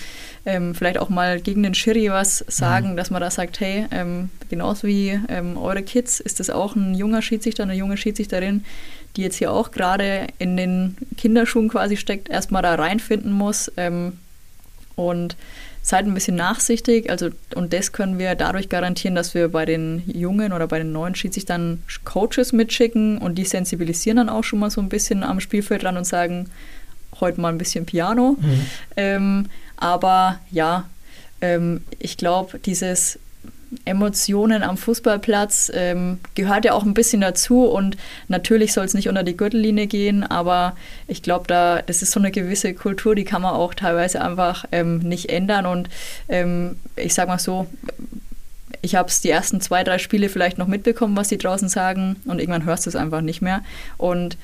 [0.46, 2.98] ähm, vielleicht auch mal gegen den Schiri was sagen, mhm.
[2.98, 6.94] dass man da sagt, hey, ähm, genauso wie ähm, eure Kids ist das auch ein
[6.94, 8.66] junger Schiedsrichter, eine junge Schiedsrichterin,
[9.16, 13.72] die jetzt hier auch gerade in den Kinderschuhen quasi steckt, erstmal da reinfinden muss.
[13.78, 14.14] Ähm,
[14.96, 15.36] und
[15.82, 17.10] seid ein bisschen nachsichtig.
[17.10, 20.92] Also, und das können wir dadurch garantieren, dass wir bei den Jungen oder bei den
[20.92, 25.40] neuen Schiedsrichtern Coaches mitschicken und die sensibilisieren dann auch schon mal so ein bisschen am
[25.40, 26.50] Spielfeld ran und sagen,
[27.20, 28.38] heute mal ein bisschen Piano.
[28.40, 28.66] Mhm.
[28.96, 29.46] Ähm,
[29.78, 30.88] aber ja,
[31.42, 33.20] ähm, ich glaube, dieses
[33.86, 37.98] Emotionen am Fußballplatz ähm, gehört ja auch ein bisschen dazu und
[38.28, 40.76] natürlich soll es nicht unter die Gürtellinie gehen, aber
[41.08, 44.66] ich glaube, da das ist so eine gewisse Kultur, die kann man auch teilweise einfach
[44.72, 45.90] ähm, nicht ändern und
[46.28, 47.68] ähm, ich sage mal so,
[48.82, 52.18] ich habe es die ersten zwei, drei Spiele vielleicht noch mitbekommen, was die draußen sagen
[52.26, 53.62] und irgendwann hörst du es einfach nicht mehr
[53.98, 54.38] und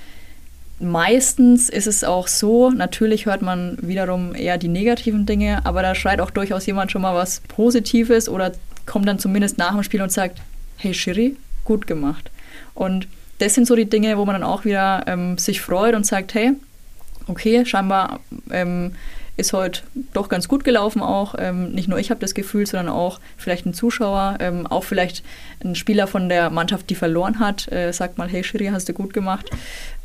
[0.79, 5.95] Meistens ist es auch so, natürlich hört man wiederum eher die negativen Dinge, aber da
[5.95, 8.51] schreit auch durchaus jemand schon mal was Positives oder
[8.87, 10.39] kommt dann zumindest nach dem Spiel und sagt,
[10.77, 12.31] hey Shiri, gut gemacht.
[12.73, 13.07] Und
[13.37, 16.33] das sind so die Dinge, wo man dann auch wieder ähm, sich freut und sagt,
[16.33, 16.53] hey,
[17.27, 18.19] okay, scheinbar
[18.49, 18.93] ähm,
[19.35, 19.81] ist heute
[20.13, 21.35] doch ganz gut gelaufen auch.
[21.37, 25.23] Ähm, nicht nur ich habe das Gefühl, sondern auch vielleicht ein Zuschauer, ähm, auch vielleicht
[25.63, 28.93] ein Spieler von der Mannschaft, die verloren hat, äh, sagt mal, hey Shiri, hast du
[28.93, 29.49] gut gemacht.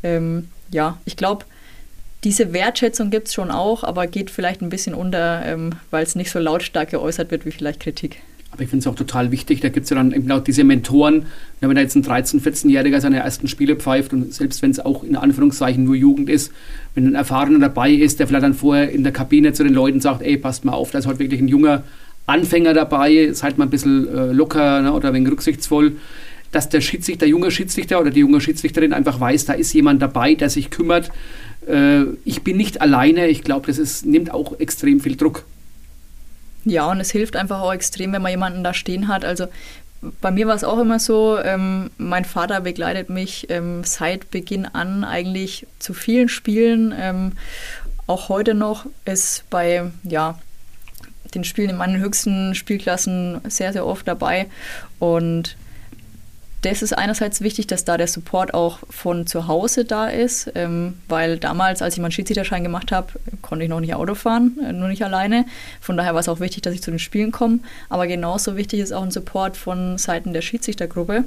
[0.03, 1.45] Ähm, ja, ich glaube,
[2.23, 6.15] diese Wertschätzung gibt es schon auch, aber geht vielleicht ein bisschen unter, ähm, weil es
[6.15, 8.21] nicht so lautstark geäußert wird wie vielleicht Kritik.
[8.53, 10.63] Aber ich finde es auch total wichtig, da gibt es ja dann eben auch diese
[10.63, 11.25] Mentoren,
[11.59, 15.03] wenn da jetzt ein 13-, 14-Jähriger seine ersten Spiele pfeift und selbst wenn es auch
[15.03, 16.51] in Anführungszeichen nur Jugend ist,
[16.93, 20.01] wenn ein Erfahrener dabei ist, der vielleicht dann vorher in der Kabine zu den Leuten
[20.01, 21.83] sagt, ey, passt mal auf, da ist heute wirklich ein junger
[22.27, 25.93] Anfänger dabei, seid mal ein bisschen äh, locker ne, oder ein wenig rücksichtsvoll,
[26.51, 29.99] dass der Schiedsrichter, der junge Schiedsrichter oder die junge Schiedsrichterin einfach weiß, da ist jemand
[29.99, 31.09] dabei, der sich kümmert.
[31.67, 35.43] Äh, ich bin nicht alleine, ich glaube, das ist, nimmt auch extrem viel Druck.
[36.65, 39.25] Ja, und es hilft einfach auch extrem, wenn man jemanden da stehen hat.
[39.25, 39.47] Also
[40.21, 44.65] bei mir war es auch immer so, ähm, mein Vater begleitet mich ähm, seit Beginn
[44.65, 46.93] an eigentlich zu vielen Spielen.
[46.97, 47.33] Ähm,
[48.07, 50.39] auch heute noch ist bei ja,
[51.33, 54.47] den Spielen in meinen höchsten Spielklassen sehr, sehr oft dabei.
[54.99, 55.55] Und
[56.63, 60.95] das ist einerseits wichtig, dass da der Support auch von zu Hause da ist, ähm,
[61.09, 63.07] weil damals, als ich meinen Schiedsrichterschein gemacht habe,
[63.41, 65.45] konnte ich noch nicht Auto fahren, äh, nur nicht alleine.
[65.81, 67.59] Von daher war es auch wichtig, dass ich zu den Spielen komme.
[67.89, 71.25] Aber genauso wichtig ist auch ein Support von Seiten der Schiedsrichtergruppe,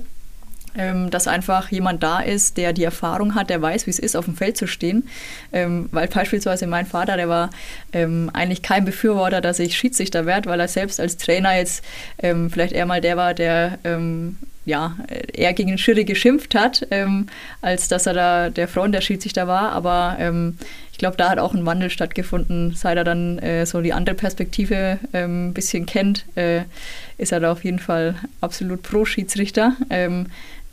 [0.74, 4.16] ähm, dass einfach jemand da ist, der die Erfahrung hat, der weiß, wie es ist,
[4.16, 5.06] auf dem Feld zu stehen.
[5.52, 7.50] Ähm, weil beispielsweise mein Vater, der war
[7.92, 11.84] ähm, eigentlich kein Befürworter, dass ich Schiedsrichter werde, weil er selbst als Trainer jetzt
[12.22, 14.96] ähm, vielleicht eher mal der war, der ähm, ja,
[15.32, 17.28] eher gegen den Schiri geschimpft hat, ähm,
[17.62, 19.70] als dass er da der Freund der Schiedsrichter war.
[19.72, 20.58] Aber ähm,
[20.92, 22.74] ich glaube, da hat auch ein Wandel stattgefunden.
[22.74, 26.62] Seit er dann äh, so die andere Perspektive ähm, ein bisschen kennt, äh,
[27.16, 29.76] ist er da auf jeden Fall absolut pro Schiedsrichter.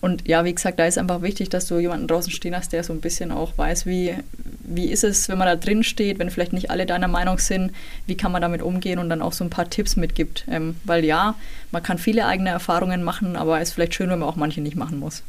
[0.04, 2.84] Und ja, wie gesagt, da ist einfach wichtig, dass du jemanden draußen stehen hast, der
[2.84, 4.14] so ein bisschen auch weiß, wie,
[4.66, 7.72] wie ist es, wenn man da drin steht, wenn vielleicht nicht alle deiner Meinung sind,
[8.06, 10.44] wie kann man damit umgehen und dann auch so ein paar Tipps mitgibt.
[10.52, 11.36] Ähm, weil ja,
[11.72, 14.60] man kann viele eigene Erfahrungen machen, aber es ist vielleicht schön, wenn man auch manche
[14.60, 15.24] nicht machen muss.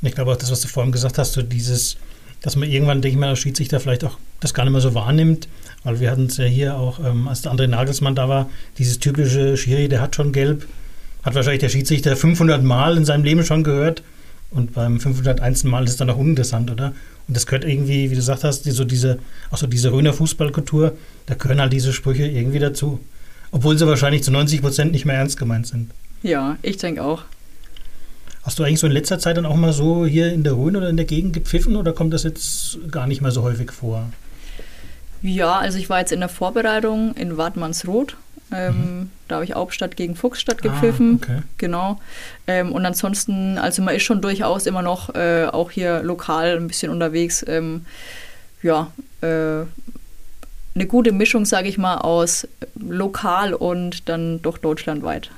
[0.00, 1.98] Ich glaube auch das, was du vorhin gesagt hast, so dieses,
[2.40, 4.94] dass man irgendwann, denke ich mal, als Schiedsrichter vielleicht auch das gar nicht mehr so
[4.94, 5.48] wahrnimmt,
[5.84, 8.48] weil wir hatten es ja hier auch, ähm, als der André Nagelsmann da war,
[8.78, 10.66] dieses typische Schiri, der hat schon gelb,
[11.22, 14.02] hat wahrscheinlich der Schiedsrichter 500 Mal in seinem Leben schon gehört
[14.50, 15.64] und beim 501.
[15.64, 16.92] Mal ist es dann auch uninteressant, oder?
[17.28, 19.18] Und das gehört irgendwie, wie du gesagt hast, die, so diese,
[19.50, 20.96] auch so diese Röner Fußballkultur,
[21.26, 23.00] da gehören halt diese Sprüche irgendwie dazu.
[23.52, 25.90] Obwohl sie wahrscheinlich zu 90 Prozent nicht mehr ernst gemeint sind.
[26.22, 27.24] Ja, ich denke auch.
[28.42, 30.74] Hast du eigentlich so in letzter Zeit dann auch mal so hier in der Rhön
[30.74, 34.10] oder in der Gegend gepfiffen oder kommt das jetzt gar nicht mehr so häufig vor?
[35.22, 38.16] Ja, also ich war jetzt in der Vorbereitung in Wartmannsroth
[38.54, 39.10] ähm, mhm.
[39.28, 41.20] Da habe ich Hauptstadt gegen Fuchsstadt ah, gepfiffen.
[41.22, 41.42] Ah, okay.
[41.58, 42.00] Genau.
[42.46, 46.68] Ähm, und ansonsten, also man ist schon durchaus immer noch äh, auch hier lokal ein
[46.68, 47.44] bisschen unterwegs.
[47.48, 47.86] Ähm,
[48.62, 49.64] ja, äh,
[50.74, 52.46] eine gute Mischung, sage ich mal, aus
[52.78, 55.30] lokal und dann doch deutschlandweit.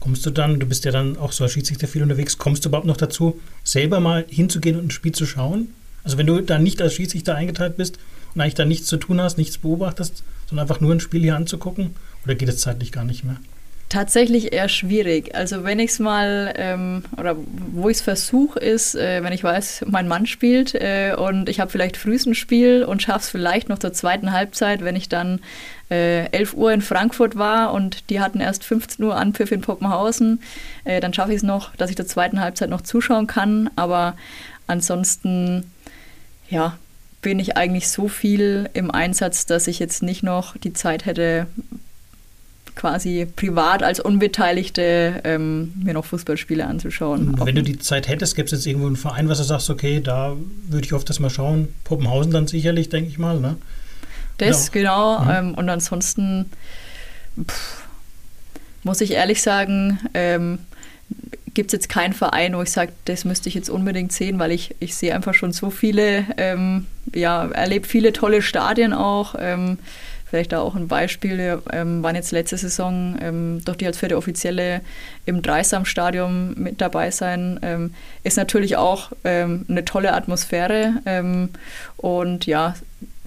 [0.00, 2.68] Kommst du dann, du bist ja dann auch so als Schiedsrichter viel unterwegs, kommst du
[2.68, 5.74] überhaupt noch dazu, selber mal hinzugehen und ein Spiel zu schauen?
[6.04, 7.98] Also wenn du da nicht als Schiedsrichter eingeteilt bist
[8.34, 11.36] und eigentlich da nichts zu tun hast, nichts beobachtest, sondern einfach nur ein Spiel hier
[11.36, 11.96] anzugucken?
[12.26, 13.36] Oder geht es zeitlich gar nicht mehr?
[13.88, 15.36] Tatsächlich eher schwierig.
[15.36, 17.36] Also wenn ich es mal, ähm, oder
[17.72, 21.60] wo ich es versuche, ist, äh, wenn ich weiß, mein Mann spielt äh, und ich
[21.60, 25.38] habe vielleicht ein Spiel und schaffe es vielleicht noch zur zweiten Halbzeit, wenn ich dann
[25.88, 30.40] äh, 11 Uhr in Frankfurt war und die hatten erst 15 Uhr Anpfiff in Poppenhausen,
[30.82, 33.70] äh, dann schaffe ich es noch, dass ich zur zweiten Halbzeit noch zuschauen kann.
[33.76, 34.16] Aber
[34.66, 35.70] ansonsten,
[36.50, 36.76] ja,
[37.22, 41.46] bin ich eigentlich so viel im Einsatz, dass ich jetzt nicht noch die Zeit hätte,
[42.76, 47.34] quasi privat als Unbeteiligte ähm, mir noch Fußballspiele anzuschauen.
[47.42, 50.00] Wenn du die Zeit hättest, gäbe es jetzt irgendwo einen Verein, was du sagst, okay,
[50.00, 50.36] da
[50.68, 51.68] würde ich oft das mal schauen.
[51.84, 53.56] Poppenhausen dann sicherlich, denke ich mal, ne?
[54.38, 54.72] Das, ja.
[54.72, 55.20] genau.
[55.20, 55.30] Mhm.
[55.30, 56.50] Ähm, und ansonsten
[57.44, 57.84] pff,
[58.84, 60.58] muss ich ehrlich sagen, ähm,
[61.54, 64.52] gibt es jetzt keinen Verein, wo ich sage, das müsste ich jetzt unbedingt sehen, weil
[64.52, 69.34] ich, ich sehe einfach schon so viele, ähm, ja, erlebe viele tolle Stadien auch.
[69.38, 69.78] Ähm,
[70.28, 73.98] Vielleicht da auch ein Beispiel, wir ähm, waren jetzt letzte Saison, ähm, doch die als
[73.98, 74.80] vierte Offizielle
[75.24, 77.94] im Dreisam-Stadion mit dabei sein, ähm,
[78.24, 81.50] ist natürlich auch ähm, eine tolle Atmosphäre ähm,
[81.96, 82.74] und ja,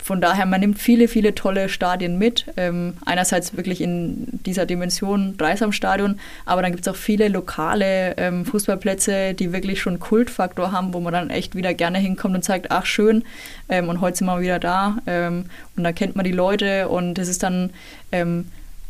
[0.02, 2.46] von daher, man nimmt viele, viele tolle Stadien mit.
[2.58, 8.46] Ähm, einerseits wirklich in dieser Dimension Dreisamstadion, aber dann gibt es auch viele lokale ähm,
[8.46, 12.72] Fußballplätze, die wirklich schon Kultfaktor haben, wo man dann echt wieder gerne hinkommt und sagt,
[12.72, 13.24] ach schön,
[13.70, 14.98] ähm, und heute sind wir wieder da.
[15.08, 15.46] Ähm,
[15.76, 17.72] und da kennt man die Leute und es ist dann
[18.12, 18.46] ähm,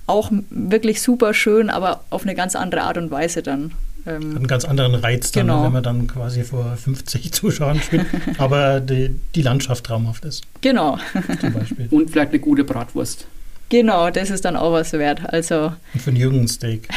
[0.07, 3.71] auch wirklich super schön, aber auf eine ganz andere Art und Weise dann.
[4.05, 5.63] Ähm, einen ganz anderen Reiz dann, genau.
[5.63, 8.05] wenn man dann quasi vor 50 Zuschauern spielt,
[8.37, 10.43] aber die, die Landschaft traumhaft ist.
[10.61, 10.97] Genau.
[11.39, 11.87] Zum Beispiel.
[11.91, 13.25] Und vielleicht eine gute Bratwurst.
[13.69, 15.21] Genau, das ist dann auch was wert.
[15.31, 16.87] Also Und für einen Jürgen-Steak.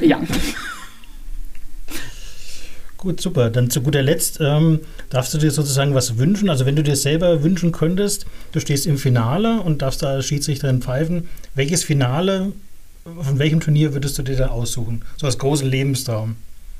[0.00, 0.20] ja.
[3.02, 3.50] Gut, super.
[3.50, 4.78] Dann zu guter Letzt ähm,
[5.10, 6.48] darfst du dir sozusagen was wünschen.
[6.48, 10.26] Also wenn du dir selber wünschen könntest, du stehst im Finale und darfst da als
[10.26, 11.28] Schiedsrichterin pfeifen.
[11.56, 12.52] Welches Finale
[13.04, 15.04] von welchem Turnier würdest du dir da aussuchen?
[15.16, 16.36] So als großen Lebenstraum.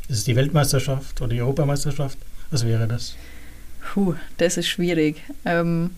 [0.09, 2.19] Ist es die Weltmeisterschaft oder die Europameisterschaft?
[2.51, 3.15] Was wäre das?
[3.93, 5.23] Puh, das ist schwierig.
[5.45, 5.91] Ähm,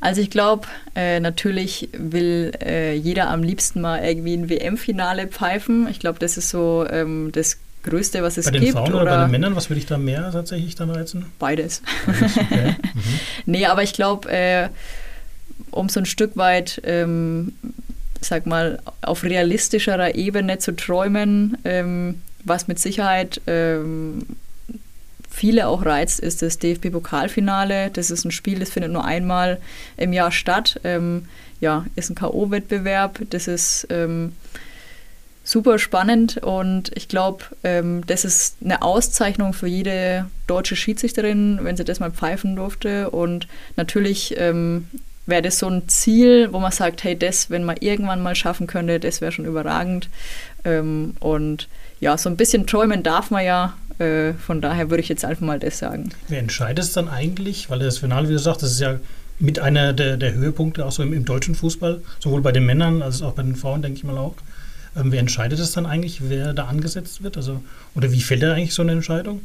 [0.00, 5.88] also ich glaube, äh, natürlich will äh, jeder am liebsten mal irgendwie ein WM-Finale pfeifen.
[5.88, 8.58] Ich glaube, das ist so ähm, das Größte, was es gibt.
[8.58, 10.90] Bei den Frauen oder, oder, bei den Männern, was würde ich da mehr tatsächlich dann
[10.90, 11.26] reizen?
[11.38, 11.82] Beides.
[12.06, 12.76] Beides okay.
[12.94, 13.00] mhm.
[13.46, 14.68] Nee, aber ich glaube, äh,
[15.70, 17.52] um so ein Stück weit ähm,
[18.26, 24.26] sag mal, auf realistischerer Ebene zu träumen, ähm, was mit Sicherheit ähm,
[25.30, 27.90] viele auch reizt, ist das DFB-Pokalfinale.
[27.90, 29.58] Das ist ein Spiel, das findet nur einmal
[29.96, 30.80] im Jahr statt.
[30.84, 31.26] Ähm,
[31.60, 33.26] ja, ist ein K.O.-Wettbewerb.
[33.30, 34.32] Das ist ähm,
[35.42, 41.76] super spannend und ich glaube, ähm, das ist eine Auszeichnung für jede deutsche Schiedsrichterin, wenn
[41.76, 43.10] sie das mal pfeifen durfte.
[43.10, 44.88] Und natürlich ähm,
[45.26, 48.66] wäre das so ein Ziel, wo man sagt, hey, das, wenn man irgendwann mal schaffen
[48.66, 50.08] könnte, das wäre schon überragend.
[50.64, 51.68] Ähm, und
[52.00, 53.74] ja, so ein bisschen träumen darf man ja.
[53.98, 56.10] Äh, von daher würde ich jetzt einfach mal das sagen.
[56.28, 57.70] Wer entscheidet es dann eigentlich?
[57.70, 58.98] Weil das Finale, wie du sagst, das ist ja
[59.38, 63.02] mit einer der, der Höhepunkte auch so im, im, deutschen Fußball, sowohl bei den Männern
[63.02, 64.34] als auch bei den Frauen, denke ich mal auch.
[64.96, 67.36] Ähm, wer entscheidet es dann eigentlich, wer da angesetzt wird?
[67.36, 67.62] Also,
[67.94, 69.42] oder wie fällt da eigentlich so eine Entscheidung?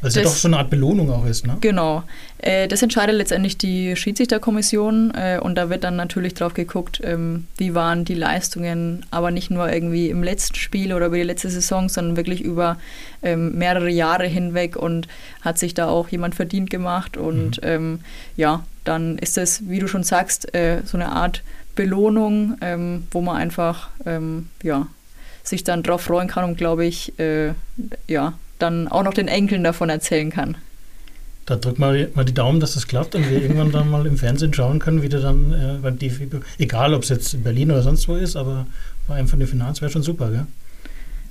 [0.00, 1.56] Weil es ja doch so eine Art Belohnung auch ist, ne?
[1.60, 2.02] Genau.
[2.38, 7.46] Äh, das entscheidet letztendlich die Schiedsrichterkommission äh, und da wird dann natürlich drauf geguckt, ähm,
[7.56, 11.50] wie waren die Leistungen, aber nicht nur irgendwie im letzten Spiel oder über die letzte
[11.50, 12.76] Saison, sondern wirklich über
[13.22, 15.08] ähm, mehrere Jahre hinweg und
[15.40, 17.68] hat sich da auch jemand verdient gemacht und mhm.
[17.68, 18.00] ähm,
[18.36, 21.42] ja, dann ist das, wie du schon sagst, äh, so eine Art
[21.76, 24.88] Belohnung, ähm, wo man einfach ähm, ja,
[25.44, 27.52] sich dann drauf freuen kann und glaube ich, äh,
[28.08, 30.56] ja, dann auch noch den Enkeln davon erzählen kann.
[31.44, 34.16] Da drück mal, mal die Daumen, dass das klappt und wir irgendwann dann mal im
[34.16, 37.70] Fernsehen schauen können, wie der dann äh, beim DFB, egal ob es jetzt in Berlin
[37.70, 38.66] oder sonst wo ist, aber
[39.06, 40.46] bei einem von den Finals wäre schon super, gell?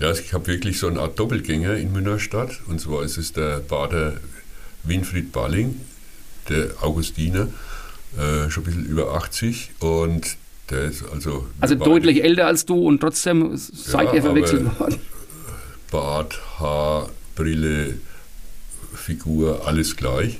[0.00, 2.60] Ja, also ich habe wirklich so eine Art Doppelgänger in Münnerstadt.
[2.66, 4.14] Und zwar ist es der Bader
[4.82, 5.80] Winfried Balling,
[6.48, 7.46] der Augustiner,
[8.18, 9.70] äh, schon ein bisschen über 80.
[9.78, 11.46] Und der ist also.
[11.60, 15.00] Also deutlich älter als du und trotzdem seid ja, ihr verwechselt worden.
[15.90, 17.98] Bart, Haar, Brille,
[18.94, 20.38] Figur, alles gleich.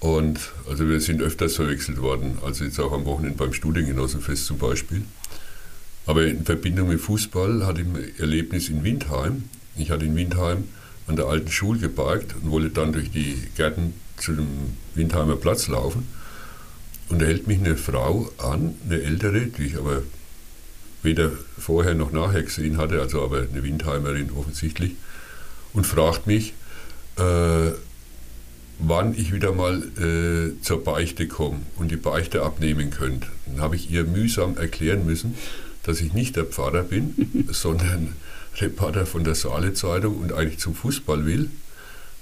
[0.00, 4.58] Und also wir sind öfters verwechselt worden, also jetzt auch am Wochenende beim Studiengenossenfest zum
[4.58, 5.02] Beispiel.
[6.04, 9.44] Aber in Verbindung mit Fußball hatte ich ein Erlebnis in Windheim.
[9.76, 10.64] Ich hatte in Windheim
[11.06, 14.46] an der alten Schule geparkt und wollte dann durch die Gärten zu dem
[14.94, 16.06] Windheimer Platz laufen.
[17.08, 20.02] Und da hält mich eine Frau an, eine ältere, die ich aber
[21.02, 24.96] weder vorher noch nachher gesehen hatte, also aber eine Windheimerin offensichtlich,
[25.72, 26.54] und fragt mich,
[27.16, 27.70] äh,
[28.78, 33.28] wann ich wieder mal äh, zur Beichte komme und die Beichte abnehmen könnte.
[33.46, 35.34] Dann habe ich ihr mühsam erklären müssen,
[35.82, 38.16] dass ich nicht der Pfarrer bin, sondern
[38.58, 41.50] Reporter von der Saale Zeitung und eigentlich zum Fußball will.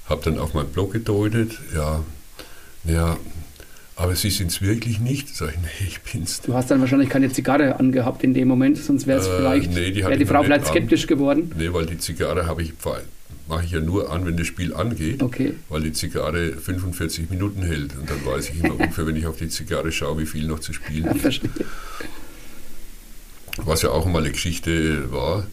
[0.06, 2.05] Habe dann auf meinen Blog gedeutet, ja,
[2.85, 3.16] ja,
[3.97, 5.35] aber Sie sind es wirklich nicht?
[5.35, 6.41] Sag ich, nee, ich bin's.
[6.41, 9.73] Du hast dann wahrscheinlich keine Zigarre angehabt in dem Moment, sonst wäre es äh, vielleicht,
[9.73, 11.53] nee, die, die Frau vielleicht skeptisch geworden.
[11.57, 12.73] Nee, weil die Zigarre habe ich
[13.47, 15.55] mache ich ja nur an, wenn das Spiel angeht, okay.
[15.69, 17.95] weil die Zigarre 45 Minuten hält.
[17.97, 20.61] Und dann weiß ich immer ungefähr, wenn ich auf die Zigarre schaue, wie viel noch
[20.61, 21.41] zu spielen ist.
[23.59, 25.47] Was ja auch mal eine Geschichte war,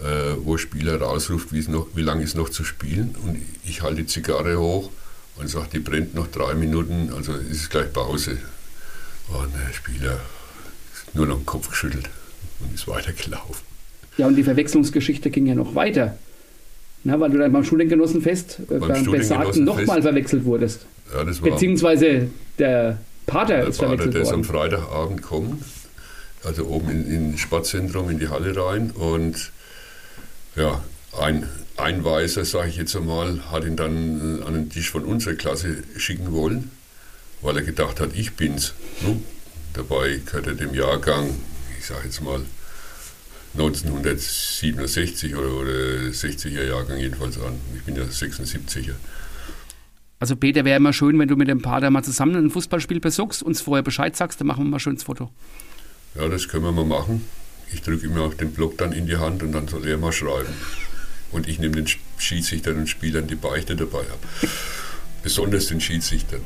[0.00, 3.14] äh, wo Spieler rausruft, noch, wie lange ist noch zu spielen.
[3.24, 4.90] Und ich halte die Zigarre hoch
[5.36, 8.38] und sage, die brennt noch drei Minuten, also ist es gleich Pause.
[9.28, 10.20] Und der Spieler
[10.92, 12.08] ist nur noch den Kopf geschüttelt
[12.60, 13.64] und ist weitergelaufen.
[14.18, 16.18] Ja, und die Verwechslungsgeschichte ging ja noch weiter.
[17.04, 20.86] Na, weil du dann beim Studiengenossenfest äh, beim, beim Besagten nochmal verwechselt wurdest.
[21.12, 22.28] Ja, das war Beziehungsweise
[22.58, 24.40] der Pater der ist Pater, verwechselt der worden.
[24.40, 25.64] ist am Freitagabend gekommen,
[26.44, 29.50] also oben in, in Sportzentrum in die Halle rein und
[30.54, 30.82] ja,
[31.18, 35.04] ein, ein Weißer, sage ich jetzt einmal, hat ihn dann äh, an den Tisch von
[35.04, 36.70] unserer Klasse schicken wollen,
[37.40, 38.74] weil er gedacht hat, ich bin's.
[39.02, 39.20] Ne?
[39.74, 41.30] Dabei gehört er dem Jahrgang,
[41.78, 42.40] ich sage jetzt mal,
[43.54, 47.60] 1967 oder, oder 60er Jahrgang jedenfalls an.
[47.76, 48.94] Ich bin ja 76er.
[50.18, 53.42] Also Peter, wäre immer schön, wenn du mit dem Pater mal zusammen ein Fußballspiel besuchst,
[53.42, 55.30] uns vorher Bescheid sagst, dann machen wir mal schön das Foto.
[56.14, 57.26] Ja, das können wir mal machen.
[57.72, 60.12] Ich drücke ihm auch den Block dann in die Hand und dann soll er mal
[60.12, 60.54] schreiben.
[61.32, 61.86] Und ich nehme den
[62.18, 64.18] Schiedsrichtern und Spielern die Beichte dabei ab.
[65.22, 66.40] Besonders den Schiedsrichtern.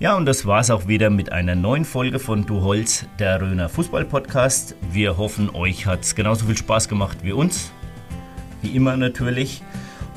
[0.00, 3.68] Ja, und das war's auch wieder mit einer neuen Folge von Du Holz, der Röner
[3.68, 4.76] Fußball Podcast.
[4.92, 7.72] Wir hoffen, euch hat's genauso viel Spaß gemacht wie uns.
[8.62, 9.62] Wie immer natürlich.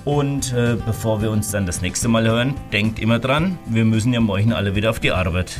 [0.05, 4.13] Und äh, bevor wir uns dann das nächste Mal hören, denkt immer dran, wir müssen
[4.13, 5.57] ja morgen alle wieder auf die Arbeit.